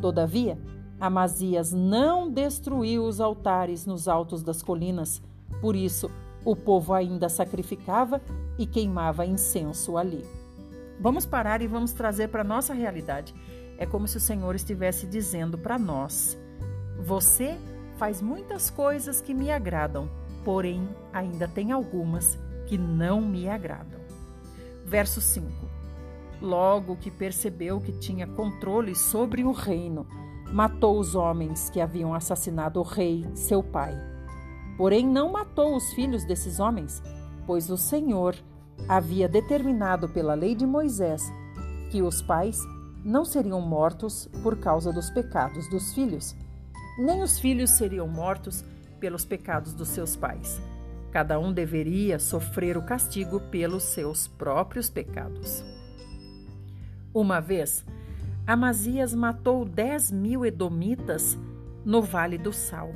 Todavia, 0.00 0.58
Amazias 0.98 1.72
não 1.72 2.30
destruiu 2.30 3.04
os 3.04 3.20
altares 3.20 3.84
nos 3.84 4.08
altos 4.08 4.42
das 4.42 4.62
colinas, 4.62 5.22
por 5.60 5.76
isso 5.76 6.10
o 6.42 6.56
povo 6.56 6.94
ainda 6.94 7.28
sacrificava 7.28 8.22
e 8.58 8.66
queimava 8.66 9.26
incenso 9.26 9.98
ali. 9.98 10.24
Vamos 10.98 11.26
parar 11.26 11.60
e 11.60 11.66
vamos 11.66 11.92
trazer 11.92 12.28
para 12.28 12.40
a 12.40 12.44
nossa 12.44 12.72
realidade. 12.72 13.34
É 13.78 13.86
como 13.86 14.08
se 14.08 14.16
o 14.16 14.20
Senhor 14.20 14.56
estivesse 14.56 15.06
dizendo 15.06 15.56
para 15.56 15.78
nós: 15.78 16.36
Você 16.98 17.56
faz 17.96 18.20
muitas 18.20 18.68
coisas 18.68 19.20
que 19.20 19.32
me 19.32 19.50
agradam, 19.52 20.10
porém 20.44 20.88
ainda 21.12 21.46
tem 21.46 21.70
algumas 21.70 22.36
que 22.66 22.76
não 22.76 23.20
me 23.20 23.48
agradam. 23.48 24.00
Verso 24.84 25.20
5: 25.20 25.48
Logo 26.42 26.96
que 26.96 27.10
percebeu 27.10 27.80
que 27.80 27.92
tinha 27.92 28.26
controle 28.26 28.96
sobre 28.96 29.44
o 29.44 29.52
reino, 29.52 30.06
matou 30.52 30.98
os 30.98 31.14
homens 31.14 31.70
que 31.70 31.80
haviam 31.80 32.12
assassinado 32.12 32.80
o 32.80 32.82
rei, 32.82 33.24
seu 33.34 33.62
pai. 33.62 33.96
Porém, 34.76 35.06
não 35.06 35.32
matou 35.32 35.76
os 35.76 35.92
filhos 35.92 36.24
desses 36.24 36.58
homens, 36.58 37.02
pois 37.46 37.70
o 37.70 37.76
Senhor 37.76 38.36
havia 38.88 39.28
determinado 39.28 40.08
pela 40.08 40.34
lei 40.34 40.54
de 40.54 40.66
Moisés 40.66 41.22
que 41.90 42.00
os 42.02 42.22
pais 42.22 42.60
não 43.04 43.24
seriam 43.24 43.60
mortos 43.60 44.28
por 44.42 44.58
causa 44.58 44.92
dos 44.92 45.10
pecados 45.10 45.68
dos 45.68 45.94
filhos, 45.94 46.34
nem 46.98 47.22
os 47.22 47.38
filhos 47.38 47.70
seriam 47.70 48.08
mortos 48.08 48.64
pelos 48.98 49.24
pecados 49.24 49.72
dos 49.72 49.88
seus 49.88 50.16
pais. 50.16 50.60
Cada 51.10 51.38
um 51.38 51.52
deveria 51.52 52.18
sofrer 52.18 52.76
o 52.76 52.84
castigo 52.84 53.40
pelos 53.40 53.84
seus 53.84 54.26
próprios 54.28 54.90
pecados. 54.90 55.64
Uma 57.14 57.40
vez, 57.40 57.84
Amazias 58.46 59.14
matou 59.14 59.64
dez 59.64 60.10
mil 60.10 60.44
edomitas 60.44 61.38
no 61.84 62.02
Vale 62.02 62.36
do 62.36 62.52
Sal. 62.52 62.90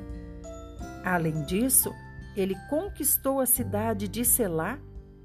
Além 1.05 1.45
disso, 1.45 1.93
ele 2.37 2.55
conquistou 2.69 3.41
a 3.41 3.47
cidade 3.47 4.09
de 4.09 4.25
Selá 4.25 4.79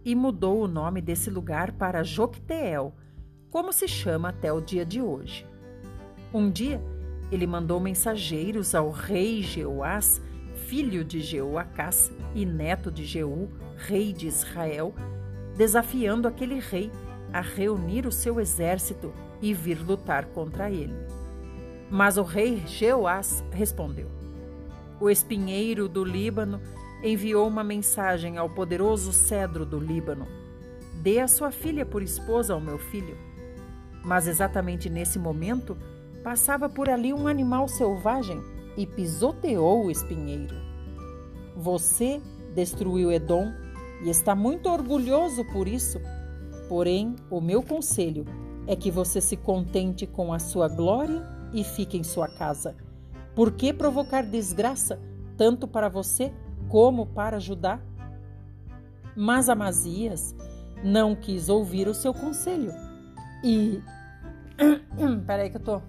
e 0.03 0.15
mudou 0.15 0.61
o 0.61 0.67
nome 0.67 1.01
desse 1.01 1.29
lugar 1.29 1.71
para 1.73 2.03
Jocteel, 2.03 2.93
como 3.49 3.71
se 3.71 3.87
chama 3.87 4.29
até 4.29 4.51
o 4.51 4.61
dia 4.61 4.85
de 4.85 5.01
hoje. 5.01 5.45
Um 6.33 6.49
dia, 6.49 6.81
ele 7.31 7.47
mandou 7.47 7.79
mensageiros 7.79 8.75
ao 8.75 8.91
rei 8.91 9.41
Jeoás, 9.41 10.21
filho 10.67 11.03
de 11.03 11.21
Jeoacás 11.21 12.11
e 12.35 12.45
neto 12.45 12.91
de 12.91 13.05
Jeú, 13.05 13.49
rei 13.77 14.11
de 14.11 14.27
Israel, 14.27 14.93
desafiando 15.55 16.27
aquele 16.27 16.59
rei 16.59 16.91
a 17.31 17.41
reunir 17.41 18.05
o 18.05 18.11
seu 18.11 18.39
exército 18.39 19.13
e 19.41 19.53
vir 19.53 19.79
lutar 19.81 20.25
contra 20.27 20.69
ele. 20.69 20.95
Mas 21.89 22.17
o 22.17 22.23
rei 22.23 22.63
Jeoás 22.65 23.43
respondeu: 23.51 24.09
O 24.99 25.09
espinheiro 25.09 25.87
do 25.87 26.03
Líbano 26.03 26.59
enviou 27.01 27.47
uma 27.47 27.63
mensagem 27.63 28.37
ao 28.37 28.49
poderoso 28.49 29.13
cedro 29.13 29.65
do 29.65 29.79
Líbano: 29.79 30.27
Dê 31.01 31.19
a 31.19 31.27
sua 31.27 31.51
filha 31.51 31.85
por 31.85 32.01
esposa 32.01 32.53
ao 32.53 32.59
meu 32.59 32.77
filho. 32.77 33.26
Mas 34.07 34.25
exatamente 34.25 34.89
nesse 34.89 35.19
momento, 35.19 35.77
passava 36.23 36.69
por 36.69 36.89
ali 36.89 37.13
um 37.13 37.27
animal 37.27 37.67
selvagem 37.67 38.41
e 38.77 38.87
pisoteou 38.87 39.85
o 39.85 39.91
espinheiro. 39.91 40.55
Você 41.57 42.21
destruiu 42.55 43.11
Edom 43.11 43.51
e 44.01 44.09
está 44.09 44.33
muito 44.33 44.69
orgulhoso 44.69 45.43
por 45.51 45.67
isso. 45.67 45.99
Porém, 46.69 47.17
o 47.29 47.41
meu 47.41 47.61
conselho 47.61 48.23
é 48.65 48.77
que 48.77 48.89
você 48.89 49.19
se 49.19 49.35
contente 49.35 50.07
com 50.07 50.31
a 50.31 50.39
sua 50.39 50.69
glória 50.69 51.27
e 51.51 51.61
fique 51.65 51.97
em 51.97 52.03
sua 52.03 52.29
casa. 52.29 52.77
Por 53.35 53.51
que 53.51 53.73
provocar 53.73 54.21
desgraça, 54.21 55.01
tanto 55.35 55.67
para 55.67 55.89
você 55.89 56.31
como 56.69 57.07
para 57.07 57.41
Judá? 57.41 57.81
Mas 59.17 59.49
Amazias 59.49 60.33
não 60.81 61.13
quis 61.13 61.49
ouvir 61.49 61.89
o 61.89 61.93
seu 61.93 62.13
conselho 62.13 62.86
e. 63.47 63.83
Peraí, 65.25 65.49
que 65.49 65.57
eu 65.57 65.61
tô. 65.61 65.81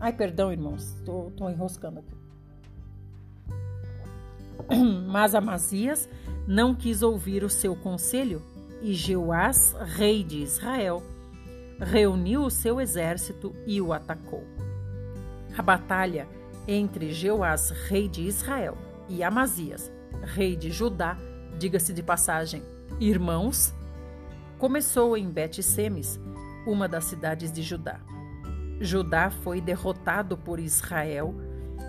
Ai, 0.00 0.12
perdão, 0.12 0.52
irmãos, 0.52 0.94
tô, 1.04 1.30
tô 1.36 1.50
enroscando 1.50 2.00
aqui. 2.00 2.14
Mas 5.08 5.34
Amazias 5.34 6.08
não 6.46 6.74
quis 6.74 7.02
ouvir 7.02 7.44
o 7.44 7.50
seu 7.50 7.76
conselho 7.76 8.42
e 8.80 8.94
Jeoás, 8.94 9.74
rei 9.96 10.22
de 10.22 10.38
Israel, 10.38 11.02
reuniu 11.80 12.44
o 12.44 12.50
seu 12.50 12.80
exército 12.80 13.54
e 13.66 13.80
o 13.80 13.92
atacou. 13.92 14.44
A 15.56 15.62
batalha 15.62 16.28
entre 16.66 17.12
Jeoás, 17.12 17.70
rei 17.70 18.08
de 18.08 18.22
Israel, 18.22 18.78
e 19.08 19.22
Amazias, 19.22 19.90
rei 20.22 20.54
de 20.54 20.70
Judá, 20.70 21.18
diga-se 21.58 21.92
de 21.92 22.02
passagem, 22.02 22.62
irmãos, 23.00 23.74
começou 24.58 25.16
em 25.16 25.28
Bet-Semes, 25.28 26.20
uma 26.68 26.86
das 26.86 27.04
cidades 27.04 27.50
de 27.50 27.62
Judá. 27.62 27.98
Judá 28.78 29.30
foi 29.30 29.60
derrotado 29.60 30.36
por 30.36 30.60
Israel 30.60 31.34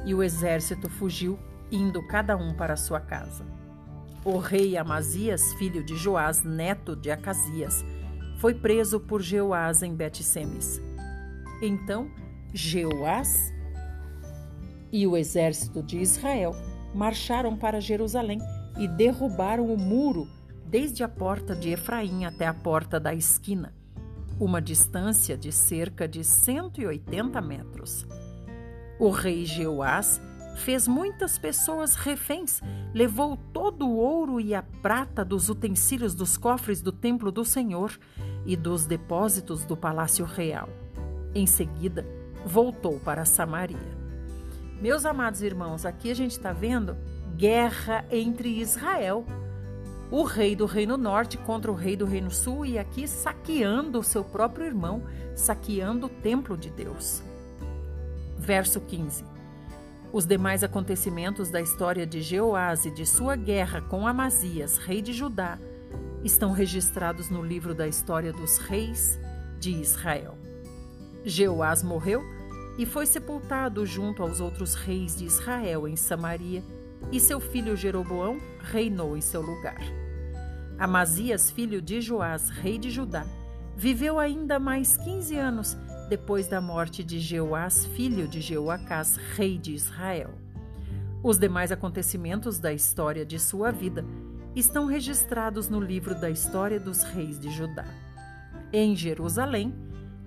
e 0.06 0.16
o 0.16 0.24
exército 0.24 0.90
fugiu, 0.90 1.38
indo 1.70 2.02
cada 2.08 2.38
um 2.38 2.54
para 2.54 2.78
sua 2.78 3.00
casa. 3.00 3.46
O 4.24 4.38
rei 4.38 4.78
Amazias, 4.78 5.54
filho 5.56 5.84
de 5.84 5.96
Joás, 5.96 6.44
neto 6.44 6.96
de 6.96 7.12
Acasias, 7.12 7.84
foi 8.40 8.54
preso 8.54 9.00
por 9.02 9.22
Jeoás 9.22 9.84
em 9.84 9.94
Bet-Semes. 9.94 10.82
Então, 11.62 12.10
Jeoás 12.54 13.54
e 14.92 15.06
o 15.06 15.18
exército 15.18 15.84
de 15.84 16.00
Israel 16.00 16.56
marcharam 16.96 17.56
para 17.56 17.82
Jerusalém 17.82 18.40
e 18.78 18.88
derrubaram 18.88 19.66
o 19.66 19.78
muro 19.78 20.28
desde 20.66 21.04
a 21.04 21.10
porta 21.10 21.56
de 21.56 21.70
Efraim 21.70 22.26
até 22.26 22.48
a 22.48 22.54
porta 22.54 23.00
da 23.00 23.14
esquina, 23.14 23.74
uma 24.40 24.62
distância 24.62 25.38
de 25.38 25.52
cerca 25.52 26.08
de 26.08 26.24
180 26.24 27.42
metros. 27.42 28.08
O 28.98 29.10
rei 29.10 29.46
Jeoás 29.46 30.22
fez 30.56 30.88
muitas 30.88 31.38
pessoas 31.38 31.96
reféns, 31.96 32.62
levou 32.94 33.38
todo 33.54 33.88
o 33.88 33.96
ouro 33.96 34.40
e 34.40 34.54
a 34.54 34.62
prata 34.62 35.24
dos 35.24 35.50
utensílios 35.50 36.14
dos 36.14 36.38
cofres 36.38 36.82
do 36.82 36.92
templo 36.92 37.32
do 37.32 37.46
Senhor 37.46 37.98
e 38.46 38.56
dos 38.56 38.86
depósitos 38.86 39.66
do 39.66 39.76
palácio 39.76 40.26
real. 40.26 40.70
Em 41.34 41.46
seguida, 41.46 42.06
voltou 42.46 43.00
para 43.00 43.26
Samaria. 43.26 43.98
Meus 44.82 45.06
amados 45.06 45.42
irmãos, 45.42 45.86
aqui 45.86 46.10
a 46.10 46.14
gente 46.14 46.32
está 46.32 46.54
vendo 46.54 46.98
guerra 47.36 48.06
entre 48.12 48.60
Israel, 48.60 49.26
o 50.12 50.24
rei 50.24 50.55
do 50.55 50.66
Reino 50.66 50.97
Norte 50.97 51.38
contra 51.38 51.72
o 51.72 51.76
rei 51.76 51.95
do 51.95 52.05
Reino 52.05 52.32
Sul, 52.32 52.66
e 52.66 52.80
aqui 52.80 53.07
saqueando 53.07 53.99
o 53.99 54.03
seu 54.03 54.24
próprio 54.24 54.66
irmão, 54.66 55.03
saqueando 55.36 56.07
o 56.07 56.10
templo 56.10 56.57
de 56.57 56.70
Deus. 56.70 57.22
Verso 58.38 58.82
15. 58.82 59.24
Os 60.12 60.26
demais 60.26 60.64
acontecimentos 60.64 61.51
da 61.51 61.62
história 61.62 62.05
de 62.07 62.22
Jeoás 62.22 62.86
e 62.86 62.91
de 62.91 63.05
sua 63.05 63.36
guerra 63.36 63.82
com 63.82 64.07
Amazias, 64.07 64.78
rei 64.78 65.01
de 65.01 65.14
Judá, 65.14 65.60
estão 66.24 66.51
registrados 66.51 67.30
no 67.30 67.43
livro 67.43 67.76
da 67.76 67.88
história 67.88 68.34
dos 68.34 68.57
reis 68.57 69.20
de 69.60 69.72
Israel. 69.72 70.36
Jeoás 71.24 71.84
morreu 71.84 72.24
e 72.78 72.86
foi 72.86 73.05
sepultado 73.05 73.86
junto 73.86 74.24
aos 74.24 74.39
outros 74.39 74.74
reis 74.74 75.16
de 75.16 75.26
Israel 75.26 75.88
em 75.88 75.95
Samaria, 75.95 76.64
e 77.12 77.20
seu 77.20 77.39
filho 77.39 77.76
Jeroboão 77.76 78.38
reinou 78.60 79.18
em 79.18 79.22
seu 79.22 79.41
lugar. 79.41 79.82
Amazias, 80.78 81.52
filho 81.52 81.82
de 81.82 82.02
Joás, 82.02 82.50
rei 82.50 82.78
de 82.78 82.89
Judá, 82.89 83.26
viveu 83.76 84.20
ainda 84.20 84.60
mais 84.60 84.97
quinze 84.97 85.38
anos 85.38 85.78
depois 86.10 86.47
da 86.47 86.60
morte 86.60 87.04
de 87.04 87.20
Jeoás, 87.20 87.86
filho 87.86 88.28
de 88.28 88.41
Jeoacás, 88.41 89.18
rei 89.36 89.58
de 89.58 89.74
Israel. 89.74 90.34
Os 91.22 91.38
demais 91.38 91.72
acontecimentos 91.72 92.60
da 92.60 92.74
história 92.74 93.26
de 93.26 93.38
sua 93.38 93.72
vida 93.72 94.04
estão 94.56 94.86
registrados 94.86 95.70
no 95.70 95.80
livro 95.80 96.16
da 96.20 96.30
história 96.30 96.80
dos 96.80 97.04
reis 97.04 97.39
de 97.39 97.52
Judá. 97.52 97.86
Em 98.74 98.95
Jerusalém, 98.95 99.74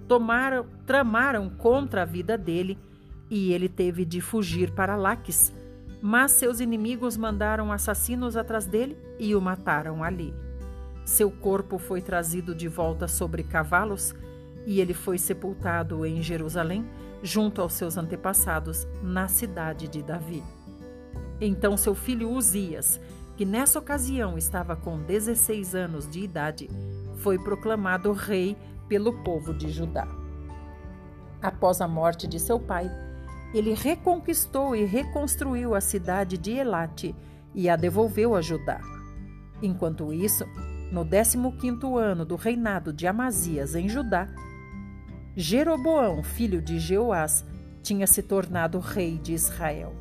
tomaram, 0.07 0.66
tramaram 0.87 1.51
contra 1.51 2.03
a 2.03 2.05
vida 2.05 2.37
dele 2.37 2.79
e 3.31 3.53
ele 3.53 3.68
teve 3.68 4.05
de 4.05 4.20
fugir 4.20 4.70
para 4.73 4.95
Laques, 4.95 5.53
mas 6.03 6.33
seus 6.33 6.59
inimigos 6.59 7.17
mandaram 7.17 7.71
assassinos 7.71 8.37
atrás 8.37 8.67
dele 8.67 8.99
e 9.21 9.37
o 9.37 9.41
mataram 9.41 10.03
ali. 10.03 10.35
Seu 11.05 11.31
corpo 11.31 11.79
foi 11.79 12.03
trazido 12.03 12.57
de 12.57 12.67
volta 12.67 13.07
sobre 13.07 13.45
cavalos 13.45 14.13
e 14.67 14.81
ele 14.81 14.95
foi 14.95 15.17
sepultado 15.17 16.05
em 16.05 16.21
Jerusalém, 16.21 16.85
junto 17.23 17.61
aos 17.61 17.75
seus 17.75 17.97
antepassados, 17.97 18.87
na 19.01 19.29
cidade 19.29 19.87
de 19.87 20.03
Davi. 20.03 20.43
Então 21.41 21.77
seu 21.77 21.95
filho 21.95 22.31
Uzias, 22.31 23.01
que 23.37 23.45
nessa 23.45 23.79
ocasião 23.79 24.37
estava 24.37 24.75
com 24.75 24.99
16 24.99 25.75
anos 25.77 26.11
de 26.11 26.21
idade, 26.21 26.69
foi 27.19 27.39
proclamado 27.39 28.13
rei 28.13 28.57
pelo 28.89 29.23
povo 29.23 29.55
de 29.55 29.71
Judá. 29.71 30.09
Após 31.41 31.81
a 31.81 31.87
morte 31.87 32.27
de 32.27 32.41
seu 32.41 32.59
pai, 32.59 32.91
ele 33.55 33.75
reconquistou 33.75 34.75
e 34.75 34.85
reconstruiu 34.85 35.75
a 35.75 35.81
cidade 35.81 36.39
de 36.39 36.53
Elate 36.53 37.15
e 37.55 37.69
a 37.69 37.77
devolveu 37.77 38.35
a 38.35 38.41
Judá. 38.41 38.81
Enquanto 39.63 40.13
isso, 40.13 40.45
no 40.91 41.05
15º 41.05 41.99
ano 41.99 42.25
do 42.25 42.37
reinado 42.37 42.93
de 42.93 43.07
Amazias 43.07 43.75
em 43.75 43.89
Judá, 43.89 44.29
Jeroboão, 45.37 46.23
filho 46.23 46.61
de 46.61 46.79
Jeoás, 46.79 47.45
tinha 47.83 48.07
se 48.07 48.23
tornado 48.23 48.79
rei 48.79 49.19
de 49.19 49.33
Israel. 49.33 49.95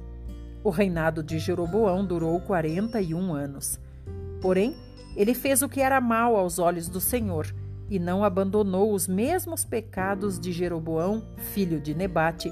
O 0.63 0.69
reinado 0.69 1.23
de 1.23 1.39
Jeroboão 1.39 2.05
durou 2.05 2.39
41 2.41 3.33
anos. 3.33 3.79
Porém, 4.41 4.75
ele 5.15 5.33
fez 5.33 5.61
o 5.61 5.69
que 5.69 5.81
era 5.81 5.99
mal 5.99 6.35
aos 6.35 6.59
olhos 6.59 6.87
do 6.87 6.99
Senhor 6.99 7.53
e 7.89 7.99
não 7.99 8.23
abandonou 8.23 8.93
os 8.93 9.07
mesmos 9.07 9.65
pecados 9.65 10.39
de 10.39 10.51
Jeroboão, 10.51 11.23
filho 11.37 11.79
de 11.81 11.93
Nebate, 11.93 12.51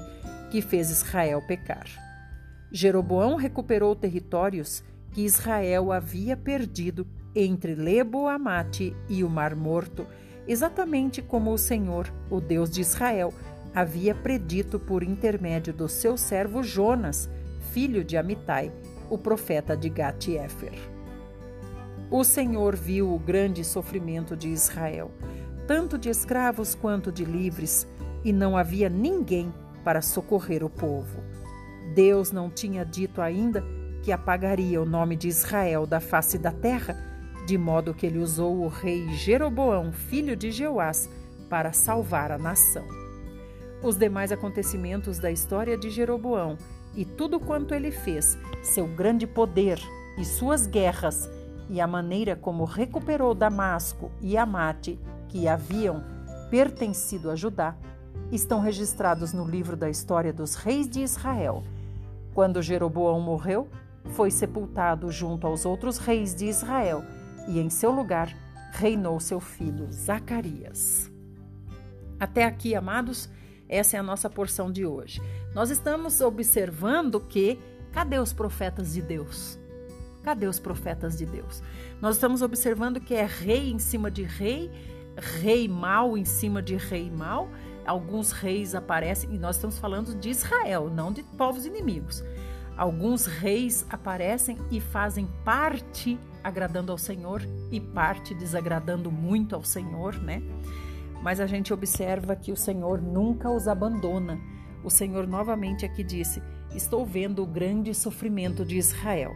que 0.50 0.60
fez 0.60 0.90
Israel 0.90 1.42
pecar. 1.46 1.86
Jeroboão 2.72 3.36
recuperou 3.36 3.96
territórios 3.96 4.82
que 5.12 5.22
Israel 5.24 5.92
havia 5.92 6.36
perdido 6.36 7.06
entre 7.34 7.74
Lebo-Amate 7.74 8.94
e 9.08 9.24
o 9.24 9.30
Mar 9.30 9.54
Morto 9.54 10.06
exatamente 10.50 11.22
como 11.22 11.52
o 11.52 11.58
Senhor, 11.58 12.12
o 12.28 12.40
Deus 12.40 12.70
de 12.70 12.80
Israel, 12.80 13.32
havia 13.72 14.14
predito 14.14 14.80
por 14.80 15.02
intermédio 15.02 15.72
do 15.72 15.88
seu 15.88 16.16
servo 16.16 16.60
Jonas, 16.62 17.30
filho 17.72 18.02
de 18.02 18.16
Amitai, 18.16 18.72
o 19.08 19.16
profeta 19.16 19.76
de 19.76 19.88
Gat-Efer. 19.88 20.74
O 22.10 22.24
Senhor 22.24 22.74
viu 22.74 23.14
o 23.14 23.18
grande 23.18 23.62
sofrimento 23.62 24.36
de 24.36 24.48
Israel, 24.48 25.12
tanto 25.68 25.96
de 25.96 26.08
escravos 26.08 26.74
quanto 26.74 27.12
de 27.12 27.24
livres, 27.24 27.86
e 28.24 28.32
não 28.32 28.56
havia 28.56 28.88
ninguém 28.88 29.54
para 29.84 30.02
socorrer 30.02 30.64
o 30.64 30.70
povo. 30.70 31.22
Deus 31.94 32.30
não 32.30 32.48
tinha 32.48 32.84
dito 32.84 33.20
ainda 33.20 33.64
que 34.02 34.12
apagaria 34.12 34.80
o 34.80 34.86
nome 34.86 35.16
de 35.16 35.28
Israel 35.28 35.86
da 35.86 36.00
face 36.00 36.38
da 36.38 36.52
terra, 36.52 36.96
de 37.46 37.58
modo 37.58 37.94
que 37.94 38.06
ele 38.06 38.18
usou 38.18 38.60
o 38.60 38.68
rei 38.68 39.08
Jeroboão, 39.14 39.92
filho 39.92 40.36
de 40.36 40.50
Jeoás, 40.50 41.08
para 41.48 41.72
salvar 41.72 42.30
a 42.30 42.38
nação. 42.38 42.86
Os 43.82 43.96
demais 43.96 44.30
acontecimentos 44.30 45.18
da 45.18 45.30
história 45.30 45.76
de 45.76 45.90
Jeroboão 45.90 46.56
e 46.94 47.04
tudo 47.04 47.40
quanto 47.40 47.74
ele 47.74 47.90
fez, 47.90 48.36
seu 48.62 48.86
grande 48.86 49.26
poder 49.26 49.80
e 50.18 50.24
suas 50.24 50.66
guerras, 50.66 51.28
e 51.68 51.80
a 51.80 51.86
maneira 51.86 52.34
como 52.34 52.64
recuperou 52.64 53.34
Damasco 53.34 54.10
e 54.20 54.36
Amate, 54.36 54.98
que 55.28 55.46
haviam 55.46 56.02
pertencido 56.50 57.30
a 57.30 57.36
Judá, 57.36 57.76
estão 58.30 58.60
registrados 58.60 59.32
no 59.32 59.44
livro 59.44 59.76
da 59.76 59.90
história 59.90 60.32
dos 60.32 60.54
reis 60.54 60.88
de 60.88 61.00
Israel. 61.00 61.64
Quando 62.34 62.62
Jeroboão 62.62 63.20
morreu, 63.20 63.68
foi 64.12 64.30
sepultado 64.30 65.10
junto 65.10 65.46
aos 65.46 65.64
outros 65.64 65.98
reis 65.98 66.34
de 66.34 66.46
Israel 66.46 67.04
e 67.48 67.58
em 67.58 67.68
seu 67.68 67.90
lugar 67.90 68.34
reinou 68.72 69.18
seu 69.20 69.40
filho 69.40 69.90
Zacarias. 69.92 71.10
Até 72.18 72.44
aqui, 72.44 72.74
amados, 72.74 73.28
essa 73.68 73.96
é 73.96 74.00
a 74.00 74.02
nossa 74.02 74.28
porção 74.28 74.70
de 74.70 74.84
hoje. 74.84 75.22
Nós 75.54 75.70
estamos 75.70 76.20
observando 76.20 77.20
que 77.20 77.58
cadê 77.92 78.18
os 78.18 78.32
profetas 78.32 78.92
de 78.92 79.02
Deus? 79.02 79.58
Cadê 80.22 80.46
os 80.46 80.60
profetas 80.60 81.16
de 81.16 81.24
Deus? 81.24 81.62
Nós 82.00 82.16
estamos 82.16 82.42
observando 82.42 83.00
que 83.00 83.14
é 83.14 83.24
rei 83.24 83.70
em 83.70 83.78
cima 83.78 84.10
de 84.10 84.22
rei, 84.22 84.70
rei 85.16 85.66
mau 85.66 86.16
em 86.16 86.24
cima 86.24 86.60
de 86.62 86.76
rei 86.76 87.10
mau. 87.10 87.48
Alguns 87.90 88.30
reis 88.30 88.76
aparecem, 88.76 89.34
e 89.34 89.36
nós 89.36 89.56
estamos 89.56 89.76
falando 89.76 90.14
de 90.14 90.30
Israel, 90.30 90.88
não 90.88 91.12
de 91.12 91.24
povos 91.24 91.66
inimigos. 91.66 92.22
Alguns 92.76 93.26
reis 93.26 93.84
aparecem 93.90 94.56
e 94.70 94.80
fazem 94.80 95.26
parte 95.44 96.16
agradando 96.44 96.92
ao 96.92 96.98
Senhor 96.98 97.42
e 97.68 97.80
parte 97.80 98.32
desagradando 98.32 99.10
muito 99.10 99.56
ao 99.56 99.64
Senhor, 99.64 100.14
né? 100.22 100.40
Mas 101.20 101.40
a 101.40 101.48
gente 101.48 101.74
observa 101.74 102.36
que 102.36 102.52
o 102.52 102.56
Senhor 102.56 103.02
nunca 103.02 103.50
os 103.50 103.66
abandona. 103.66 104.38
O 104.84 104.88
Senhor 104.88 105.26
novamente 105.26 105.84
aqui 105.84 106.04
disse: 106.04 106.40
Estou 106.72 107.04
vendo 107.04 107.42
o 107.42 107.46
grande 107.46 107.92
sofrimento 107.92 108.64
de 108.64 108.76
Israel. 108.76 109.32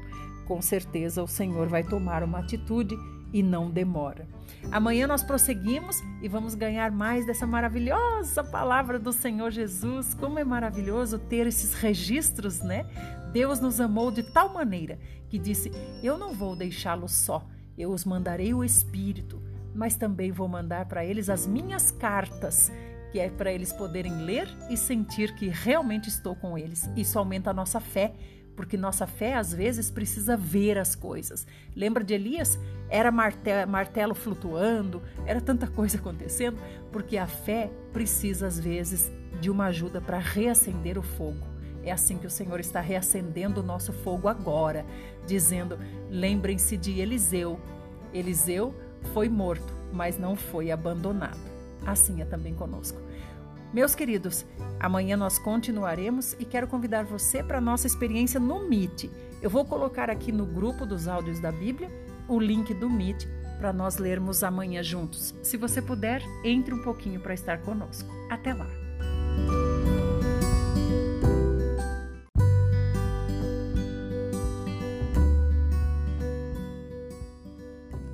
Com 0.47 0.63
certeza 0.63 1.25
o 1.25 1.27
Senhor 1.27 1.67
vai 1.67 1.83
tomar 1.83 2.23
uma 2.23 2.39
atitude 2.39 2.95
e 3.35 3.43
não 3.43 3.69
demora. 3.69 4.29
Amanhã 4.71 5.09
nós 5.09 5.25
prosseguimos 5.25 6.01
e 6.23 6.29
vamos 6.29 6.55
ganhar 6.55 6.93
mais 6.93 7.27
dessa 7.27 7.45
maravilhosa 7.45 8.45
palavra 8.45 8.97
do 8.97 9.13
Senhor 9.13 9.51
Jesus. 9.51 10.15
Como 10.15 10.39
é 10.39 10.45
maravilhoso 10.45 11.19
ter 11.19 11.45
esses 11.49 11.75
registros, 11.75 12.61
né? 12.61 12.87
Deus 13.33 13.59
nos 13.59 13.81
amou 13.81 14.13
de 14.13 14.23
tal 14.23 14.55
maneira 14.55 15.01
que 15.29 15.37
disse: 15.37 15.73
Eu 16.01 16.17
não 16.17 16.33
vou 16.33 16.55
deixá-los 16.55 17.11
só, 17.11 17.45
eu 17.77 17.91
os 17.91 18.05
mandarei 18.05 18.55
o 18.55 18.63
Espírito, 18.63 19.43
mas 19.75 19.97
também 19.97 20.31
vou 20.31 20.47
mandar 20.47 20.87
para 20.87 21.05
eles 21.05 21.29
as 21.29 21.45
minhas 21.45 21.91
cartas 21.91 22.71
que 23.15 23.21
é 23.21 23.31
para 23.31 23.53
eles 23.53 23.73
poderem 23.73 24.25
ler 24.25 24.49
e 24.69 24.77
sentir 24.77 25.37
que 25.37 25.47
realmente 25.47 26.09
estou 26.09 26.35
com 26.35 26.59
eles. 26.59 26.91
Isso 26.97 27.17
aumenta 27.17 27.51
a 27.51 27.55
nossa 27.55 27.79
fé, 27.79 28.13
porque 28.57 28.77
nossa 28.77 29.07
fé 29.07 29.35
às 29.35 29.53
vezes 29.53 29.91
precisa 29.91 30.37
ver 30.37 30.79
as 30.79 30.95
coisas. 30.95 31.47
Lembra 31.75 32.05
de 32.05 32.15
Elias? 32.15 32.59
Era 32.89 33.11
martelo, 33.11 34.15
flutuando, 34.15 35.03
era 35.27 35.41
tanta 35.41 35.67
coisa 35.67 35.99
acontecendo, 35.99 36.59
porque 36.93 37.17
a 37.17 37.27
fé 37.27 37.71
precisa 37.93 38.47
às 38.47 38.59
vezes 38.59 39.11
de 39.41 39.51
uma 39.51 39.67
ajuda 39.67 40.01
para 40.01 40.19
reacender 40.19 40.99
o 40.99 41.03
fogo. 41.03 41.45
É 41.83 41.93
assim 41.93 42.17
que 42.17 42.27
o 42.27 42.31
Senhor 42.31 42.61
está 42.61 42.81
reacendendo 42.81 43.61
o 43.61 43.65
nosso 43.65 43.93
fogo 43.93 44.29
agora, 44.29 44.87
dizendo: 45.27 45.79
lembrem-se 46.09 46.77
de 46.77 47.01
Eliseu. 47.01 47.61
Eliseu 48.13 48.75
foi 49.13 49.29
morto, 49.29 49.75
mas 49.93 50.19
não 50.19 50.35
foi 50.37 50.71
abandonado. 50.71 51.41
Assim 51.85 52.23
é 52.23 52.25
também 52.25 52.55
conosco. 52.55 52.99
Meus 53.75 53.93
queridos, 53.93 54.47
amanhã 54.79 55.17
nós 55.17 55.37
continuaremos 55.37 56.35
e 56.39 56.45
quero 56.45 56.69
convidar 56.69 57.03
você 57.03 57.43
para 57.43 57.59
a 57.59 57.61
nossa 57.61 57.89
experiência 57.89 58.39
no 58.39 58.69
Meet. 58.69 59.11
Eu 59.43 59.51
vou 59.51 59.65
colocar 59.65 60.09
aqui 60.09 60.31
no 60.31 60.47
grupo 60.47 60.87
dos 60.87 61.09
áudios 61.09 61.41
da 61.41 61.51
Bíblia 61.51 61.91
o 62.29 62.39
link 62.39 62.73
do 62.73 62.89
Meet 62.89 63.27
para 63.59 63.73
nós 63.73 63.97
lermos 63.97 64.45
amanhã 64.45 64.81
juntos. 64.81 65.35
Se 65.43 65.57
você 65.57 65.83
puder, 65.83 66.23
entre 66.45 66.73
um 66.73 66.83
pouquinho 66.83 67.19
para 67.19 67.35
estar 67.35 67.63
conosco. 67.63 68.09
Até 68.31 68.55
lá! 68.55 68.69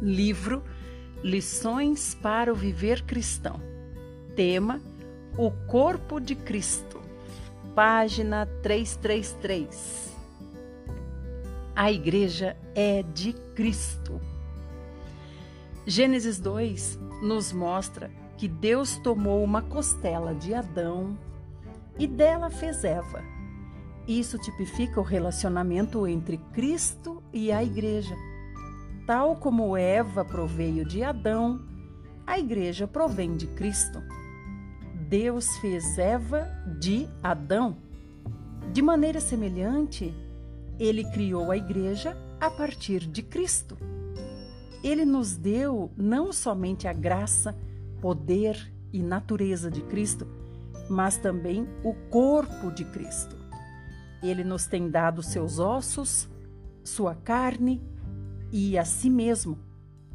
Livro 0.01 0.63
Lições 1.23 2.15
para 2.15 2.51
o 2.51 2.57
Viver 2.57 3.03
Cristão. 3.03 3.61
Tema 4.35 4.81
o 5.41 5.51
Corpo 5.51 6.21
de 6.21 6.35
Cristo, 6.35 7.01
página 7.75 8.45
333. 8.63 10.15
A 11.75 11.91
Igreja 11.91 12.59
é 12.75 13.03
de 13.03 13.33
Cristo. 13.55 14.21
Gênesis 15.87 16.39
2 16.39 16.99
nos 17.23 17.55
mostra 17.55 18.11
que 18.37 18.47
Deus 18.47 18.99
tomou 18.99 19.43
uma 19.43 19.63
costela 19.63 20.35
de 20.35 20.53
Adão 20.53 21.17
e 21.99 22.07
dela 22.07 22.51
fez 22.51 22.85
Eva. 22.85 23.23
Isso 24.07 24.37
tipifica 24.37 25.01
o 25.01 25.03
relacionamento 25.03 26.07
entre 26.07 26.37
Cristo 26.53 27.23
e 27.33 27.51
a 27.51 27.65
Igreja. 27.65 28.15
Tal 29.07 29.37
como 29.37 29.75
Eva 29.75 30.23
proveio 30.23 30.85
de 30.85 31.03
Adão, 31.03 31.63
a 32.27 32.39
Igreja 32.39 32.87
provém 32.87 33.39
de 33.39 33.47
Cristo. 33.47 34.03
Deus 35.11 35.57
fez 35.57 35.99
Eva 35.99 36.49
de 36.79 37.09
Adão. 37.21 37.77
De 38.73 38.81
maneira 38.81 39.19
semelhante, 39.19 40.15
ele 40.79 41.03
criou 41.11 41.51
a 41.51 41.57
Igreja 41.57 42.17
a 42.41 42.49
partir 42.49 43.01
de 43.01 43.21
Cristo. 43.21 43.77
Ele 44.85 45.05
nos 45.05 45.37
deu 45.37 45.91
não 45.97 46.33
somente 46.33 46.87
a 46.87 46.93
graça, 46.93 47.59
poder 48.01 48.73
e 48.93 49.03
natureza 49.03 49.69
de 49.69 49.81
Cristo, 49.83 50.29
mas 50.89 51.17
também 51.17 51.67
o 51.83 51.93
corpo 52.09 52.71
de 52.71 52.85
Cristo. 52.85 53.37
Ele 54.23 54.45
nos 54.45 54.69
tem 54.69 54.89
dado 54.89 55.25
seus 55.25 55.59
ossos, 55.59 56.29
sua 56.85 57.17
carne 57.17 57.83
e 58.53 58.79
a 58.79 58.85
si 58.85 59.11
mesmo, 59.11 59.59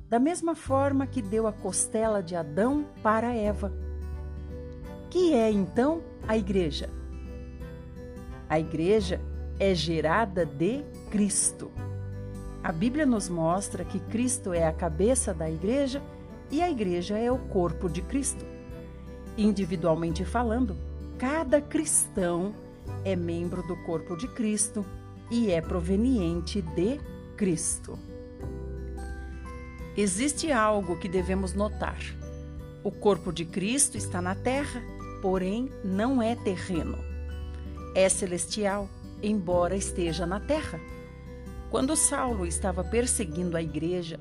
da 0.10 0.20
mesma 0.20 0.56
forma 0.56 1.06
que 1.06 1.22
deu 1.22 1.48
a 1.48 1.52
costela 1.52 2.24
de 2.24 2.34
Adão 2.34 2.86
para 3.04 3.36
Eva. 3.36 3.85
Que 5.16 5.34
é 5.34 5.50
então 5.50 6.04
a 6.28 6.36
igreja? 6.36 6.90
A 8.50 8.60
igreja 8.60 9.22
é 9.58 9.74
gerada 9.74 10.46
de 10.46 10.84
Cristo. 11.10 11.72
A 12.62 12.70
Bíblia 12.70 13.06
nos 13.06 13.30
mostra 13.30 13.86
que 13.86 13.98
Cristo 13.98 14.54
é 14.54 14.68
a 14.68 14.74
cabeça 14.74 15.34
da 15.34 15.50
igreja 15.50 16.04
e 16.52 16.62
a 16.62 16.70
igreja 16.70 17.18
é 17.18 17.32
o 17.32 17.38
corpo 17.38 17.88
de 17.88 18.02
Cristo. 18.02 18.46
Individualmente 19.38 20.26
falando, 20.26 20.76
cada 21.18 21.62
cristão 21.62 22.54
é 23.06 23.16
membro 23.16 23.66
do 23.66 23.78
corpo 23.86 24.18
de 24.18 24.28
Cristo 24.28 24.86
e 25.32 25.50
é 25.50 25.62
proveniente 25.62 26.62
de 26.62 27.00
Cristo. 27.38 27.98
Existe 29.96 30.52
algo 30.52 30.98
que 30.98 31.08
devemos 31.08 31.54
notar. 31.54 32.00
O 32.84 32.92
corpo 32.92 33.32
de 33.32 33.46
Cristo 33.46 33.96
está 33.96 34.22
na 34.22 34.36
terra, 34.36 34.84
porém 35.26 35.72
não 35.84 36.22
é 36.22 36.36
terreno. 36.36 37.00
É 37.96 38.08
celestial, 38.08 38.88
embora 39.24 39.76
esteja 39.76 40.24
na 40.24 40.40
terra. 40.40 40.80
Quando 41.72 41.96
Saulo 41.96 42.46
estava 42.46 42.84
perseguindo 42.84 43.58
a 43.58 43.62
igreja 43.64 44.20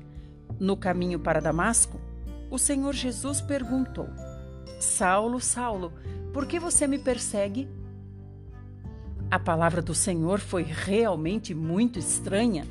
no 0.59 0.75
caminho 0.75 1.19
para 1.19 1.39
Damasco, 1.39 2.01
o 2.49 2.57
Senhor 2.57 2.91
Jesus 2.91 3.39
perguntou: 3.39 4.09
Saulo, 4.79 5.39
Saulo, 5.39 5.93
por 6.33 6.47
que 6.47 6.59
você 6.59 6.87
me 6.87 6.97
persegue? 6.97 7.69
A 9.29 9.37
palavra 9.37 9.83
do 9.83 9.93
Senhor 9.93 10.39
foi 10.39 10.63
realmente 10.63 11.53
muito 11.53 11.99
estranha. 11.99 12.65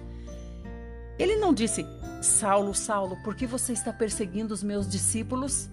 Ele 1.21 1.37
não 1.37 1.55
disse: 1.55 1.87
Saulo, 2.21 2.75
Saulo, 2.75 3.17
por 3.23 3.37
que 3.37 3.47
você 3.47 3.73
está 3.73 3.93
perseguindo 3.93 4.53
os 4.53 4.65
meus 4.65 4.89
discípulos? 4.89 5.71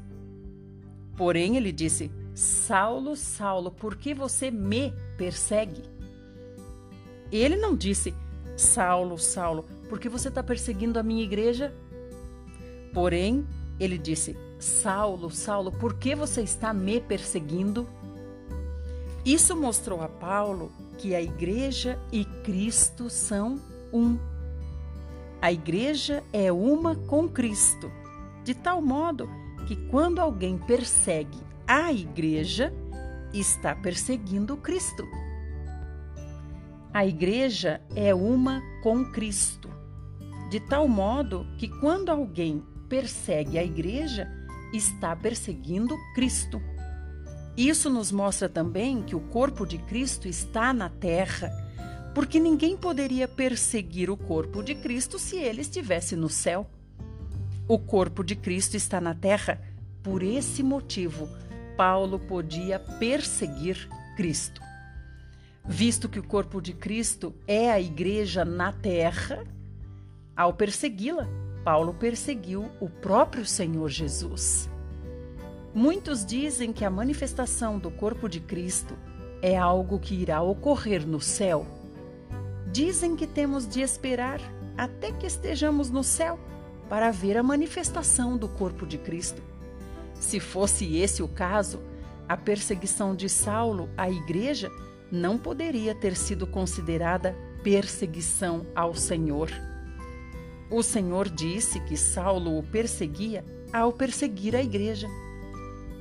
Porém, 1.15 1.57
ele 1.57 1.71
disse: 1.71 2.11
Saulo, 2.33 3.15
Saulo, 3.15 3.71
por 3.71 3.95
que 3.95 4.13
você 4.13 4.49
me 4.49 4.93
persegue? 5.17 5.83
Ele 7.31 7.55
não 7.55 7.75
disse: 7.75 8.13
Saulo, 8.55 9.17
Saulo, 9.17 9.65
por 9.89 9.99
que 9.99 10.09
você 10.09 10.29
está 10.29 10.41
perseguindo 10.41 10.97
a 10.99 11.03
minha 11.03 11.23
igreja? 11.23 11.73
Porém, 12.93 13.45
ele 13.79 13.97
disse: 13.97 14.37
Saulo, 14.59 15.29
Saulo, 15.29 15.71
por 15.71 15.95
que 15.95 16.15
você 16.15 16.41
está 16.41 16.73
me 16.73 16.99
perseguindo? 16.99 17.87
Isso 19.25 19.55
mostrou 19.55 20.01
a 20.01 20.07
Paulo 20.07 20.71
que 20.97 21.13
a 21.13 21.21
igreja 21.21 21.99
e 22.11 22.25
Cristo 22.25 23.09
são 23.09 23.59
um. 23.93 24.17
A 25.41 25.51
igreja 25.51 26.23
é 26.31 26.51
uma 26.51 26.95
com 26.95 27.27
Cristo, 27.27 27.91
de 28.43 28.53
tal 28.53 28.81
modo 28.81 29.40
que 29.65 29.75
quando 29.87 30.19
alguém 30.19 30.57
persegue 30.57 31.39
a 31.67 31.91
igreja, 31.91 32.73
está 33.33 33.75
perseguindo 33.75 34.57
Cristo. 34.57 35.07
A 36.93 37.05
igreja 37.05 37.81
é 37.95 38.13
uma 38.13 38.61
com 38.83 39.05
Cristo, 39.11 39.69
de 40.49 40.59
tal 40.59 40.87
modo 40.87 41.47
que 41.57 41.67
quando 41.67 42.09
alguém 42.09 42.61
persegue 42.89 43.57
a 43.57 43.63
igreja, 43.63 44.29
está 44.73 45.15
perseguindo 45.15 45.97
Cristo. 46.13 46.61
Isso 47.55 47.89
nos 47.89 48.11
mostra 48.11 48.49
também 48.49 49.01
que 49.01 49.15
o 49.15 49.19
corpo 49.19 49.65
de 49.65 49.77
Cristo 49.77 50.27
está 50.27 50.73
na 50.73 50.89
terra, 50.89 51.49
porque 52.13 52.39
ninguém 52.39 52.75
poderia 52.75 53.27
perseguir 53.27 54.09
o 54.09 54.17
corpo 54.17 54.61
de 54.61 54.75
Cristo 54.75 55.17
se 55.17 55.37
ele 55.37 55.61
estivesse 55.61 56.15
no 56.15 56.27
céu. 56.27 56.69
O 57.71 57.79
corpo 57.79 58.21
de 58.21 58.35
Cristo 58.35 58.75
está 58.75 58.99
na 58.99 59.15
terra, 59.15 59.57
por 60.03 60.21
esse 60.23 60.61
motivo, 60.61 61.29
Paulo 61.77 62.19
podia 62.19 62.77
perseguir 62.77 63.87
Cristo. 64.17 64.61
Visto 65.65 66.09
que 66.09 66.19
o 66.19 66.23
corpo 66.27 66.61
de 66.61 66.73
Cristo 66.73 67.33
é 67.47 67.71
a 67.71 67.79
igreja 67.79 68.43
na 68.43 68.73
terra, 68.73 69.45
ao 70.35 70.53
persegui-la, 70.53 71.25
Paulo 71.63 71.93
perseguiu 71.93 72.69
o 72.81 72.89
próprio 72.89 73.45
Senhor 73.45 73.87
Jesus. 73.87 74.69
Muitos 75.73 76.25
dizem 76.25 76.73
que 76.73 76.83
a 76.83 76.89
manifestação 76.89 77.79
do 77.79 77.89
corpo 77.89 78.27
de 78.27 78.41
Cristo 78.41 78.97
é 79.41 79.57
algo 79.57 79.97
que 79.97 80.13
irá 80.13 80.41
ocorrer 80.41 81.07
no 81.07 81.21
céu. 81.21 81.65
Dizem 82.69 83.15
que 83.15 83.25
temos 83.25 83.65
de 83.65 83.79
esperar 83.79 84.41
até 84.77 85.13
que 85.13 85.25
estejamos 85.25 85.89
no 85.89 86.03
céu 86.03 86.37
para 86.91 87.09
ver 87.09 87.37
a 87.37 87.41
manifestação 87.41 88.35
do 88.35 88.49
corpo 88.49 88.85
de 88.85 88.97
Cristo. 88.97 89.41
Se 90.13 90.41
fosse 90.41 90.97
esse 90.97 91.23
o 91.23 91.27
caso, 91.29 91.79
a 92.27 92.35
perseguição 92.35 93.15
de 93.15 93.29
Saulo 93.29 93.89
à 93.95 94.09
igreja 94.09 94.69
não 95.09 95.37
poderia 95.37 95.95
ter 95.95 96.17
sido 96.17 96.45
considerada 96.45 97.33
perseguição 97.63 98.65
ao 98.75 98.93
Senhor. 98.93 99.49
O 100.69 100.83
Senhor 100.83 101.29
disse 101.29 101.79
que 101.79 101.95
Saulo 101.95 102.59
o 102.59 102.63
perseguia 102.63 103.45
ao 103.71 103.93
perseguir 103.93 104.53
a 104.53 104.61
igreja. 104.61 105.07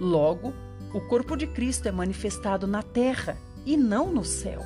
Logo, 0.00 0.52
o 0.92 1.00
corpo 1.02 1.36
de 1.36 1.46
Cristo 1.46 1.86
é 1.86 1.92
manifestado 1.92 2.66
na 2.66 2.82
terra 2.82 3.38
e 3.64 3.76
não 3.76 4.12
no 4.12 4.24
céu. 4.24 4.60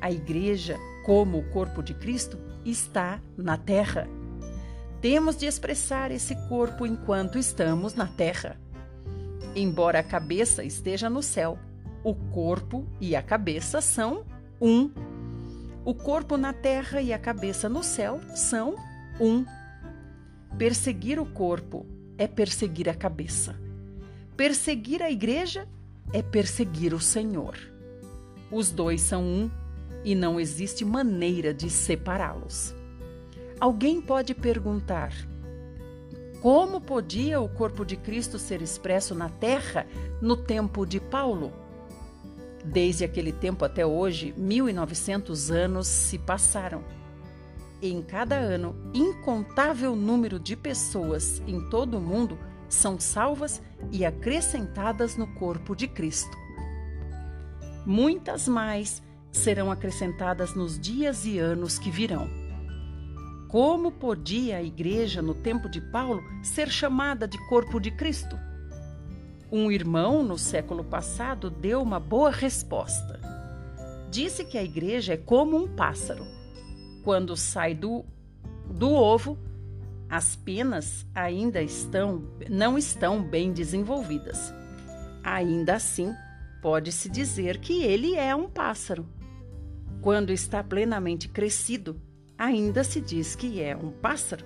A 0.00 0.12
igreja, 0.12 0.76
como 1.04 1.38
o 1.38 1.50
corpo 1.50 1.82
de 1.82 1.92
Cristo, 1.92 2.38
está 2.64 3.20
na 3.36 3.56
terra. 3.56 4.08
Temos 5.00 5.36
de 5.36 5.46
expressar 5.46 6.10
esse 6.10 6.34
corpo 6.48 6.84
enquanto 6.84 7.38
estamos 7.38 7.94
na 7.94 8.06
terra. 8.06 8.58
Embora 9.54 10.00
a 10.00 10.02
cabeça 10.02 10.64
esteja 10.64 11.08
no 11.08 11.22
céu, 11.22 11.56
o 12.02 12.14
corpo 12.14 12.84
e 13.00 13.14
a 13.14 13.22
cabeça 13.22 13.80
são 13.80 14.24
um. 14.60 14.90
O 15.84 15.94
corpo 15.94 16.36
na 16.36 16.52
terra 16.52 17.00
e 17.00 17.12
a 17.12 17.18
cabeça 17.18 17.68
no 17.68 17.82
céu 17.82 18.20
são 18.34 18.74
1. 19.20 19.44
Perseguir 20.58 21.20
o 21.20 21.26
corpo 21.26 21.86
é 22.18 22.26
perseguir 22.26 22.88
a 22.88 22.94
cabeça. 22.94 23.54
Perseguir 24.36 25.02
a 25.02 25.10
igreja 25.10 25.68
é 26.12 26.22
perseguir 26.22 26.92
o 26.92 27.00
Senhor. 27.00 27.56
Os 28.50 28.70
dois 28.70 29.00
são 29.00 29.22
um 29.22 29.50
e 30.04 30.14
não 30.14 30.40
existe 30.40 30.84
maneira 30.84 31.54
de 31.54 31.70
separá-los. 31.70 32.77
Alguém 33.60 34.00
pode 34.00 34.34
perguntar: 34.34 35.12
como 36.40 36.80
podia 36.80 37.40
o 37.40 37.48
corpo 37.48 37.84
de 37.84 37.96
Cristo 37.96 38.38
ser 38.38 38.62
expresso 38.62 39.14
na 39.14 39.28
terra 39.28 39.86
no 40.20 40.36
tempo 40.36 40.86
de 40.86 41.00
Paulo? 41.00 41.52
Desde 42.64 43.04
aquele 43.04 43.32
tempo 43.32 43.64
até 43.64 43.86
hoje, 43.86 44.34
1900 44.36 45.50
anos 45.50 45.86
se 45.86 46.18
passaram 46.18 46.84
em 47.80 48.02
cada 48.02 48.34
ano, 48.34 48.74
incontável 48.92 49.94
número 49.94 50.40
de 50.40 50.56
pessoas 50.56 51.40
em 51.46 51.60
todo 51.70 51.98
o 51.98 52.00
mundo 52.00 52.36
são 52.68 52.98
salvas 52.98 53.62
e 53.92 54.04
acrescentadas 54.04 55.16
no 55.16 55.26
corpo 55.34 55.76
de 55.76 55.86
Cristo. 55.86 56.36
Muitas 57.86 58.48
mais 58.48 59.00
serão 59.30 59.70
acrescentadas 59.70 60.54
nos 60.54 60.78
dias 60.78 61.24
e 61.24 61.38
anos 61.38 61.78
que 61.78 61.90
virão. 61.90 62.28
Como 63.48 63.90
podia 63.90 64.58
a 64.58 64.62
igreja 64.62 65.22
no 65.22 65.34
tempo 65.34 65.70
de 65.70 65.80
Paulo 65.80 66.22
ser 66.42 66.68
chamada 66.68 67.26
de 67.26 67.38
corpo 67.48 67.80
de 67.80 67.90
Cristo? 67.90 68.38
Um 69.50 69.72
irmão 69.72 70.22
no 70.22 70.36
século 70.36 70.84
passado 70.84 71.48
deu 71.48 71.80
uma 71.80 71.98
boa 71.98 72.30
resposta. 72.30 73.18
Disse 74.10 74.44
que 74.44 74.58
a 74.58 74.62
igreja 74.62 75.14
é 75.14 75.16
como 75.16 75.56
um 75.56 75.66
pássaro 75.66 76.26
quando 77.02 77.34
sai 77.38 77.74
do, 77.74 78.04
do 78.70 78.90
ovo, 78.90 79.38
as 80.10 80.36
penas 80.36 81.06
ainda 81.14 81.62
estão 81.62 82.22
não 82.50 82.76
estão 82.76 83.22
bem 83.22 83.50
desenvolvidas. 83.50 84.52
Ainda 85.24 85.76
assim, 85.76 86.14
pode-se 86.60 87.08
dizer 87.08 87.60
que 87.60 87.82
ele 87.82 88.14
é 88.14 88.36
um 88.36 88.46
pássaro. 88.46 89.08
Quando 90.02 90.34
está 90.34 90.62
plenamente 90.62 91.28
crescido, 91.28 91.98
ainda 92.38 92.84
se 92.84 93.00
diz 93.00 93.34
que 93.34 93.60
é 93.60 93.76
um 93.76 93.90
pássaro. 93.90 94.44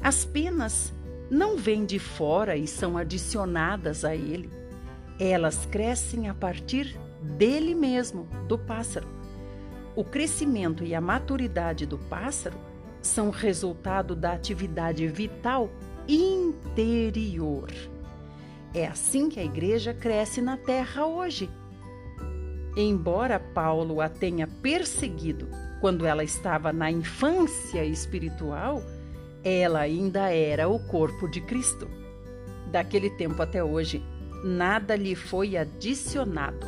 As 0.00 0.24
penas 0.24 0.92
não 1.28 1.56
vêm 1.56 1.84
de 1.84 1.98
fora 1.98 2.56
e 2.56 2.66
são 2.66 2.96
adicionadas 2.96 4.04
a 4.04 4.14
ele. 4.14 4.50
Elas 5.18 5.66
crescem 5.66 6.28
a 6.28 6.34
partir 6.34 6.96
dele 7.20 7.74
mesmo, 7.74 8.28
do 8.46 8.56
pássaro. 8.56 9.08
O 9.96 10.04
crescimento 10.04 10.84
e 10.84 10.94
a 10.94 11.00
maturidade 11.00 11.86
do 11.86 11.98
pássaro 11.98 12.58
são 13.00 13.30
resultado 13.30 14.14
da 14.14 14.32
atividade 14.32 15.06
vital 15.08 15.70
interior. 16.08 17.70
É 18.74 18.86
assim 18.86 19.28
que 19.28 19.38
a 19.38 19.44
igreja 19.44 19.94
cresce 19.94 20.40
na 20.40 20.56
terra 20.56 21.06
hoje. 21.06 21.48
Embora 22.76 23.38
Paulo 23.38 24.00
a 24.00 24.08
tenha 24.08 24.48
perseguido 24.48 25.48
quando 25.84 26.06
ela 26.06 26.24
estava 26.24 26.72
na 26.72 26.90
infância 26.90 27.84
espiritual, 27.84 28.82
ela 29.44 29.80
ainda 29.80 30.30
era 30.32 30.66
o 30.66 30.78
corpo 30.78 31.28
de 31.28 31.42
Cristo. 31.42 31.86
Daquele 32.72 33.10
tempo 33.10 33.42
até 33.42 33.62
hoje, 33.62 34.02
nada 34.42 34.96
lhe 34.96 35.14
foi 35.14 35.58
adicionado. 35.58 36.66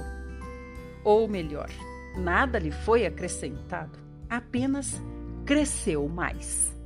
Ou 1.03 1.27
melhor, 1.27 1.71
nada 2.15 2.59
lhe 2.59 2.71
foi 2.71 3.07
acrescentado, 3.07 3.99
apenas 4.29 5.01
cresceu 5.47 6.07
mais. 6.11 6.77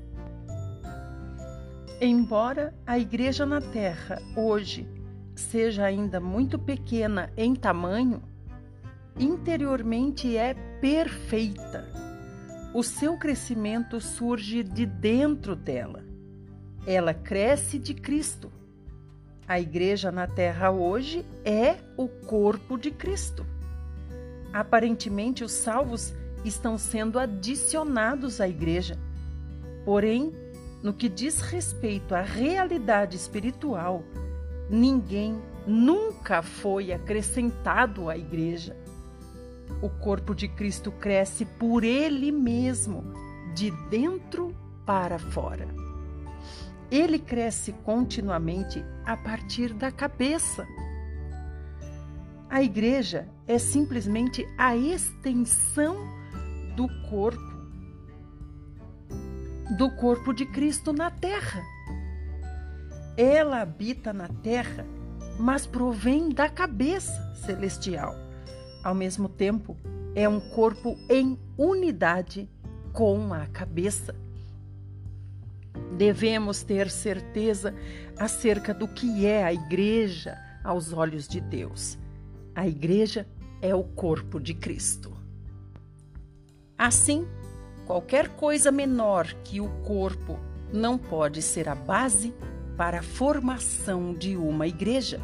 Embora 2.00 2.72
a 2.86 2.96
igreja 2.96 3.44
na 3.44 3.60
terra 3.60 4.22
hoje 4.36 4.88
seja 5.34 5.84
ainda 5.84 6.20
muito 6.20 6.60
pequena 6.60 7.32
em 7.36 7.56
tamanho, 7.56 8.22
interiormente 9.18 10.36
é 10.36 10.54
perfeita. 10.80 11.89
O 12.72 12.84
seu 12.84 13.16
crescimento 13.16 14.00
surge 14.00 14.62
de 14.62 14.86
dentro 14.86 15.56
dela. 15.56 16.04
Ela 16.86 17.12
cresce 17.12 17.80
de 17.80 17.92
Cristo. 17.92 18.52
A 19.46 19.58
igreja 19.58 20.12
na 20.12 20.28
terra 20.28 20.70
hoje 20.70 21.26
é 21.44 21.78
o 21.96 22.06
corpo 22.06 22.78
de 22.78 22.92
Cristo. 22.92 23.44
Aparentemente, 24.52 25.42
os 25.42 25.50
salvos 25.50 26.14
estão 26.44 26.78
sendo 26.78 27.18
adicionados 27.18 28.40
à 28.40 28.48
igreja. 28.48 28.96
Porém, 29.84 30.32
no 30.80 30.92
que 30.92 31.08
diz 31.08 31.40
respeito 31.40 32.14
à 32.14 32.22
realidade 32.22 33.16
espiritual, 33.16 34.04
ninguém 34.70 35.36
nunca 35.66 36.40
foi 36.40 36.92
acrescentado 36.92 38.08
à 38.08 38.16
igreja. 38.16 38.76
O 39.82 39.88
corpo 39.88 40.34
de 40.34 40.46
Cristo 40.46 40.92
cresce 40.92 41.44
por 41.44 41.84
ele 41.84 42.30
mesmo, 42.30 43.02
de 43.54 43.70
dentro 43.88 44.54
para 44.84 45.18
fora. 45.18 45.68
Ele 46.90 47.18
cresce 47.18 47.72
continuamente 47.84 48.84
a 49.06 49.16
partir 49.16 49.72
da 49.72 49.90
cabeça. 49.90 50.66
A 52.48 52.62
igreja 52.62 53.28
é 53.46 53.58
simplesmente 53.58 54.46
a 54.58 54.76
extensão 54.76 55.96
do 56.76 56.88
corpo, 57.08 57.40
do 59.78 59.90
corpo 59.96 60.34
de 60.34 60.44
Cristo 60.44 60.92
na 60.92 61.10
terra. 61.10 61.62
Ela 63.16 63.60
habita 63.62 64.12
na 64.12 64.28
terra, 64.28 64.84
mas 65.38 65.66
provém 65.66 66.28
da 66.30 66.48
cabeça 66.48 67.34
celestial 67.36 68.29
ao 68.82 68.94
mesmo 68.94 69.28
tempo, 69.28 69.76
é 70.14 70.28
um 70.28 70.40
corpo 70.40 70.98
em 71.08 71.38
unidade 71.56 72.48
com 72.92 73.32
a 73.32 73.46
cabeça. 73.46 74.14
Devemos 75.96 76.62
ter 76.62 76.90
certeza 76.90 77.74
acerca 78.18 78.72
do 78.72 78.88
que 78.88 79.26
é 79.26 79.44
a 79.44 79.52
igreja 79.52 80.38
aos 80.64 80.92
olhos 80.92 81.28
de 81.28 81.40
Deus. 81.40 81.98
A 82.54 82.66
igreja 82.66 83.26
é 83.62 83.74
o 83.74 83.84
corpo 83.84 84.40
de 84.40 84.54
Cristo. 84.54 85.12
Assim, 86.76 87.26
qualquer 87.86 88.28
coisa 88.30 88.72
menor 88.72 89.26
que 89.44 89.60
o 89.60 89.68
corpo 89.82 90.38
não 90.72 90.96
pode 90.96 91.42
ser 91.42 91.68
a 91.68 91.74
base 91.74 92.32
para 92.76 93.00
a 93.00 93.02
formação 93.02 94.14
de 94.14 94.36
uma 94.36 94.66
igreja. 94.66 95.20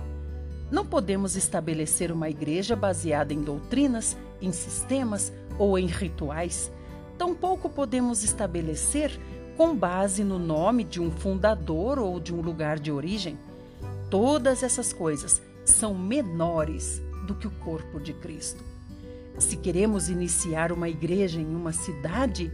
Não 0.71 0.85
podemos 0.85 1.37
estabelecer 1.37 2.11
uma 2.11 2.29
igreja 2.29 2.75
baseada 2.75 3.33
em 3.33 3.41
doutrinas, 3.41 4.17
em 4.41 4.51
sistemas 4.51 5.33
ou 5.59 5.79
em 5.79 5.87
rituais. 5.87 6.73
Tampouco 7.17 7.69
podemos 7.69 8.25
estabelecer 8.25 9.19
com 9.57 9.75
base 9.75 10.25
no 10.25 10.39
nome 10.39 10.85
de 10.85 11.01
um 11.01 11.11
fundador 11.11 11.99
ou 11.99 12.19
de 12.19 12.35
um 12.35 12.41
lugar 12.41 12.79
de 12.79 12.91
origem. 12.91 13.39
Todas 14.11 14.63
essas 14.63 14.93
coisas 14.93 15.41
são 15.65 15.95
menores 15.95 17.01
do 17.27 17.35
que 17.35 17.47
o 17.47 17.51
corpo 17.51 18.01
de 18.01 18.13
Cristo. 18.13 18.63
Se 19.39 19.57
queremos 19.57 20.09
iniciar 20.09 20.73
uma 20.73 20.89
igreja 20.89 21.41
em 21.41 21.55
uma 21.55 21.73
cidade, 21.73 22.53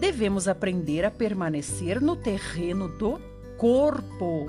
devemos 0.00 0.48
aprender 0.48 1.04
a 1.04 1.10
permanecer 1.10 2.00
no 2.00 2.16
terreno 2.16 2.88
do 2.88 3.20
corpo 3.56 4.46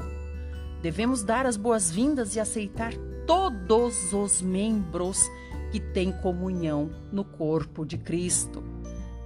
Devemos 0.86 1.24
dar 1.24 1.48
as 1.48 1.58
boas-vindas 1.58 2.36
e 2.36 2.40
aceitar 2.40 2.94
todos 3.26 4.14
os 4.14 4.40
membros 4.40 5.28
que 5.72 5.80
têm 5.80 6.12
comunhão 6.12 6.92
no 7.12 7.26
corpo 7.26 7.84
de 7.84 7.98
Cristo. 7.98 8.64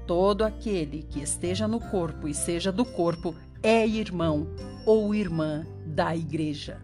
Todo 0.07 0.45
aquele 0.45 1.03
que 1.03 1.19
esteja 1.19 1.67
no 1.67 1.81
corpo 1.81 2.29
e 2.29 2.33
seja 2.33 2.71
do 2.71 2.85
corpo 2.85 3.35
é 3.61 3.85
irmão 3.85 4.47
ou 4.85 5.13
irmã 5.13 5.65
da 5.85 6.15
igreja. 6.15 6.79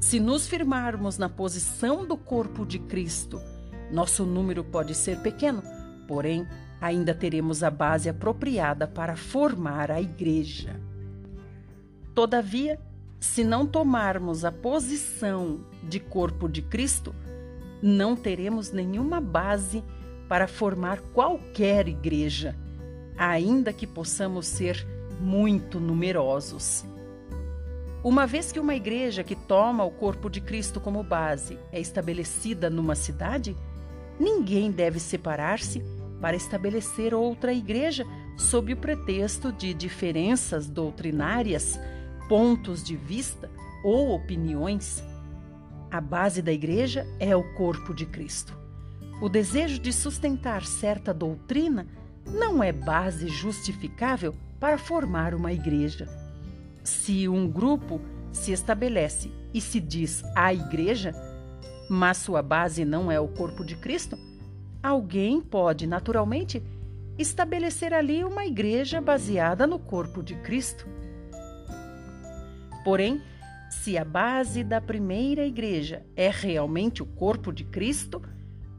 Se 0.00 0.18
nos 0.18 0.48
firmarmos 0.48 1.16
na 1.16 1.28
posição 1.28 2.04
do 2.04 2.16
corpo 2.16 2.66
de 2.66 2.80
Cristo, 2.80 3.40
nosso 3.92 4.26
número 4.26 4.64
pode 4.64 4.92
ser 4.92 5.20
pequeno, 5.20 5.62
porém, 6.08 6.44
ainda 6.80 7.14
teremos 7.14 7.62
a 7.62 7.70
base 7.70 8.08
apropriada 8.08 8.88
para 8.88 9.14
formar 9.14 9.88
a 9.92 10.00
igreja. 10.00 10.74
Todavia, 12.12 12.80
se 13.20 13.42
não 13.42 13.66
tomarmos 13.66 14.44
a 14.44 14.52
posição 14.52 15.60
de 15.82 15.98
corpo 15.98 16.48
de 16.48 16.62
Cristo, 16.62 17.14
não 17.82 18.14
teremos 18.16 18.72
nenhuma 18.72 19.20
base 19.20 19.82
para 20.28 20.46
formar 20.46 21.00
qualquer 21.12 21.88
igreja, 21.88 22.54
ainda 23.16 23.72
que 23.72 23.86
possamos 23.86 24.46
ser 24.46 24.86
muito 25.20 25.80
numerosos. 25.80 26.84
Uma 28.04 28.26
vez 28.26 28.52
que 28.52 28.60
uma 28.60 28.74
igreja 28.74 29.24
que 29.24 29.34
toma 29.34 29.84
o 29.84 29.90
corpo 29.90 30.30
de 30.30 30.40
Cristo 30.40 30.80
como 30.80 31.02
base 31.02 31.58
é 31.72 31.80
estabelecida 31.80 32.70
numa 32.70 32.94
cidade, 32.94 33.56
ninguém 34.20 34.70
deve 34.70 35.00
separar-se 35.00 35.82
para 36.20 36.36
estabelecer 36.36 37.14
outra 37.14 37.52
igreja 37.52 38.04
sob 38.36 38.72
o 38.72 38.76
pretexto 38.76 39.52
de 39.52 39.74
diferenças 39.74 40.68
doutrinárias 40.68 41.78
pontos 42.28 42.84
de 42.84 42.94
vista 42.94 43.50
ou 43.82 44.10
opiniões, 44.10 45.02
a 45.90 46.00
base 46.00 46.42
da 46.42 46.52
igreja 46.52 47.06
é 47.18 47.34
o 47.34 47.54
corpo 47.54 47.94
de 47.94 48.04
Cristo. 48.04 48.56
O 49.20 49.28
desejo 49.28 49.80
de 49.80 49.92
sustentar 49.92 50.64
certa 50.64 51.14
doutrina 51.14 51.86
não 52.26 52.62
é 52.62 52.70
base 52.70 53.28
justificável 53.28 54.34
para 54.60 54.76
formar 54.76 55.34
uma 55.34 55.52
igreja. 55.52 56.06
Se 56.84 57.26
um 57.26 57.48
grupo 57.48 58.00
se 58.30 58.52
estabelece 58.52 59.32
e 59.54 59.60
se 59.60 59.80
diz 59.80 60.22
a 60.36 60.52
igreja, 60.52 61.14
mas 61.88 62.18
sua 62.18 62.42
base 62.42 62.84
não 62.84 63.10
é 63.10 63.18
o 63.18 63.28
corpo 63.28 63.64
de 63.64 63.76
Cristo, 63.76 64.18
alguém 64.82 65.40
pode 65.40 65.86
naturalmente 65.86 66.62
estabelecer 67.18 67.94
ali 67.94 68.22
uma 68.22 68.44
igreja 68.44 69.00
baseada 69.00 69.66
no 69.66 69.78
corpo 69.78 70.22
de 70.22 70.34
Cristo. 70.36 70.97
Porém, 72.84 73.20
se 73.70 73.98
a 73.98 74.04
base 74.04 74.64
da 74.64 74.80
primeira 74.80 75.44
igreja 75.46 76.02
é 76.16 76.30
realmente 76.30 77.02
o 77.02 77.06
corpo 77.06 77.52
de 77.52 77.64
Cristo, 77.64 78.22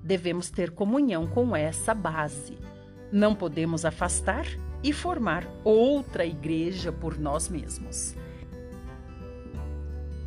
devemos 0.03 0.49
ter 0.49 0.71
comunhão 0.71 1.27
com 1.27 1.55
essa 1.55 1.93
base. 1.93 2.57
Não 3.11 3.35
podemos 3.35 3.85
afastar 3.85 4.45
e 4.83 4.91
formar 4.93 5.47
outra 5.63 6.25
igreja 6.25 6.91
por 6.91 7.19
nós 7.19 7.49
mesmos. 7.49 8.15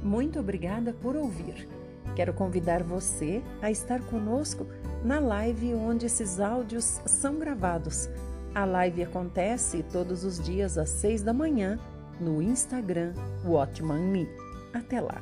Muito 0.02 0.38
obrigada 0.38 0.92
por 0.92 1.16
ouvir. 1.16 1.68
Quero 2.14 2.34
convidar 2.34 2.82
você 2.82 3.42
a 3.60 3.70
estar 3.70 4.00
conosco 4.02 4.66
na 5.04 5.18
live 5.18 5.74
onde 5.74 6.06
esses 6.06 6.38
áudios 6.38 7.00
são 7.06 7.38
gravados. 7.38 8.08
A 8.54 8.64
live 8.64 9.02
acontece 9.04 9.82
todos 9.90 10.24
os 10.24 10.38
dias 10.38 10.76
às 10.76 10.90
seis 10.90 11.22
da 11.22 11.32
manhã 11.32 11.78
no 12.22 12.40
Instagram 12.40 13.12
Watchman 13.44 14.00
Me. 14.00 14.28
Até 14.72 15.00
lá! 15.00 15.20